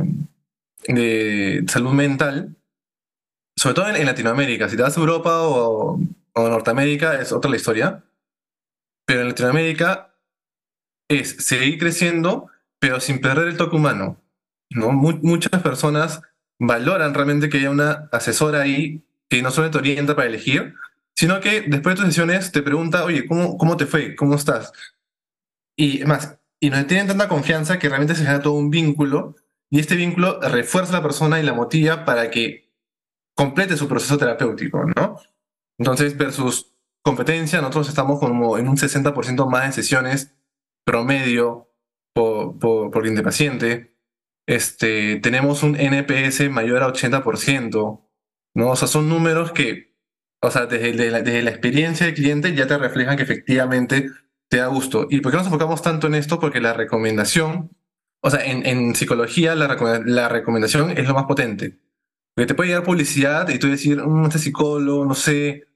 salud 1.68 1.92
mental, 1.92 2.56
sobre 3.64 3.76
todo 3.76 3.88
en, 3.88 4.06
Latinoamérica, 4.06 4.68
si 4.68 4.76
te 4.76 4.84
vas 4.84 4.98
a 4.98 5.00
Europa 5.00 5.42
o, 5.42 5.98
o 6.34 6.50
Norteamérica 6.50 7.22
es 7.22 7.32
otra 7.32 7.50
la 7.50 7.56
historia, 7.56 8.04
pero 9.06 9.22
en 9.22 9.30
Latinoamérica 9.30 10.14
es 11.08 11.38
seguir 11.46 11.80
creciendo, 11.80 12.50
pero 12.80 13.00
sin 13.00 13.22
perder 13.22 13.48
el 13.48 13.56
toque 13.56 13.78
humano 13.78 14.24
muchas 14.76 15.62
personas 15.62 16.22
valoran 16.60 17.14
realmente 17.14 17.50
que 17.50 17.58
haya 17.58 17.70
una 17.70 18.10
asesora 18.12 18.62
ahí 18.62 19.06
que 19.30 19.42
no 19.42 19.52
solo 19.52 19.72
te 19.72 19.78
orienta 19.78 20.16
para 20.16 20.28
elegir, 20.28 20.74
sino 21.16 21.40
que 21.40 21.62
después 21.62 21.96
de 21.96 22.02
tus 22.02 22.14
sesiones 22.14 22.52
te 22.52 22.62
pregunta, 22.62 23.04
oye, 23.04 23.28
¿cómo, 23.28 23.58
cómo 23.58 23.78
te 23.78 23.86
fue? 23.86 24.16
¿Cómo 24.16 24.36
estás? 24.36 24.72
Y 25.76 26.04
más, 26.06 26.38
y 26.60 26.70
nos 26.70 26.86
tienen 26.88 27.08
tanta 27.08 27.28
confianza 27.28 27.80
que 27.80 27.88
realmente 27.88 28.16
se 28.16 28.24
genera 28.24 28.42
todo 28.42 28.54
un 28.54 28.70
vínculo 28.70 29.36
y 29.70 29.80
este 29.80 29.96
vínculo 29.96 30.40
refuerza 30.42 30.94
a 30.94 30.98
la 30.98 31.04
persona 31.04 31.40
y 31.40 31.44
la 31.44 31.54
motiva 31.54 32.06
para 32.06 32.30
que 32.30 32.73
complete 33.36 33.78
su 33.78 33.88
proceso 33.88 34.18
terapéutico, 34.18 34.86
¿no? 34.96 35.18
Entonces, 35.78 36.18
versus 36.18 36.76
competencia, 37.02 37.60
nosotros 37.60 37.90
estamos 37.90 38.20
como 38.20 38.58
en 38.58 38.68
un 38.68 38.78
60% 38.78 39.50
más 39.50 39.68
de 39.68 39.72
sesiones 39.74 40.34
promedio 40.86 41.70
por, 42.14 42.60
por, 42.60 42.92
por 42.92 43.02
cliente 43.02 43.24
paciente 43.24 43.94
este, 44.46 45.18
tenemos 45.18 45.64
un 45.64 45.76
NPS 45.80 46.50
mayor 46.50 46.84
a 46.84 46.88
80%, 46.88 48.02
¿no? 48.56 48.70
O 48.70 48.76
sea, 48.76 48.88
son 48.88 49.10
números 49.10 49.52
que, 49.52 49.96
o 50.42 50.52
sea, 50.52 50.66
desde, 50.66 50.94
la, 51.12 51.50
experiencia 51.50 52.06
del 52.06 52.16
cliente 52.16 52.54
ya 52.54 52.68
te 52.68 52.78
reflejan 52.78 53.16
que 53.16 53.24
efectivamente 53.24 54.10
te 54.50 54.58
da 54.58 54.68
gusto. 54.68 55.08
¿Y 55.10 55.22
por 55.22 55.32
qué 55.32 55.38
nos 55.38 55.48
enfocamos 55.48 55.82
tanto 55.82 56.08
en 56.08 56.16
esto? 56.16 56.40
Porque 56.40 56.60
la 56.60 56.74
recomendación, 56.74 57.72
o 58.22 58.30
sea, 58.30 58.46
en, 58.46 58.96
psicología 58.96 59.56
la, 59.56 59.68
la, 60.06 60.30
recomendación 60.30 60.92
es 60.92 61.08
lo 61.08 61.14
más 61.14 61.26
potente. 61.26 61.80
Porque 62.36 62.48
te 62.48 62.56
puede 62.56 62.70
llegar 62.70 62.84
publicidad 62.84 63.50
y 63.50 63.60
tú 63.60 63.68
decir, 63.68 64.02
mm, 64.02 64.26
este 64.26 64.40
psicólogo, 64.40 65.06
no 65.06 65.14
sé, 65.14 65.68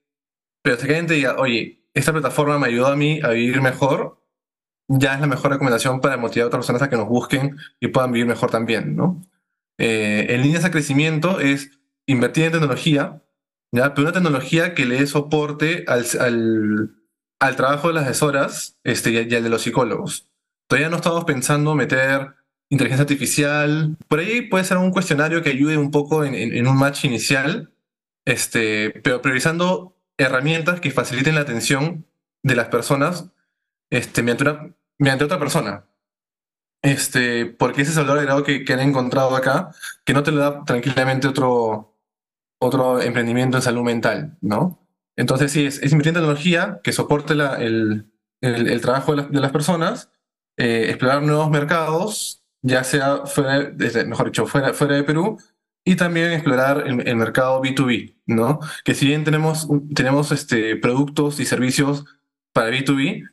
pero 0.64 0.78
si 0.78 0.84
alguien 0.84 1.08
te 1.08 1.14
diga, 1.16 1.36
oye, 1.38 1.86
esta 1.94 2.12
plataforma 2.12 2.60
me 2.60 2.68
ayudó 2.68 2.88
a 2.88 2.96
mí 2.96 3.20
a 3.24 3.30
vivir 3.30 3.62
mejor, 3.62 4.22
ya 4.88 5.16
es 5.16 5.22
la 5.22 5.28
mejor 5.28 5.52
recomendación 5.52 6.02
para 6.02 6.18
motivar 6.18 6.46
a 6.46 6.48
otras 6.48 6.60
personas 6.62 6.82
a 6.82 6.90
que 6.90 6.98
nos 6.98 7.08
busquen 7.08 7.58
y 7.80 7.90
puedan 7.90 8.12
vivir 8.12 8.28
mejor 8.28 8.50
también, 8.50 8.96
¿no? 8.96 9.22
Eh, 9.78 10.28
en 10.30 10.42
líneas 10.42 10.64
de 10.64 10.72
crecimiento 10.72 11.40
es 11.40 11.80
invertir 12.08 12.46
en 12.46 12.54
tecnología, 12.54 13.22
¿ya? 13.72 13.94
pero 13.94 14.08
una 14.08 14.14
tecnología 14.14 14.74
que 14.74 14.86
le 14.86 15.00
dé 15.00 15.08
soporte 15.08 15.86
al, 15.88 16.06
al, 17.40 17.56
trabajo 17.56 17.90
de 17.90 17.94
las 17.94 18.06
asesoras 18.06 18.80
este, 18.84 19.12
y, 19.12 19.18
al 19.18 19.44
de 19.44 19.50
los 19.50 19.62
psicólogos. 19.62 20.30
Todavía 20.68 20.90
no 20.90 20.98
estamos 20.98 21.26
pensando 21.26 21.76
meter 21.76 22.36
inteligencia 22.70 23.04
artificial. 23.04 23.96
Por 24.08 24.20
ahí 24.20 24.42
puede 24.42 24.64
ser 24.64 24.78
un 24.78 24.92
cuestionario 24.92 25.42
que 25.42 25.50
ayude 25.50 25.78
un 25.78 25.92
poco 25.92 26.24
en, 26.24 26.68
un 26.68 26.78
match 26.78 27.06
inicial, 27.06 27.72
este, 28.26 28.92
pero 29.04 29.22
priorizando 29.22 29.96
herramientas 30.18 30.80
que 30.82 30.92
faciliten 30.92 31.36
la 31.36 31.42
atención 31.42 32.06
de 32.44 32.56
las 32.56 32.68
personas 32.68 33.30
este, 33.90 34.24
mediante, 34.24 34.76
mediante 34.98 35.26
otra 35.26 35.40
persona. 35.40 35.86
Este, 36.82 37.46
porque 37.46 37.82
ese 37.82 37.92
es 37.92 37.98
el 37.98 38.04
valor 38.04 38.20
agregado 38.20 38.44
que, 38.44 38.64
que 38.64 38.74
han 38.74 38.80
encontrado 38.80 39.36
acá, 39.36 39.72
que 40.06 40.14
no 40.14 40.24
te 40.24 40.32
lo 40.32 40.40
da 40.40 40.64
tranquilamente 40.64 41.28
otro, 41.28 41.98
otro 42.60 43.02
emprendimiento 43.02 43.58
en 43.58 43.64
salud 43.64 43.84
mental, 43.84 44.38
¿no? 44.42 44.80
Entonces, 45.16 45.52
sí, 45.52 45.66
es, 45.66 45.82
es 45.82 45.92
invertir 45.92 46.10
en 46.10 46.16
tecnología 46.16 46.80
que 46.84 46.94
soporte 46.94 47.34
la, 47.34 47.56
el, 47.56 48.12
el, 48.42 48.82
trabajo 48.82 49.16
de, 49.16 49.24
de, 49.24 49.40
las 49.40 49.52
personas, 49.52 50.12
eh, 50.58 50.86
explorar 50.90 51.24
nuevos 51.24 51.50
mercados, 51.50 52.44
ya 52.68 52.84
sea 52.84 53.26
fuera, 53.26 53.72
mejor 54.06 54.28
dicho, 54.28 54.46
fuera, 54.46 54.74
fuera 54.74 54.96
de 54.96 55.04
Perú, 55.04 55.38
y 55.86 55.96
también 55.96 56.32
explorar 56.32 56.84
el, 56.86 57.08
el, 57.08 57.16
mercado 57.16 57.62
B2B, 57.62 58.18
¿no? 58.26 58.60
Que 58.84 58.94
si 58.94 59.08
bien 59.08 59.24
tenemos, 59.24 59.68
tenemos 59.96 60.32
este, 60.34 60.76
productos 60.76 61.40
y 61.40 61.46
servicios 61.46 62.06
para 62.54 62.70
B2B, 62.72 63.30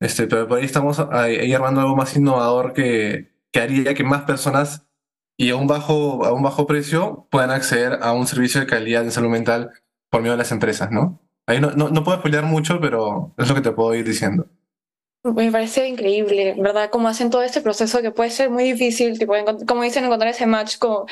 este, 0.00 0.26
pero 0.26 0.48
por 0.48 0.58
ahí 0.58 0.64
estamos 0.64 0.98
ahí, 0.98 1.52
armando 1.52 1.80
algo 1.80 1.96
más 1.96 2.16
innovador 2.16 2.72
que, 2.72 3.32
que 3.52 3.60
haría 3.60 3.94
que 3.94 4.02
más 4.04 4.22
personas 4.22 4.86
y 5.36 5.50
a 5.50 5.56
un 5.56 5.66
bajo, 5.66 6.24
a 6.24 6.32
un 6.32 6.42
bajo 6.42 6.66
precio 6.66 7.28
puedan 7.30 7.50
acceder 7.50 8.00
a 8.02 8.12
un 8.12 8.26
servicio 8.26 8.60
de 8.60 8.66
calidad 8.66 9.04
en 9.04 9.12
salud 9.12 9.30
mental 9.30 9.70
por 10.10 10.20
medio 10.20 10.32
de 10.32 10.38
las 10.38 10.52
empresas, 10.52 10.90
¿no? 10.90 11.20
Ahí 11.46 11.60
no, 11.60 11.70
no, 11.72 11.90
no 11.90 12.04
puedo 12.04 12.22
pelear 12.22 12.44
mucho, 12.44 12.80
pero 12.80 13.34
es 13.38 13.48
lo 13.48 13.54
que 13.54 13.60
te 13.60 13.72
puedo 13.72 13.94
ir 13.94 14.04
diciendo. 14.04 14.48
Me 15.24 15.50
parece 15.50 15.88
increíble, 15.88 16.54
¿verdad? 16.58 16.90
Cómo 16.90 17.08
hacen 17.08 17.30
todo 17.30 17.42
este 17.42 17.62
proceso 17.62 18.02
que 18.02 18.10
puede 18.10 18.28
ser 18.28 18.50
muy 18.50 18.64
difícil, 18.64 19.18
tipo, 19.18 19.32
como 19.66 19.82
dicen, 19.82 20.04
encontrar 20.04 20.30
ese 20.30 20.44
match, 20.44 20.76
como, 20.78 21.06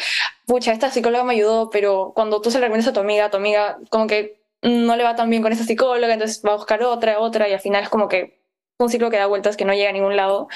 pucha, 0.45 0.73
esta 0.73 0.91
psicóloga 0.91 1.25
me 1.25 1.33
ayudó, 1.33 1.71
pero 1.71 2.13
cuando 2.15 2.43
tú 2.43 2.51
se 2.51 2.59
lo 2.59 2.65
recomiendas 2.65 2.91
a 2.91 2.93
tu 2.93 3.01
amiga, 3.01 3.31
tu 3.31 3.39
amiga 3.39 3.79
como 3.89 4.07
que 4.07 4.43
no 4.61 4.97
le 4.97 5.05
va 5.05 5.17
tan 5.17 5.31
bien 5.31 5.43
con 5.43 5.51
esa 5.53 5.65
psicóloga, 5.65 6.13
entonces 6.13 6.43
va 6.47 6.53
a 6.53 6.57
buscar 6.57 6.83
otra, 6.83 7.21
otra, 7.21 7.49
y 7.49 7.55
al 7.55 7.61
final 7.61 7.85
es 7.85 7.89
como 7.89 8.07
que 8.09 8.39
un 8.79 8.91
ciclo 8.91 9.11
que 9.11 9.17
da 9.17 9.27
vueltas 9.27 9.57
que 9.57 9.65
no 9.65 9.73
llega 9.73 9.89
a 9.89 9.95
ningún 9.95 10.17
lado. 10.17 10.49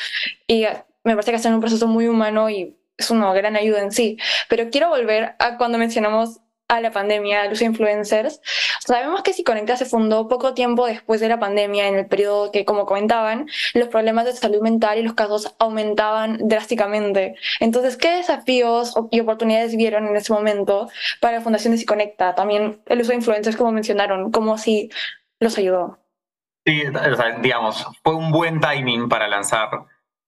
Y 0.46 0.66
me 1.04 1.14
parece 1.14 1.30
que 1.30 1.36
hacen 1.36 1.54
un 1.54 1.60
proceso 1.60 1.86
muy 1.86 2.08
humano 2.08 2.50
y 2.50 2.76
es 2.98 3.10
una 3.10 3.32
gran 3.32 3.56
ayuda 3.56 3.80
en 3.80 3.90
sí. 3.90 4.18
Pero 4.50 4.68
quiero 4.70 4.90
volver 4.90 5.34
a 5.38 5.56
cuando 5.56 5.78
mencionamos 5.78 6.40
a 6.68 6.80
la 6.80 6.90
pandemia, 6.90 7.42
a 7.42 7.48
los 7.48 7.62
influencers. 7.62 8.40
Sabemos 8.80 9.22
que 9.22 9.32
Conecta 9.44 9.76
se 9.76 9.84
fundó 9.84 10.28
poco 10.28 10.54
tiempo 10.54 10.86
después 10.86 11.20
de 11.20 11.28
la 11.28 11.38
pandemia, 11.38 11.88
en 11.88 11.94
el 11.96 12.06
periodo 12.06 12.50
que, 12.50 12.64
como 12.64 12.86
comentaban, 12.86 13.48
los 13.74 13.88
problemas 13.88 14.24
de 14.24 14.32
salud 14.32 14.60
mental 14.60 14.98
y 14.98 15.02
los 15.02 15.14
casos 15.14 15.54
aumentaban 15.58 16.48
drásticamente. 16.48 17.36
Entonces, 17.60 17.96
¿qué 17.96 18.16
desafíos 18.16 18.94
y 19.10 19.20
oportunidades 19.20 19.76
vieron 19.76 20.06
en 20.06 20.16
ese 20.16 20.32
momento 20.32 20.88
para 21.20 21.38
la 21.38 21.42
Fundación 21.42 21.76
de 21.76 21.84
Conecta? 21.84 22.34
También 22.34 22.80
el 22.86 23.00
uso 23.00 23.10
de 23.10 23.16
influencers, 23.16 23.56
como 23.56 23.72
mencionaron, 23.72 24.32
¿cómo 24.32 24.54
así 24.54 24.90
los 25.38 25.56
ayudó? 25.58 25.98
Sí, 26.64 26.82
digamos, 27.42 27.86
fue 28.02 28.16
un 28.16 28.32
buen 28.32 28.60
timing 28.60 29.08
para 29.08 29.28
lanzar 29.28 29.68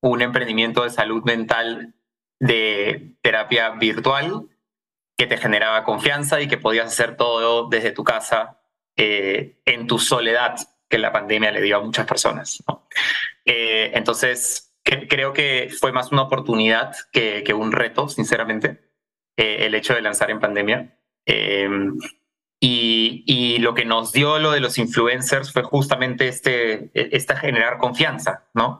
un 0.00 0.22
emprendimiento 0.22 0.84
de 0.84 0.90
salud 0.90 1.24
mental 1.24 1.94
de 2.38 3.14
terapia 3.22 3.70
virtual 3.70 4.46
que 5.18 5.26
te 5.26 5.36
generaba 5.36 5.82
confianza 5.82 6.40
y 6.40 6.46
que 6.46 6.58
podías 6.58 6.86
hacer 6.86 7.16
todo 7.16 7.68
desde 7.68 7.90
tu 7.90 8.04
casa 8.04 8.60
eh, 8.96 9.60
en 9.64 9.88
tu 9.88 9.98
soledad 9.98 10.56
que 10.88 10.96
la 10.96 11.12
pandemia 11.12 11.50
le 11.50 11.60
dio 11.60 11.76
a 11.76 11.82
muchas 11.82 12.06
personas. 12.06 12.62
Eh, 13.44 13.90
entonces, 13.94 14.76
creo 14.84 15.32
que 15.32 15.70
fue 15.78 15.90
más 15.90 16.12
una 16.12 16.22
oportunidad 16.22 16.94
que, 17.12 17.52
un 17.52 17.72
reto, 17.72 18.08
sinceramente, 18.08 18.92
eh, 19.36 19.66
el 19.66 19.74
hecho 19.74 19.92
de 19.92 20.02
lanzar 20.02 20.30
en 20.30 20.38
pandemia. 20.38 20.96
Em, 21.26 21.98
y, 22.60 23.58
lo 23.58 23.74
que 23.74 23.84
nos 23.84 24.12
dio 24.12 24.38
lo 24.38 24.52
de 24.52 24.60
los 24.60 24.78
influencers 24.78 25.52
fue 25.52 25.64
justamente 25.64 26.28
este, 26.28 26.90
esta 26.94 27.36
generar 27.36 27.78
confianza, 27.78 28.48
¿no? 28.54 28.78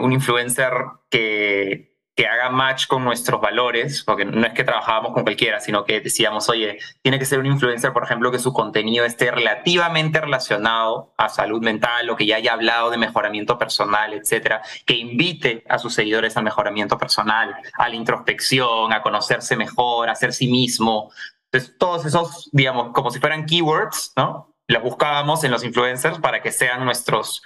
un 0.00 0.12
influencer 0.12 0.72
que, 1.08 1.93
que 2.14 2.26
haga 2.28 2.48
match 2.48 2.86
con 2.86 3.04
nuestros 3.04 3.40
valores, 3.40 4.04
porque 4.04 4.24
no 4.24 4.46
es 4.46 4.52
que 4.52 4.62
trabajábamos 4.62 5.12
con 5.12 5.24
cualquiera, 5.24 5.60
sino 5.60 5.84
que 5.84 6.00
decíamos, 6.00 6.48
oye, 6.48 6.78
tiene 7.02 7.18
que 7.18 7.24
ser 7.24 7.40
un 7.40 7.46
influencer, 7.46 7.92
por 7.92 8.04
ejemplo, 8.04 8.30
que 8.30 8.38
su 8.38 8.52
contenido 8.52 9.04
esté 9.04 9.32
relativamente 9.32 10.20
relacionado 10.20 11.12
a 11.16 11.28
salud 11.28 11.60
mental 11.60 12.08
o 12.08 12.16
que 12.16 12.26
ya 12.26 12.36
haya 12.36 12.52
hablado 12.52 12.90
de 12.90 12.98
mejoramiento 12.98 13.58
personal, 13.58 14.14
etcétera, 14.14 14.62
que 14.86 14.94
invite 14.94 15.64
a 15.68 15.78
sus 15.78 15.94
seguidores 15.94 16.36
al 16.36 16.44
mejoramiento 16.44 16.98
personal, 16.98 17.56
a 17.76 17.88
la 17.88 17.94
introspección, 17.96 18.92
a 18.92 19.02
conocerse 19.02 19.56
mejor, 19.56 20.08
a 20.08 20.14
ser 20.14 20.32
sí 20.32 20.46
mismo. 20.46 21.10
Entonces, 21.46 21.76
todos 21.78 22.06
esos, 22.06 22.48
digamos, 22.52 22.92
como 22.92 23.10
si 23.10 23.18
fueran 23.18 23.44
keywords, 23.44 24.12
¿no? 24.16 24.54
Los 24.68 24.82
buscábamos 24.82 25.42
en 25.42 25.50
los 25.50 25.64
influencers 25.64 26.18
para 26.18 26.40
que 26.42 26.52
sean 26.52 26.84
nuestros 26.84 27.42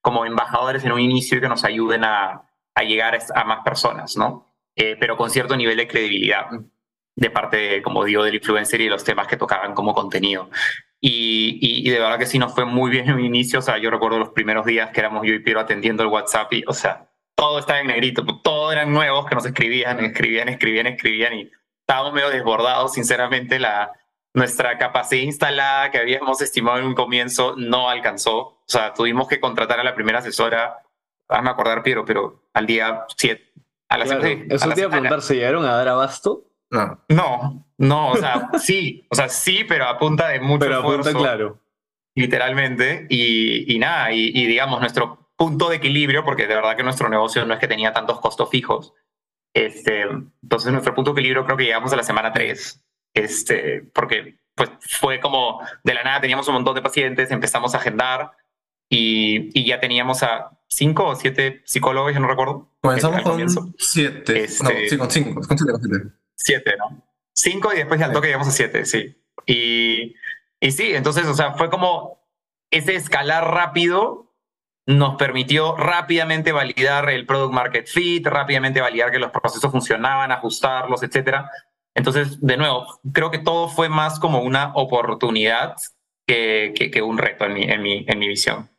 como 0.00 0.24
embajadores 0.24 0.84
en 0.84 0.92
un 0.92 1.00
inicio 1.00 1.38
y 1.38 1.40
que 1.40 1.48
nos 1.48 1.64
ayuden 1.64 2.04
a, 2.04 2.47
a 2.78 2.84
llegar 2.84 3.18
a 3.34 3.44
más 3.44 3.64
personas, 3.64 4.16
¿no? 4.16 4.46
Eh, 4.76 4.96
pero 5.00 5.16
con 5.16 5.30
cierto 5.30 5.56
nivel 5.56 5.76
de 5.76 5.88
credibilidad 5.88 6.46
de 7.16 7.30
parte, 7.30 7.82
como 7.82 8.04
digo, 8.04 8.22
del 8.22 8.36
influencer 8.36 8.80
y 8.80 8.84
de 8.84 8.90
los 8.90 9.02
temas 9.02 9.26
que 9.26 9.36
tocaban 9.36 9.74
como 9.74 9.92
contenido. 9.92 10.48
Y, 11.00 11.88
de 11.90 11.98
verdad 11.98 12.18
que 12.18 12.26
sí 12.26 12.38
nos 12.38 12.54
fue 12.54 12.64
muy 12.64 12.90
bien 12.90 13.08
en 13.08 13.14
un 13.14 13.24
inicio, 13.24 13.58
o 13.58 13.62
sea, 13.62 13.78
yo 13.78 13.90
recuerdo 13.90 14.20
los 14.20 14.28
primeros 14.30 14.64
días 14.64 14.90
que 14.90 15.00
éramos 15.00 15.26
yo 15.26 15.34
y 15.34 15.40
Piero 15.40 15.58
atendiendo 15.58 16.04
el 16.04 16.08
WhatsApp 16.08 16.52
y, 16.52 16.64
o 16.66 16.72
sea, 16.72 17.08
todo 17.34 17.58
estaba 17.58 17.80
en 17.80 17.88
negrito, 17.88 18.24
todos 18.42 18.72
eran 18.72 18.92
nuevos 18.92 19.26
que 19.26 19.34
nos 19.34 19.46
escribían, 19.46 19.98
escribían, 20.04 20.48
escribían, 20.48 20.86
escribían 20.86 21.34
y 21.34 21.50
estábamos 21.80 22.12
medio 22.12 22.30
desbordados, 22.30 22.94
sinceramente, 22.94 23.58
la, 23.58 23.92
nuestra 24.34 24.78
capacidad 24.78 25.22
instalada 25.22 25.90
que 25.90 25.98
habíamos 25.98 26.40
estimado 26.40 26.78
en 26.78 26.84
un 26.84 26.94
comienzo 26.94 27.54
no 27.56 27.88
alcanzó, 27.88 28.38
o 28.38 28.64
sea, 28.66 28.92
tuvimos 28.92 29.26
que 29.26 29.40
contratar 29.40 29.80
a 29.80 29.84
la 29.84 29.94
primera 29.96 30.20
asesora 30.20 30.78
hazme 31.28 31.50
acordar, 31.50 31.82
Piero, 31.82 32.04
pero 32.04 32.42
al 32.54 32.66
día 32.66 33.04
7. 33.16 33.52
A 33.90 33.98
las 33.98 34.08
claro, 34.08 34.26
Eso 34.26 34.70
te 34.70 34.80
iba 34.80 34.88
a 34.88 34.90
preguntar, 34.90 35.22
¿se 35.22 35.36
llegaron 35.36 35.64
a 35.64 35.72
dar 35.72 35.88
abasto? 35.88 36.44
No. 36.70 37.00
No, 37.08 37.66
no, 37.78 38.10
o 38.10 38.16
sea, 38.16 38.50
sí, 38.58 39.06
o 39.08 39.14
sea, 39.14 39.28
sí, 39.28 39.64
pero 39.66 39.86
a 39.86 39.98
punta 39.98 40.28
de 40.28 40.40
mucho 40.40 40.60
pero 40.60 40.78
esfuerzo. 40.78 41.04
Pero 41.04 41.18
claro. 41.18 41.60
Literalmente. 42.14 43.06
Y, 43.08 43.72
y 43.74 43.78
nada, 43.78 44.12
y, 44.12 44.30
y, 44.34 44.46
digamos, 44.46 44.80
nuestro 44.80 45.30
punto 45.36 45.68
de 45.68 45.76
equilibrio, 45.76 46.24
porque 46.24 46.46
de 46.46 46.54
verdad 46.56 46.76
que 46.76 46.82
nuestro 46.82 47.08
negocio 47.08 47.46
no 47.46 47.54
es 47.54 47.60
que 47.60 47.68
tenía 47.68 47.92
tantos 47.92 48.20
costos 48.20 48.50
fijos. 48.50 48.92
Este, 49.54 50.02
entonces, 50.42 50.72
nuestro 50.72 50.94
punto 50.94 51.12
de 51.12 51.20
equilibrio 51.20 51.44
creo 51.44 51.56
que 51.56 51.64
llegamos 51.64 51.92
a 51.92 51.96
la 51.96 52.02
semana 52.02 52.32
3. 52.32 52.84
Este, 53.14 53.82
porque 53.94 54.38
pues 54.54 54.70
fue 54.80 55.20
como 55.20 55.60
de 55.84 55.94
la 55.94 56.02
nada 56.02 56.20
teníamos 56.20 56.48
un 56.48 56.54
montón 56.54 56.74
de 56.74 56.82
pacientes, 56.82 57.30
empezamos 57.30 57.74
a 57.74 57.78
agendar 57.78 58.32
y, 58.90 59.58
y 59.58 59.64
ya 59.64 59.80
teníamos 59.80 60.22
a 60.22 60.57
cinco 60.68 61.06
o 61.06 61.16
siete 61.16 61.62
psicólogos, 61.64 62.14
yo 62.14 62.20
no 62.20 62.28
recuerdo. 62.28 62.70
Comenzamos 62.80 63.22
con 63.22 63.74
siete. 63.78 64.32
no, 64.62 64.70
este, 64.70 64.88
sí, 64.88 64.98
con 64.98 65.10
cinco. 65.10 65.40
Con 65.46 65.58
siete, 65.58 65.72
siete. 66.36 66.74
¿no? 66.78 67.02
Cinco 67.32 67.72
y 67.72 67.78
después 67.78 68.00
al 68.02 68.12
toque 68.12 68.28
llegamos 68.28 68.48
a 68.48 68.52
siete, 68.52 68.84
sí. 68.84 69.16
Y, 69.46 70.14
y 70.60 70.70
sí, 70.70 70.94
entonces, 70.94 71.26
o 71.26 71.34
sea, 71.34 71.54
fue 71.54 71.70
como 71.70 72.22
ese 72.70 72.94
escalar 72.94 73.52
rápido 73.52 74.26
nos 74.86 75.16
permitió 75.16 75.76
rápidamente 75.76 76.50
validar 76.50 77.10
el 77.10 77.26
product 77.26 77.52
market 77.52 77.86
fit, 77.86 78.26
rápidamente 78.26 78.80
validar 78.80 79.10
que 79.10 79.18
los 79.18 79.30
procesos 79.30 79.70
funcionaban, 79.70 80.32
ajustarlos, 80.32 81.02
etcétera. 81.02 81.50
Entonces, 81.94 82.40
de 82.40 82.56
nuevo, 82.56 82.86
creo 83.12 83.30
que 83.30 83.38
todo 83.38 83.68
fue 83.68 83.90
más 83.90 84.18
como 84.18 84.40
una 84.40 84.72
oportunidad 84.74 85.76
que, 86.26 86.72
que, 86.74 86.90
que 86.90 87.02
un 87.02 87.18
reto 87.18 87.44
en 87.44 87.54
mi, 87.54 87.62
en 87.64 87.82
mi, 87.82 88.04
en 88.08 88.18
mi 88.18 88.28
visión 88.28 88.70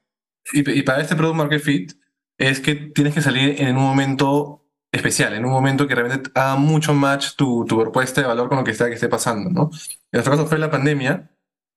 y, 0.53 0.81
para 0.83 1.01
este 1.01 1.15
Product 1.15 1.37
Market 1.37 1.61
Fit 1.61 1.93
es 2.37 2.59
que 2.59 2.75
tienes 2.75 3.13
que 3.13 3.21
salir 3.21 3.61
en 3.61 3.77
un 3.77 3.83
momento 3.83 4.65
especial, 4.91 5.33
en 5.33 5.45
un 5.45 5.51
momento 5.51 5.87
que 5.87 5.95
realmente 5.95 6.31
haga 6.33 6.55
mucho 6.55 6.93
match 6.93 7.35
tu, 7.35 7.65
tu 7.65 7.79
propuesta 7.79 8.21
de 8.21 8.27
valor 8.27 8.49
con 8.49 8.57
lo 8.57 8.63
que 8.63 8.71
está 8.71 8.87
que 8.87 8.95
esté 8.95 9.07
pasando, 9.07 9.49
¿no? 9.49 9.69
En 9.71 10.09
nuestro 10.13 10.31
caso 10.31 10.47
fue 10.47 10.57
la 10.57 10.71
pandemia 10.71 11.29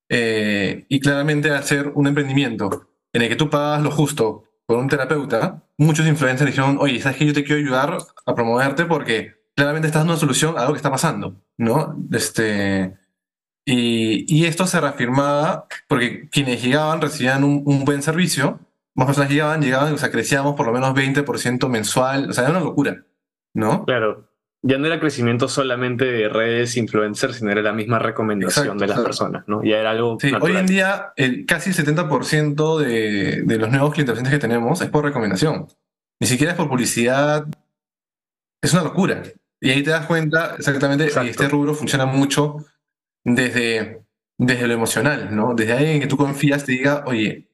eh, 0.08 0.86
y 0.88 1.00
claramente 1.00 1.62
ser 1.62 1.92
un 1.94 2.06
emprendimiento 2.06 2.88
en 3.12 3.22
el 3.22 3.28
que 3.28 3.36
tú 3.36 3.50
pagas 3.50 3.82
lo 3.82 3.90
justo 3.90 4.44
por 4.66 4.78
un 4.78 4.88
terapeuta, 4.88 5.62
muchos 5.76 6.06
influencers 6.06 6.50
dijeron, 6.50 6.78
oye, 6.80 7.00
¿sabes 7.00 7.18
que 7.18 7.26
yo 7.26 7.32
te 7.34 7.44
quiero 7.44 7.60
ayudar 7.60 7.98
a 8.24 8.34
promoverte 8.34 8.86
porque 8.86 9.34
claramente 9.54 9.88
estás 9.88 10.00
dando 10.00 10.14
una 10.14 10.20
solución 10.20 10.56
a 10.56 10.62
algo 10.62 10.72
que 10.72 10.78
está 10.78 10.90
pasando, 10.90 11.42
¿no? 11.58 11.96
Este, 12.12 12.96
y, 13.64 14.44
esto 14.44 14.66
se 14.66 14.80
reafirmaba 14.80 15.66
porque 15.88 16.28
quienes 16.28 16.62
llegaban 16.62 17.00
recibían 17.00 17.44
un, 17.44 17.84
buen 17.84 18.02
servicio, 18.02 18.60
más 18.94 19.06
personas 19.06 19.30
llegaban, 19.30 19.62
llegaban, 19.62 19.92
o 19.92 19.98
sea, 19.98 20.10
crecíamos 20.10 20.54
por 20.56 20.66
lo 20.66 20.72
menos 20.72 20.94
20% 20.94 21.68
mensual, 21.68 22.30
o 22.30 22.32
sea, 22.32 22.44
era 22.44 22.52
una 22.52 22.60
locura, 22.60 23.04
¿no? 23.54 23.84
Claro. 23.84 24.28
Ya 24.64 24.78
no 24.78 24.86
era 24.86 25.00
crecimiento 25.00 25.48
solamente 25.48 26.04
de 26.04 26.28
redes 26.28 26.76
influencers, 26.76 27.36
sino 27.36 27.50
era 27.50 27.62
la 27.62 27.72
misma 27.72 27.98
recomendación 27.98 28.78
de 28.78 28.86
las 28.86 29.00
personas, 29.00 29.42
¿no? 29.48 29.64
Ya 29.64 29.78
era 29.78 29.90
algo. 29.90 30.18
Sí, 30.20 30.30
hoy 30.40 30.56
en 30.56 30.66
día 30.66 31.12
el, 31.16 31.46
casi 31.46 31.70
el 31.70 31.76
70% 31.76 32.78
de, 32.78 33.42
de 33.42 33.58
los 33.58 33.70
nuevos 33.70 33.92
clientes 33.92 34.28
que 34.28 34.38
tenemos 34.38 34.80
es 34.80 34.88
por 34.88 35.04
recomendación. 35.04 35.66
Ni 36.20 36.28
siquiera 36.28 36.52
es 36.52 36.56
por 36.56 36.68
publicidad. 36.68 37.44
Es 38.62 38.72
una 38.72 38.84
locura. 38.84 39.24
Y 39.60 39.70
ahí 39.70 39.82
te 39.82 39.90
das 39.90 40.06
cuenta 40.06 40.54
exactamente 40.56 41.08
que 41.08 41.30
este 41.30 41.48
rubro 41.48 41.74
funciona 41.74 42.06
mucho 42.06 42.64
desde, 43.24 44.02
desde 44.38 44.66
lo 44.66 44.74
emocional, 44.74 45.34
¿no? 45.34 45.54
Desde 45.54 45.72
alguien 45.72 46.00
que 46.00 46.06
tú 46.06 46.16
confías 46.16 46.64
te 46.64 46.72
diga, 46.72 47.04
oye, 47.06 47.48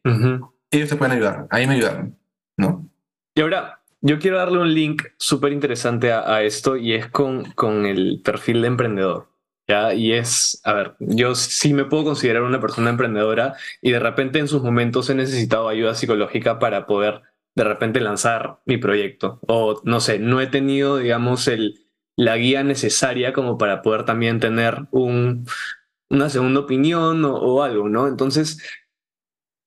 ellos 0.70 0.88
te 0.88 0.96
pueden 0.96 1.16
ayudar, 1.16 1.46
ahí 1.50 1.66
me 1.66 1.74
ayudaron, 1.74 2.18
¿no? 2.56 2.88
Y 3.34 3.40
ahora, 3.40 3.78
yo 4.00 4.18
quiero 4.18 4.38
darle 4.38 4.58
un 4.58 4.72
link 4.72 5.02
súper 5.16 5.52
interesante 5.52 6.12
a, 6.12 6.42
esto 6.42 6.76
y 6.76 6.94
es 6.94 7.08
con, 7.08 7.44
con 7.52 7.86
el 7.86 8.20
perfil 8.24 8.62
de 8.62 8.68
emprendedor. 8.68 9.28
¿ya? 9.66 9.92
Y 9.94 10.12
es, 10.12 10.60
a 10.64 10.72
ver, 10.72 10.96
yo 11.00 11.34
sí 11.34 11.74
me 11.74 11.84
puedo 11.84 12.04
considerar 12.04 12.42
una 12.42 12.60
persona 12.60 12.90
emprendedora 12.90 13.54
y 13.82 13.90
de 13.90 13.98
repente 13.98 14.38
en 14.38 14.48
sus 14.48 14.62
momentos 14.62 15.10
he 15.10 15.14
necesitado 15.14 15.68
ayuda 15.68 15.94
psicológica 15.94 16.58
para 16.58 16.86
poder 16.86 17.22
de 17.54 17.64
repente 17.64 18.00
lanzar 18.00 18.60
mi 18.66 18.78
proyecto. 18.78 19.40
O 19.46 19.80
no 19.84 20.00
sé, 20.00 20.18
no 20.20 20.40
he 20.40 20.46
tenido, 20.46 20.98
digamos, 20.98 21.48
el, 21.48 21.88
la 22.18 22.36
guía 22.36 22.64
necesaria 22.64 23.32
como 23.32 23.58
para 23.58 23.80
poder 23.80 24.04
también 24.04 24.40
tener 24.40 24.88
un, 24.90 25.46
una 26.10 26.28
segunda 26.28 26.58
opinión 26.58 27.24
o, 27.24 27.62
algo, 27.62 27.88
¿no? 27.88 28.08
Entonces, 28.08 28.60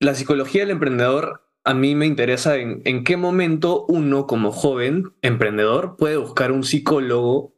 la 0.01 0.15
psicología 0.15 0.63
del 0.63 0.71
emprendedor 0.71 1.47
a 1.63 1.73
mí 1.73 1.95
me 1.95 2.07
interesa 2.07 2.57
en, 2.57 2.81
en 2.83 3.05
qué 3.05 3.15
momento 3.15 3.85
uno 3.87 4.27
como 4.27 4.51
joven 4.51 5.13
emprendedor 5.21 5.95
puede 5.95 6.17
buscar 6.17 6.51
un 6.51 6.65
psicólogo 6.65 7.55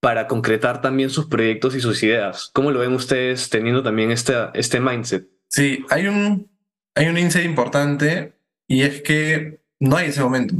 para 0.00 0.26
concretar 0.26 0.82
también 0.82 1.08
sus 1.08 1.24
proyectos 1.24 1.74
y 1.74 1.80
sus 1.80 2.02
ideas. 2.02 2.50
¿Cómo 2.52 2.70
lo 2.70 2.80
ven 2.80 2.92
ustedes 2.92 3.48
teniendo 3.48 3.82
también 3.82 4.10
este, 4.10 4.34
este 4.52 4.78
mindset? 4.78 5.26
Sí, 5.48 5.86
hay 5.88 6.06
un, 6.06 6.50
hay 6.94 7.06
un 7.06 7.16
insight 7.16 7.46
importante 7.46 8.34
y 8.68 8.82
es 8.82 9.00
que 9.00 9.62
no 9.80 9.96
hay 9.96 10.08
ese 10.08 10.22
momento. 10.22 10.54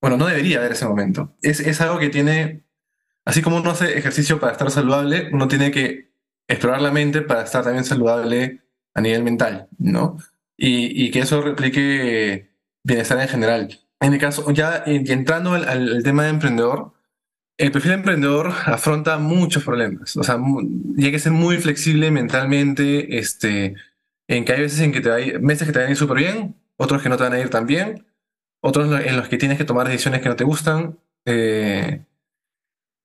Bueno, 0.00 0.16
no 0.16 0.26
debería 0.26 0.58
haber 0.58 0.72
ese 0.72 0.88
momento. 0.88 1.36
Es, 1.40 1.60
es 1.60 1.80
algo 1.80 2.00
que 2.00 2.08
tiene 2.08 2.67
Así 3.28 3.42
como 3.42 3.58
uno 3.58 3.72
hace 3.72 3.98
ejercicio 3.98 4.40
para 4.40 4.52
estar 4.52 4.70
saludable, 4.70 5.28
uno 5.34 5.48
tiene 5.48 5.70
que 5.70 6.12
explorar 6.48 6.80
la 6.80 6.90
mente 6.90 7.20
para 7.20 7.42
estar 7.42 7.62
también 7.62 7.84
saludable 7.84 8.62
a 8.94 9.02
nivel 9.02 9.22
mental, 9.22 9.68
¿no? 9.76 10.16
Y, 10.56 11.10
que 11.10 11.18
eso 11.18 11.42
replique 11.42 12.48
bienestar 12.82 13.20
en 13.20 13.28
general. 13.28 13.80
En 14.00 14.14
el 14.14 14.18
caso, 14.18 14.50
ya 14.50 14.82
entrando 14.86 15.52
al, 15.52 16.02
tema 16.02 16.22
de 16.22 16.30
emprendedor, 16.30 16.94
el 17.58 17.70
perfil 17.70 17.90
de 17.90 17.96
emprendedor 17.96 18.50
afronta 18.64 19.18
muchos 19.18 19.62
problemas. 19.62 20.16
O 20.16 20.22
sea, 20.22 20.38
tiene 20.96 21.10
que 21.10 21.18
ser 21.18 21.32
muy 21.32 21.58
flexible 21.58 22.10
mentalmente, 22.10 23.18
este, 23.18 23.74
en 24.26 24.46
que 24.46 24.52
hay 24.54 24.62
veces 24.62 24.80
en 24.80 24.90
que 24.90 25.02
te 25.02 25.12
hay 25.12 25.38
meses 25.38 25.66
que 25.66 25.74
te 25.74 25.80
van 25.80 25.88
a 25.88 25.90
ir 25.90 25.98
súper 25.98 26.16
bien, 26.16 26.56
otros 26.78 27.02
que 27.02 27.10
no 27.10 27.18
te 27.18 27.24
van 27.24 27.34
a 27.34 27.40
ir 27.40 27.50
tan 27.50 27.66
bien, 27.66 28.06
otros 28.62 29.04
en 29.04 29.18
los 29.18 29.28
que 29.28 29.36
tienes 29.36 29.58
que 29.58 29.66
tomar 29.66 29.86
decisiones 29.86 30.22
que 30.22 30.30
no 30.30 30.36
te 30.36 30.44
gustan. 30.44 30.98
Eh, 31.26 32.06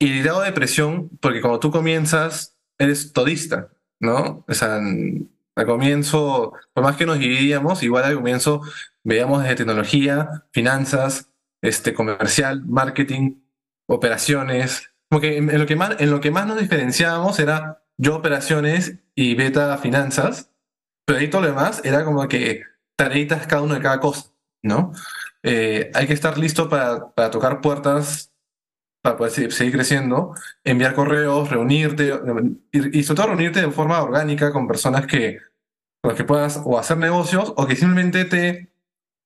y 0.04 0.18
el 0.18 0.24
grado 0.24 0.42
de 0.42 0.52
presión, 0.52 1.10
porque 1.22 1.40
cuando 1.40 1.62
tú 1.62 1.72
comienzas, 1.72 2.58
eres 2.78 3.14
todista, 3.14 3.70
¿no? 4.02 4.44
O 4.46 4.54
sea, 4.54 4.76
al 4.76 5.66
comienzo, 5.66 6.52
por 6.74 6.84
más 6.84 6.98
que 6.98 7.06
nos 7.06 7.20
dividíamos, 7.20 7.84
igual 7.84 8.04
al 8.04 8.16
comienzo 8.16 8.62
veíamos 9.06 9.42
desde 9.42 9.56
tecnología, 9.56 10.44
finanzas, 10.52 11.30
este, 11.62 11.94
comercial, 11.94 12.66
marketing, 12.66 13.36
operaciones. 13.88 14.92
Como 15.10 15.22
que 15.22 15.38
en, 15.38 15.58
lo 15.58 15.66
que 15.66 15.78
más, 15.78 15.96
en 16.02 16.12
lo 16.12 16.20
que 16.20 16.32
más 16.32 16.48
nos 16.48 16.60
diferenciábamos 16.60 17.40
era 17.40 17.82
yo 17.96 18.18
operaciones 18.18 18.96
y 19.16 19.36
beta 19.36 19.78
finanzas, 19.78 20.50
Pero 21.06 21.20
ahí 21.20 21.30
todo 21.30 21.44
lo 21.44 21.48
demás 21.48 21.80
era 21.86 22.04
como 22.04 22.28
que 22.28 22.64
tareitas 22.98 23.48
cada 23.48 23.62
uno 23.62 23.76
de 23.76 23.82
cada 23.82 24.02
cosa, 24.02 24.32
¿no? 24.62 24.92
Eh, 25.44 25.92
hay 25.94 26.08
que 26.08 26.14
estar 26.14 26.38
listo 26.38 26.68
para, 26.68 27.14
para 27.14 27.32
tocar 27.32 27.62
puertas 27.62 28.33
para 29.04 29.18
poder 29.18 29.52
seguir, 29.52 29.74
creciendo, 29.74 30.34
enviar 30.64 30.94
correos, 30.96 31.50
reunirte, 31.50 32.14
y, 32.72 33.04
sobre 33.04 33.18
todo 33.18 33.28
reunirte 33.28 33.62
de 33.62 33.70
forma 33.70 34.02
orgánica 34.02 34.54
con 34.54 34.66
personas 34.66 35.06
que, 35.06 35.40
con 36.02 36.12
las 36.12 36.18
que 36.18 36.24
puedas 36.24 36.62
o 36.64 36.80
hacer 36.80 36.98
negocios 36.98 37.54
o 37.58 37.68
que 37.68 37.76
simplemente 37.76 38.24
te, 38.24 38.70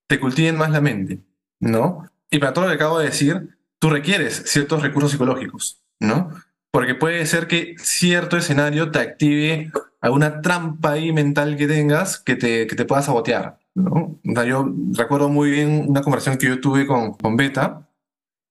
te 0.07 0.19
cultiven 0.19 0.57
más 0.57 0.71
la 0.71 0.81
mente, 0.81 1.19
¿no? 1.59 2.09
Y 2.31 2.39
para 2.39 2.53
todo 2.53 2.65
lo 2.65 2.71
que 2.71 2.75
acabo 2.75 2.97
de 2.97 3.05
decir, 3.05 3.55
tú 3.77 3.91
requieres 3.91 4.41
ciertos 4.47 4.81
recursos 4.81 5.11
psicológicos, 5.11 5.79
¿no? 5.99 6.31
Porque 6.71 6.95
puede 6.95 7.23
ser 7.27 7.45
que 7.45 7.75
cierto 7.77 8.35
escenario 8.35 8.89
te 8.89 8.97
active 8.97 9.71
alguna 10.01 10.41
trampa 10.41 10.93
ahí 10.93 11.13
mental 11.13 11.55
que 11.55 11.67
tengas 11.67 12.17
que 12.17 12.35
te, 12.35 12.65
que 12.65 12.75
te 12.75 12.85
pueda 12.85 13.03
sabotear, 13.03 13.59
¿no? 13.75 14.19
Yo 14.23 14.73
recuerdo 14.93 15.29
muy 15.29 15.51
bien 15.51 15.85
una 15.87 16.01
conversación 16.01 16.39
que 16.39 16.47
yo 16.47 16.59
tuve 16.59 16.87
con, 16.87 17.13
con 17.13 17.37
Beta, 17.37 17.86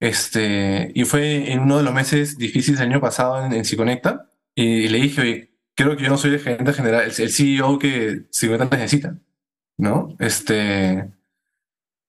este, 0.00 0.92
y 0.94 1.04
fue 1.04 1.52
en 1.52 1.60
uno 1.60 1.78
de 1.78 1.82
los 1.82 1.94
meses 1.94 2.38
difíciles 2.38 2.80
del 2.80 2.90
año 2.90 3.00
pasado 3.00 3.44
en, 3.44 3.52
en 3.52 3.64
Psiconecta, 3.64 4.30
y, 4.54 4.88
le 4.88 4.98
dije, 4.98 5.20
oye, 5.20 5.50
creo 5.74 5.96
que 5.96 6.04
yo 6.04 6.10
no 6.10 6.18
soy 6.18 6.34
el 6.34 6.40
gerente 6.40 6.72
general, 6.72 7.04
el, 7.04 7.22
el 7.22 7.30
CEO 7.30 7.78
que 7.78 8.22
Psiconecta 8.30 8.76
necesita, 8.76 9.16
¿no? 9.78 10.16
Este, 10.18 11.10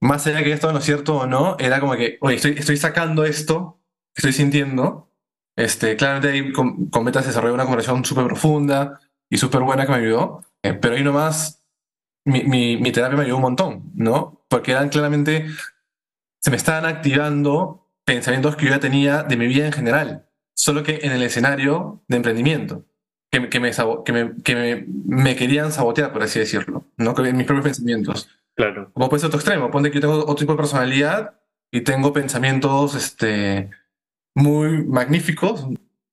más 0.01 0.25
allá 0.27 0.37
de 0.37 0.43
que 0.43 0.53
esto 0.53 0.71
no 0.71 0.79
es 0.79 0.85
cierto 0.85 1.17
o 1.17 1.27
no, 1.27 1.57
era 1.59 1.79
como 1.79 1.95
que, 1.95 2.17
oye, 2.21 2.35
estoy, 2.35 2.51
estoy 2.57 2.77
sacando 2.77 3.25
esto, 3.25 3.79
estoy 4.15 4.33
sintiendo, 4.33 5.11
este, 5.55 5.95
claramente 5.95 6.29
ahí 6.29 6.51
con, 6.53 6.87
con 6.87 7.03
Beta 7.05 7.21
se 7.21 7.29
desarrolló 7.29 7.55
una 7.55 7.65
conversación 7.65 8.05
súper 8.05 8.25
profunda 8.25 8.99
y 9.29 9.37
súper 9.37 9.61
buena 9.61 9.85
que 9.85 9.91
me 9.91 9.97
ayudó, 9.97 10.43
eh, 10.63 10.73
pero 10.73 10.95
ahí 10.95 11.03
nomás 11.03 11.63
mi, 12.25 12.43
mi, 12.43 12.77
mi 12.77 12.91
terapia 12.91 13.17
me 13.17 13.23
ayudó 13.23 13.37
un 13.37 13.41
montón, 13.41 13.91
¿no? 13.95 14.45
Porque 14.49 14.71
eran 14.71 14.89
claramente 14.89 15.47
se 16.47 16.51
me 16.51 16.55
estaban 16.55 16.85
activando 16.85 17.89
pensamientos 18.05 18.55
que 18.55 18.67
yo 18.67 18.71
ya 18.71 18.79
tenía 18.79 19.23
de 19.23 19.35
mi 19.35 19.47
vida 19.47 19.65
en 19.65 19.73
general, 19.73 20.29
solo 20.55 20.81
que 20.81 21.01
en 21.03 21.11
el 21.11 21.21
escenario 21.21 22.05
de 22.07 22.15
emprendimiento, 22.15 22.85
que, 23.29 23.49
que, 23.49 23.59
me, 23.59 23.71
que, 24.05 24.13
me, 24.13 24.33
que 24.41 24.55
me, 24.55 24.85
me, 24.87 25.35
querían 25.35 25.73
sabotear, 25.73 26.13
por 26.13 26.23
así 26.23 26.39
decirlo, 26.39 26.85
¿no? 26.95 27.13
Que 27.13 27.33
mis 27.33 27.45
propios 27.45 27.65
pensamientos. 27.65 28.29
Claro. 28.55 28.91
Como 28.93 29.09
puede 29.09 29.19
ser 29.19 29.27
otro 29.27 29.39
extremo, 29.39 29.69
ponte 29.69 29.91
que 29.91 29.95
yo 29.95 29.99
tengo 29.99 30.19
otro 30.19 30.35
tipo 30.35 30.53
de 30.53 30.57
personalidad 30.57 31.37
y 31.69 31.81
tengo 31.81 32.13
pensamientos 32.13 32.95
este, 32.95 33.69
muy 34.33 34.85
magníficos 34.85 35.67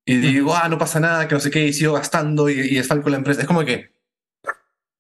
y 0.05 0.17
digo, 0.17 0.53
ah, 0.57 0.69
no 0.69 0.79
pasa 0.79 0.99
nada, 0.99 1.29
que 1.29 1.37
no 1.37 1.41
sé 1.41 1.53
qué, 1.53 1.65
y 1.65 1.73
sigo 1.73 1.93
gastando 1.93 2.51
y, 2.51 2.77
y 2.77 2.83
con 2.89 3.13
la 3.13 3.19
empresa. 3.19 3.43
Es 3.43 3.47
como 3.47 3.65
que 3.65 3.93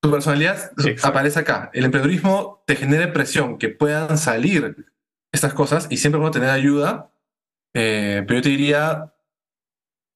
tu 0.00 0.12
personalidad 0.12 0.70
sí, 0.78 0.94
aparece 1.02 1.40
acá. 1.40 1.70
El 1.74 1.86
emprendedurismo 1.86 2.62
te 2.68 2.76
genera 2.76 3.12
presión, 3.12 3.58
que 3.58 3.68
puedan 3.68 4.16
salir 4.16 4.93
estas 5.34 5.54
cosas 5.54 5.86
y 5.90 5.96
siempre 5.96 6.18
bueno 6.18 6.32
tener 6.32 6.50
ayuda, 6.50 7.10
eh, 7.74 8.22
pero 8.26 8.38
yo 8.38 8.42
te 8.42 8.48
diría, 8.50 9.12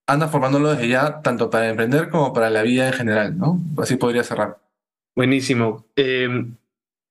anda 0.07 0.29
formándolo 0.29 0.71
desde 0.71 0.89
ya, 0.89 1.21
tanto 1.23 1.51
para 1.51 1.69
emprender 1.69 2.09
como 2.09 2.33
para 2.33 2.51
la 2.51 2.63
vida 2.63 2.87
en 2.87 2.93
general, 2.95 3.37
¿no? 3.37 3.61
Así 3.79 3.97
podría 3.97 4.25
cerrar. 4.25 4.59
Buenísimo. 5.15 5.87
Eh, 5.97 6.47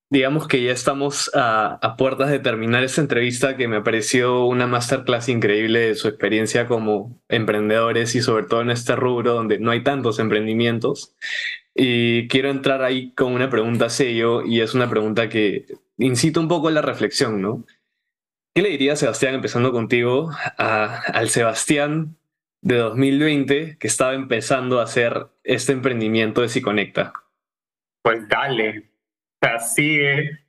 digamos 0.10 0.48
que 0.48 0.64
ya 0.64 0.72
estamos 0.72 1.30
a, 1.34 1.76
a, 1.82 1.98
puertas 1.98 2.30
de 2.30 2.40
terminar 2.40 2.84
esta 2.84 3.02
entrevista 3.02 3.58
que 3.58 3.68
me 3.68 3.82
pareció 3.82 4.46
una 4.46 4.66
masterclass 4.68 5.28
increíble 5.28 5.80
de 5.80 5.96
su 5.96 6.08
experiencia 6.08 6.66
como 6.68 7.20
emprendedores 7.28 8.16
y 8.16 8.22
sobre 8.22 8.46
todo 8.46 8.62
en 8.62 8.72
este 8.72 8.96
rubro 8.96 9.34
donde 9.34 9.60
no 9.60 9.72
hay 9.72 9.84
tantos 9.84 10.20
emprendimientos. 10.20 11.14
Y 11.76 12.28
quiero 12.30 12.50
entrar 12.50 12.82
ahí 12.84 13.12
con 13.12 13.34
una 13.34 13.50
pregunta 13.50 13.90
sello 13.90 14.44
y 14.44 14.62
es 14.62 14.74
una 14.74 14.90
pregunta 14.90 15.30
que 15.30 15.66
incita 15.98 16.40
un 16.40 16.48
poco 16.48 16.70
a 16.70 16.72
la 16.72 16.82
reflexión, 16.82 17.42
¿no? 17.42 17.66
¿Qué 18.58 18.64
le 18.64 18.70
diría 18.70 18.96
Sebastián, 18.96 19.36
empezando 19.36 19.72
contigo, 19.72 20.32
al 20.58 21.30
Sebastián 21.30 22.18
de 22.62 22.78
2020 22.78 23.78
que 23.78 23.86
estaba 23.86 24.16
empezando 24.16 24.80
a 24.80 24.84
hacer 24.86 25.28
este 25.44 25.74
emprendimiento 25.74 26.42
de 26.42 26.50
Psiconecta? 26.50 27.14
Pues 28.02 28.28
dale, 28.28 28.80
o 28.80 29.46
sea, 29.46 29.60
sigue. 29.60 30.40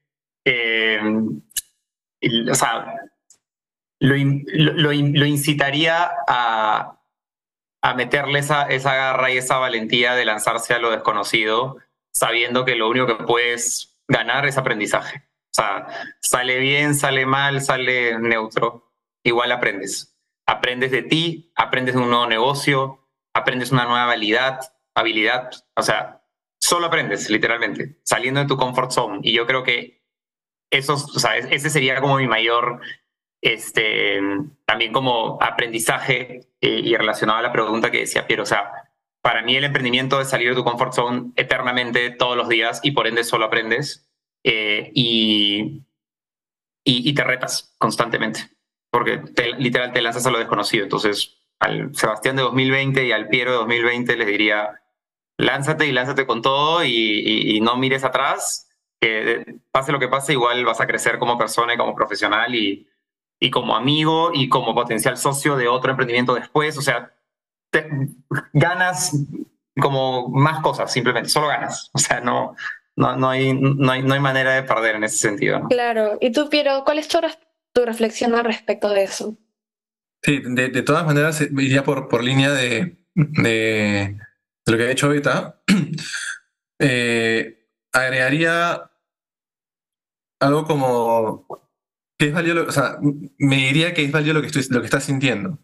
Eh, 0.43 0.99
o 2.51 2.55
sea, 2.55 2.95
lo, 4.01 4.15
lo, 4.17 4.93
lo 4.95 5.27
incitaría 5.27 6.11
a, 6.27 6.99
a 7.83 7.95
meterle 7.95 8.39
esa, 8.39 8.71
esa 8.71 8.95
garra 8.95 9.31
y 9.31 9.37
esa 9.37 9.59
valentía 9.59 10.15
de 10.15 10.25
lanzarse 10.25 10.73
a 10.73 10.79
lo 10.79 10.93
desconocido, 10.93 11.77
sabiendo 12.15 12.65
que 12.65 12.75
lo 12.75 12.89
único 12.89 13.07
que 13.07 13.25
puedes 13.25 14.01
ganar 14.09 14.47
es 14.47 14.57
aprendizaje. 14.57 15.28
Sale 16.21 16.59
bien, 16.59 16.95
sale 16.95 17.27
mal, 17.27 17.61
sale 17.61 18.19
neutro, 18.19 18.93
igual 19.23 19.53
aprendes. 19.53 20.17
Aprendes 20.47 20.91
de 20.91 21.03
ti, 21.03 21.53
aprendes 21.57 21.95
de 21.95 22.01
un 22.01 22.11
nuevo 22.11 22.27
negocio, 22.27 23.09
aprendes 23.35 23.71
una 23.71 23.85
nueva 23.85 24.05
habilidad, 24.05 24.61
habilidad, 24.95 25.51
o 25.77 25.83
sea, 25.83 26.23
solo 26.61 26.87
aprendes, 26.87 27.31
literalmente, 27.31 28.01
saliendo 28.03 28.41
de 28.41 28.47
tu 28.47 28.57
comfort 28.57 28.91
zone. 28.91 29.21
Y 29.23 29.33
yo 29.33 29.47
creo 29.47 29.63
que 29.63 30.03
eso, 30.71 30.95
o 30.95 31.19
sea, 31.19 31.37
ese 31.37 31.71
sería 31.71 32.01
como 32.01 32.17
mi 32.17 32.27
mayor, 32.27 32.81
este, 33.41 34.21
también 34.67 34.93
como 34.93 35.39
aprendizaje 35.41 36.49
eh, 36.61 36.81
y 36.85 36.97
relacionado 36.97 37.39
a 37.39 37.43
la 37.43 37.53
pregunta 37.53 37.91
que 37.91 38.01
decía 38.01 38.27
Piero, 38.27 38.43
o 38.43 38.47
sea, 38.47 38.73
para 39.23 39.43
mí 39.43 39.57
el 39.57 39.65
emprendimiento 39.65 40.21
es 40.21 40.31
salir 40.31 40.51
de 40.51 40.55
tu 40.57 40.65
comfort 40.65 40.93
zone 40.93 41.33
eternamente, 41.37 42.11
todos 42.11 42.37
los 42.37 42.49
días, 42.49 42.81
y 42.83 42.93
por 42.93 43.07
ende 43.07 43.25
solo 43.25 43.47
aprendes 43.47 44.08
eh, 44.51 44.91
y, 44.95 45.85
y, 46.83 47.11
y, 47.11 47.15
te 47.15 47.23
retas 47.23 47.75
constantemente, 47.77 48.49
porque 48.91 49.19
te, 49.19 49.53
literal 49.57 49.93
te 49.93 50.01
lanzas 50.01 50.25
a 50.27 50.31
lo 50.31 50.39
desconocido. 50.39 50.85
Entonces, 50.85 51.37
al 51.61 51.95
Sebastián 51.95 52.37
de 52.37 52.43
2020 52.43 53.07
y 53.07 53.13
al 53.13 53.29
Piero 53.29 53.51
de 53.51 53.57
2020 53.59 54.17
les 54.17 54.27
diría, 54.27 54.81
lánzate 55.37 55.87
y 55.87 55.93
lánzate 55.93 56.27
con 56.27 56.41
todo 56.41 56.83
y, 56.83 56.89
y, 56.89 57.57
y 57.57 57.61
no 57.61 57.77
mires 57.77 58.05
atrás, 58.05 58.71
que 58.99 59.61
pase 59.71 59.93
lo 59.93 59.99
que 59.99 60.09
pase, 60.09 60.33
igual 60.33 60.65
vas 60.65 60.81
a 60.81 60.87
crecer 60.87 61.19
como 61.19 61.37
persona 61.37 61.75
y 61.75 61.77
como 61.77 61.95
profesional 61.95 62.55
y, 62.55 62.89
y 63.39 63.51
como 63.51 63.77
amigo 63.77 64.31
y 64.33 64.49
como 64.49 64.75
potencial 64.75 65.19
socio 65.19 65.57
de 65.57 65.69
otro 65.69 65.91
emprendimiento 65.91 66.35
después. 66.35 66.79
O 66.79 66.83
sea, 66.83 67.13
te, 67.71 67.87
ganas 68.55 69.15
como 69.79 70.29
más 70.31 70.63
cosas, 70.63 70.91
simplemente, 70.91 71.29
solo 71.29 71.49
ganas. 71.49 71.91
O 71.93 71.99
sea, 71.99 72.21
no, 72.21 72.57
no, 72.99 73.17
no, 73.17 73.31
hay, 73.31 73.55
no, 73.55 73.93
hay, 73.93 74.03
no 74.03 74.15
hay 74.15 74.21
manera 74.21 74.55
de 74.55 74.65
perder 74.65 74.97
en 74.97 75.05
ese 75.05 75.19
sentido. 75.19 75.61
¿no? 75.61 75.69
Claro. 75.69 76.19
¿Y 76.21 76.33
tú, 76.33 76.51
Piero, 76.51 76.83
cuál 76.85 76.99
es 76.99 77.07
tu, 77.07 77.19
tu 77.73 77.85
reflexión 77.85 78.35
al 78.35 78.45
respecto 78.45 78.91
de 78.91 79.05
eso? 79.05 79.39
Sí, 80.23 80.43
de, 80.45 80.69
de 80.69 80.83
todas 80.83 81.07
maneras, 81.07 81.41
iría 81.41 81.85
por, 81.85 82.09
por 82.09 82.25
línea 82.25 82.51
de, 82.51 82.99
de, 83.15 84.17
de, 84.65 84.73
lo 84.73 84.77
que 84.77 84.83
ha 84.83 84.91
hecho 84.91 85.07
ahorita. 85.07 85.63
eh, 86.81 87.69
agregaría 87.93 88.91
algo 90.41 90.65
como 90.65 91.47
que 92.19 92.27
es 92.27 92.35
válido, 92.35 92.67
o 92.67 92.73
sea, 92.73 92.99
me 93.39 93.57
diría 93.57 93.95
que 93.95 94.05
es 94.05 94.11
válido 94.11 94.35
lo 94.35 94.41
que, 94.41 94.49
estoy, 94.49 94.65
lo 94.71 94.81
que 94.81 94.87
estás 94.87 95.05
sintiendo. 95.05 95.61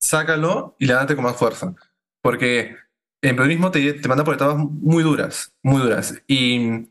Sácalo 0.00 0.76
y 0.78 0.86
levántate 0.86 1.16
con 1.16 1.24
más 1.24 1.36
fuerza. 1.36 1.74
Porque 2.22 2.76
el 3.22 3.36
periodismo 3.36 3.70
te, 3.70 3.94
te 3.94 4.08
manda 4.08 4.24
por 4.24 4.34
etapas 4.34 4.56
muy 4.58 5.02
duras, 5.02 5.52
muy 5.62 5.82
duras. 5.82 6.22
Y 6.26 6.88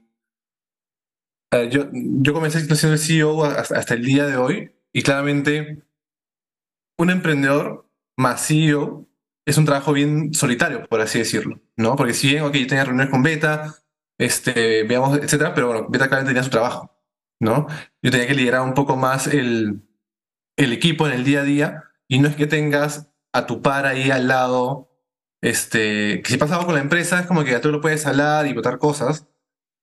eh, 1.51 1.69
yo, 1.71 1.89
yo 1.93 2.33
comencé 2.33 2.59
siendo 2.59 2.93
el 2.93 2.99
CEO 2.99 3.45
hasta, 3.45 3.77
hasta, 3.77 3.93
el 3.93 4.03
día 4.05 4.25
de 4.25 4.35
hoy 4.37 4.71
y 4.91 5.01
claramente 5.01 5.83
un 6.97 7.09
emprendedor 7.09 7.89
más 8.17 8.45
CEO 8.45 9.07
es 9.45 9.57
un 9.57 9.65
trabajo 9.65 9.93
bien 9.93 10.33
solitario, 10.33 10.85
por 10.89 10.99
así 10.99 11.19
decirlo, 11.19 11.61
¿no? 11.77 11.95
Porque 11.95 12.13
si 12.13 12.29
bien, 12.29 12.43
ok, 12.43 12.53
yo 12.55 12.67
tenía 12.67 12.83
reuniones 12.83 13.11
con 13.11 13.23
Beta, 13.23 13.75
este, 14.17 14.83
veamos, 14.83 15.17
etcétera, 15.17 15.53
pero 15.53 15.67
bueno, 15.67 15.87
Beta 15.89 16.07
claramente 16.07 16.31
tenía 16.31 16.43
su 16.43 16.49
trabajo, 16.49 16.91
¿no? 17.39 17.67
Yo 18.01 18.11
tenía 18.11 18.27
que 18.27 18.33
liderar 18.33 18.61
un 18.61 18.73
poco 18.73 18.97
más 18.97 19.27
el, 19.27 19.87
el 20.57 20.73
equipo 20.73 21.07
en 21.07 21.13
el 21.13 21.23
día 21.23 21.41
a 21.41 21.43
día 21.43 21.83
y 22.09 22.19
no 22.19 22.27
es 22.27 22.35
que 22.35 22.47
tengas 22.47 23.09
a 23.31 23.45
tu 23.45 23.61
par 23.61 23.85
ahí 23.85 24.11
al 24.11 24.27
lado 24.27 24.86
este, 25.41 26.21
que 26.21 26.31
si 26.31 26.37
pasa 26.37 26.55
algo 26.55 26.67
con 26.67 26.75
la 26.75 26.81
empresa 26.81 27.19
es 27.19 27.27
como 27.27 27.43
que 27.43 27.51
ya 27.51 27.61
tú 27.61 27.71
lo 27.71 27.81
puedes 27.81 28.05
hablar 28.05 28.47
y 28.47 28.53
votar 28.53 28.77
cosas. 28.79 29.27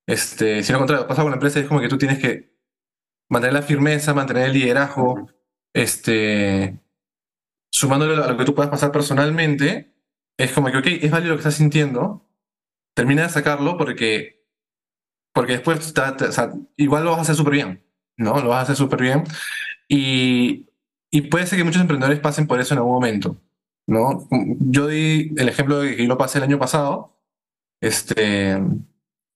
Este, 0.06 0.62
si 0.62 0.72
lo 0.72 0.78
contrario, 0.78 1.06
pasa 1.06 1.22
con 1.22 1.30
la 1.30 1.36
empresa 1.36 1.60
es 1.60 1.66
como 1.66 1.80
que 1.80 1.88
tú 1.88 1.98
tienes 1.98 2.18
que 2.18 2.54
mantener 3.30 3.54
la 3.54 3.62
firmeza, 3.62 4.14
mantener 4.14 4.46
el 4.46 4.52
liderazgo, 4.54 5.28
este, 5.74 6.80
sumándole 7.72 8.22
a 8.22 8.28
lo 8.28 8.36
que 8.36 8.44
tú 8.44 8.54
puedas 8.54 8.70
pasar 8.70 8.92
personalmente, 8.92 9.94
es 10.38 10.52
como 10.52 10.70
que, 10.70 10.78
ok, 10.78 10.86
es 11.02 11.10
válido 11.10 11.30
lo 11.32 11.36
que 11.36 11.40
estás 11.42 11.56
sintiendo, 11.56 12.28
termina 12.94 13.22
de 13.22 13.28
sacarlo 13.30 13.76
porque, 13.78 14.46
porque 15.32 15.54
después 15.54 15.94
ta, 15.94 16.16
ta, 16.16 16.28
o 16.28 16.32
sea, 16.32 16.52
igual 16.76 17.04
lo 17.04 17.10
vas 17.10 17.20
a 17.20 17.22
hacer 17.22 17.36
súper 17.36 17.54
bien, 17.54 17.84
¿no? 18.16 18.40
Lo 18.40 18.50
vas 18.50 18.60
a 18.60 18.62
hacer 18.62 18.76
súper 18.76 19.02
bien. 19.02 19.24
Y, 19.88 20.68
y 21.10 21.22
puede 21.22 21.46
ser 21.46 21.58
que 21.58 21.64
muchos 21.64 21.82
emprendedores 21.82 22.20
pasen 22.20 22.46
por 22.46 22.60
eso 22.60 22.74
en 22.74 22.78
algún 22.78 22.94
momento. 22.94 23.40
¿No? 23.86 24.26
Yo 24.60 24.86
di 24.88 25.32
el 25.36 25.48
ejemplo 25.48 25.78
de 25.80 25.96
que 25.96 26.04
lo 26.04 26.18
pasé 26.18 26.38
el 26.38 26.44
año 26.44 26.58
pasado, 26.58 27.16
Este, 27.80 28.58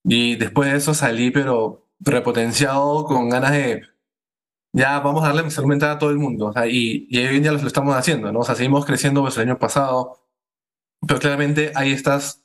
y 0.05 0.37
después 0.37 0.71
de 0.71 0.79
eso 0.79 0.95
salí, 0.95 1.31
pero 1.31 1.89
repotenciado, 2.01 3.05
con 3.05 3.29
ganas 3.31 3.53
de, 3.53 3.83
ya 4.73 5.01
vamos 5.01 5.25
a 5.25 5.29
darle 5.33 5.51
salud 5.51 5.69
mental 5.69 5.91
a 5.93 5.99
todo 5.99 6.11
el 6.11 6.19
mundo. 6.19 6.47
O 6.47 6.53
sea, 6.53 6.67
y, 6.67 7.07
y 7.11 7.19
hoy 7.19 7.37
en 7.37 7.43
día 7.43 7.53
lo, 7.53 7.59
estamos 7.67 7.95
haciendo, 7.97 8.33
¿no? 8.33 8.41
O 8.41 8.45
sea, 8.45 8.55
seguimos 8.55 8.85
creciendo 8.87 9.25
desde 9.25 9.43
el 9.43 9.49
año 9.51 9.59
pasado, 9.59 10.27
pero 11.07 11.21
claramente 11.21 11.73
hay 11.75 11.93
estas, 11.93 12.45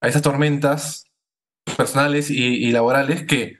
hay 0.00 0.08
estas 0.10 0.22
tormentas 0.22 1.06
personales 1.76 2.30
y, 2.30 2.36
y 2.66 2.72
laborales 2.72 3.24
que 3.26 3.58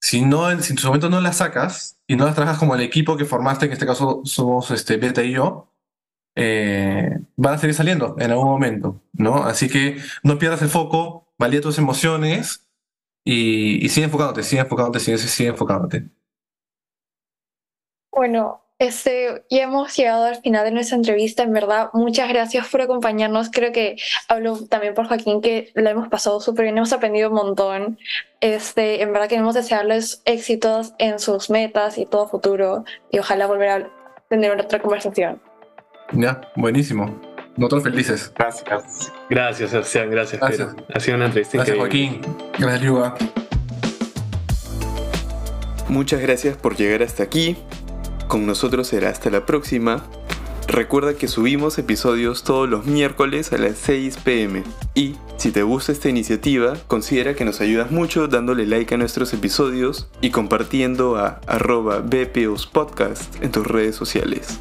si, 0.00 0.22
no, 0.22 0.50
si 0.60 0.72
en 0.72 0.78
su 0.78 0.86
momento 0.88 1.10
no 1.10 1.20
las 1.20 1.38
sacas 1.38 2.00
y 2.06 2.16
no 2.16 2.26
las 2.26 2.34
trabajas 2.34 2.58
como 2.58 2.74
el 2.74 2.82
equipo 2.82 3.16
que 3.16 3.24
formaste, 3.24 3.66
en 3.66 3.72
este 3.72 3.86
caso 3.86 4.22
somos 4.24 4.70
este, 4.70 4.96
Beta 4.98 5.22
y 5.22 5.32
yo, 5.32 5.73
eh, 6.36 7.18
van 7.36 7.54
a 7.54 7.58
seguir 7.58 7.74
saliendo 7.74 8.16
en 8.18 8.30
algún 8.30 8.48
momento, 8.48 9.00
¿no? 9.12 9.44
Así 9.44 9.68
que 9.68 9.98
no 10.22 10.38
pierdas 10.38 10.62
el 10.62 10.68
foco, 10.68 11.28
valía 11.38 11.60
tus 11.60 11.78
emociones 11.78 12.68
y, 13.24 13.84
y 13.84 13.88
sigue 13.88 14.06
enfocándote, 14.06 14.42
sigue 14.42 14.62
enfocándote, 14.62 15.00
sigue, 15.00 15.18
sigue 15.18 15.48
enfocándote. 15.50 16.04
Bueno, 18.12 18.64
este, 18.78 19.44
ya 19.50 19.62
hemos 19.62 19.96
llegado 19.96 20.24
al 20.24 20.36
final 20.36 20.64
de 20.64 20.72
nuestra 20.72 20.96
entrevista, 20.96 21.42
en 21.42 21.52
verdad, 21.52 21.90
muchas 21.92 22.28
gracias 22.28 22.68
por 22.68 22.80
acompañarnos. 22.80 23.50
Creo 23.50 23.72
que 23.72 23.96
hablo 24.28 24.66
también 24.66 24.94
por 24.94 25.06
Joaquín, 25.06 25.40
que 25.40 25.70
la 25.74 25.90
hemos 25.90 26.08
pasado 26.08 26.40
súper 26.40 26.64
bien, 26.64 26.76
hemos 26.76 26.92
aprendido 26.92 27.28
un 27.28 27.36
montón. 27.36 27.98
Este, 28.40 29.02
en 29.02 29.12
verdad 29.12 29.28
queremos 29.28 29.54
desearles 29.54 30.22
éxitos 30.24 30.92
en 30.98 31.18
sus 31.18 31.50
metas 31.50 31.98
y 31.98 32.06
todo 32.06 32.28
futuro, 32.28 32.84
y 33.10 33.20
ojalá 33.20 33.46
volver 33.46 33.68
a 33.68 33.90
tener 34.28 34.50
otra 34.60 34.80
conversación. 34.80 35.40
Ya, 36.12 36.40
buenísimo. 36.56 37.20
Nosotros 37.56 37.84
felices. 37.84 38.32
Gracias. 38.36 39.12
Gracias, 39.30 39.70
Sebastián. 39.70 40.10
Gracias, 40.10 40.40
Gracias. 40.40 40.74
Pedro. 40.74 40.86
Ha 40.92 41.00
sido 41.00 41.16
una 41.16 41.26
entrevista 41.26 41.58
Gracias, 41.58 41.76
increíble. 41.76 42.20
Joaquín. 42.20 42.52
Gracias, 42.58 42.82
Liuba. 42.82 43.14
Muchas 45.88 46.20
gracias 46.20 46.56
por 46.56 46.76
llegar 46.76 47.02
hasta 47.02 47.22
aquí. 47.22 47.56
Con 48.26 48.46
nosotros 48.46 48.88
será 48.88 49.10
hasta 49.10 49.30
la 49.30 49.46
próxima. 49.46 50.02
Recuerda 50.66 51.14
que 51.14 51.28
subimos 51.28 51.78
episodios 51.78 52.42
todos 52.42 52.68
los 52.68 52.86
miércoles 52.86 53.52
a 53.52 53.58
las 53.58 53.76
6 53.78 54.16
pm. 54.24 54.64
Y 54.94 55.14
si 55.36 55.52
te 55.52 55.62
gusta 55.62 55.92
esta 55.92 56.08
iniciativa, 56.08 56.74
considera 56.88 57.34
que 57.34 57.44
nos 57.44 57.60
ayudas 57.60 57.90
mucho 57.90 58.26
dándole 58.26 58.66
like 58.66 58.94
a 58.94 58.98
nuestros 58.98 59.32
episodios 59.34 60.08
y 60.20 60.30
compartiendo 60.30 61.16
a 61.16 61.40
arroba 61.46 62.00
BPOS 62.00 62.66
Podcast 62.66 63.40
en 63.42 63.52
tus 63.52 63.66
redes 63.66 63.94
sociales. 63.94 64.58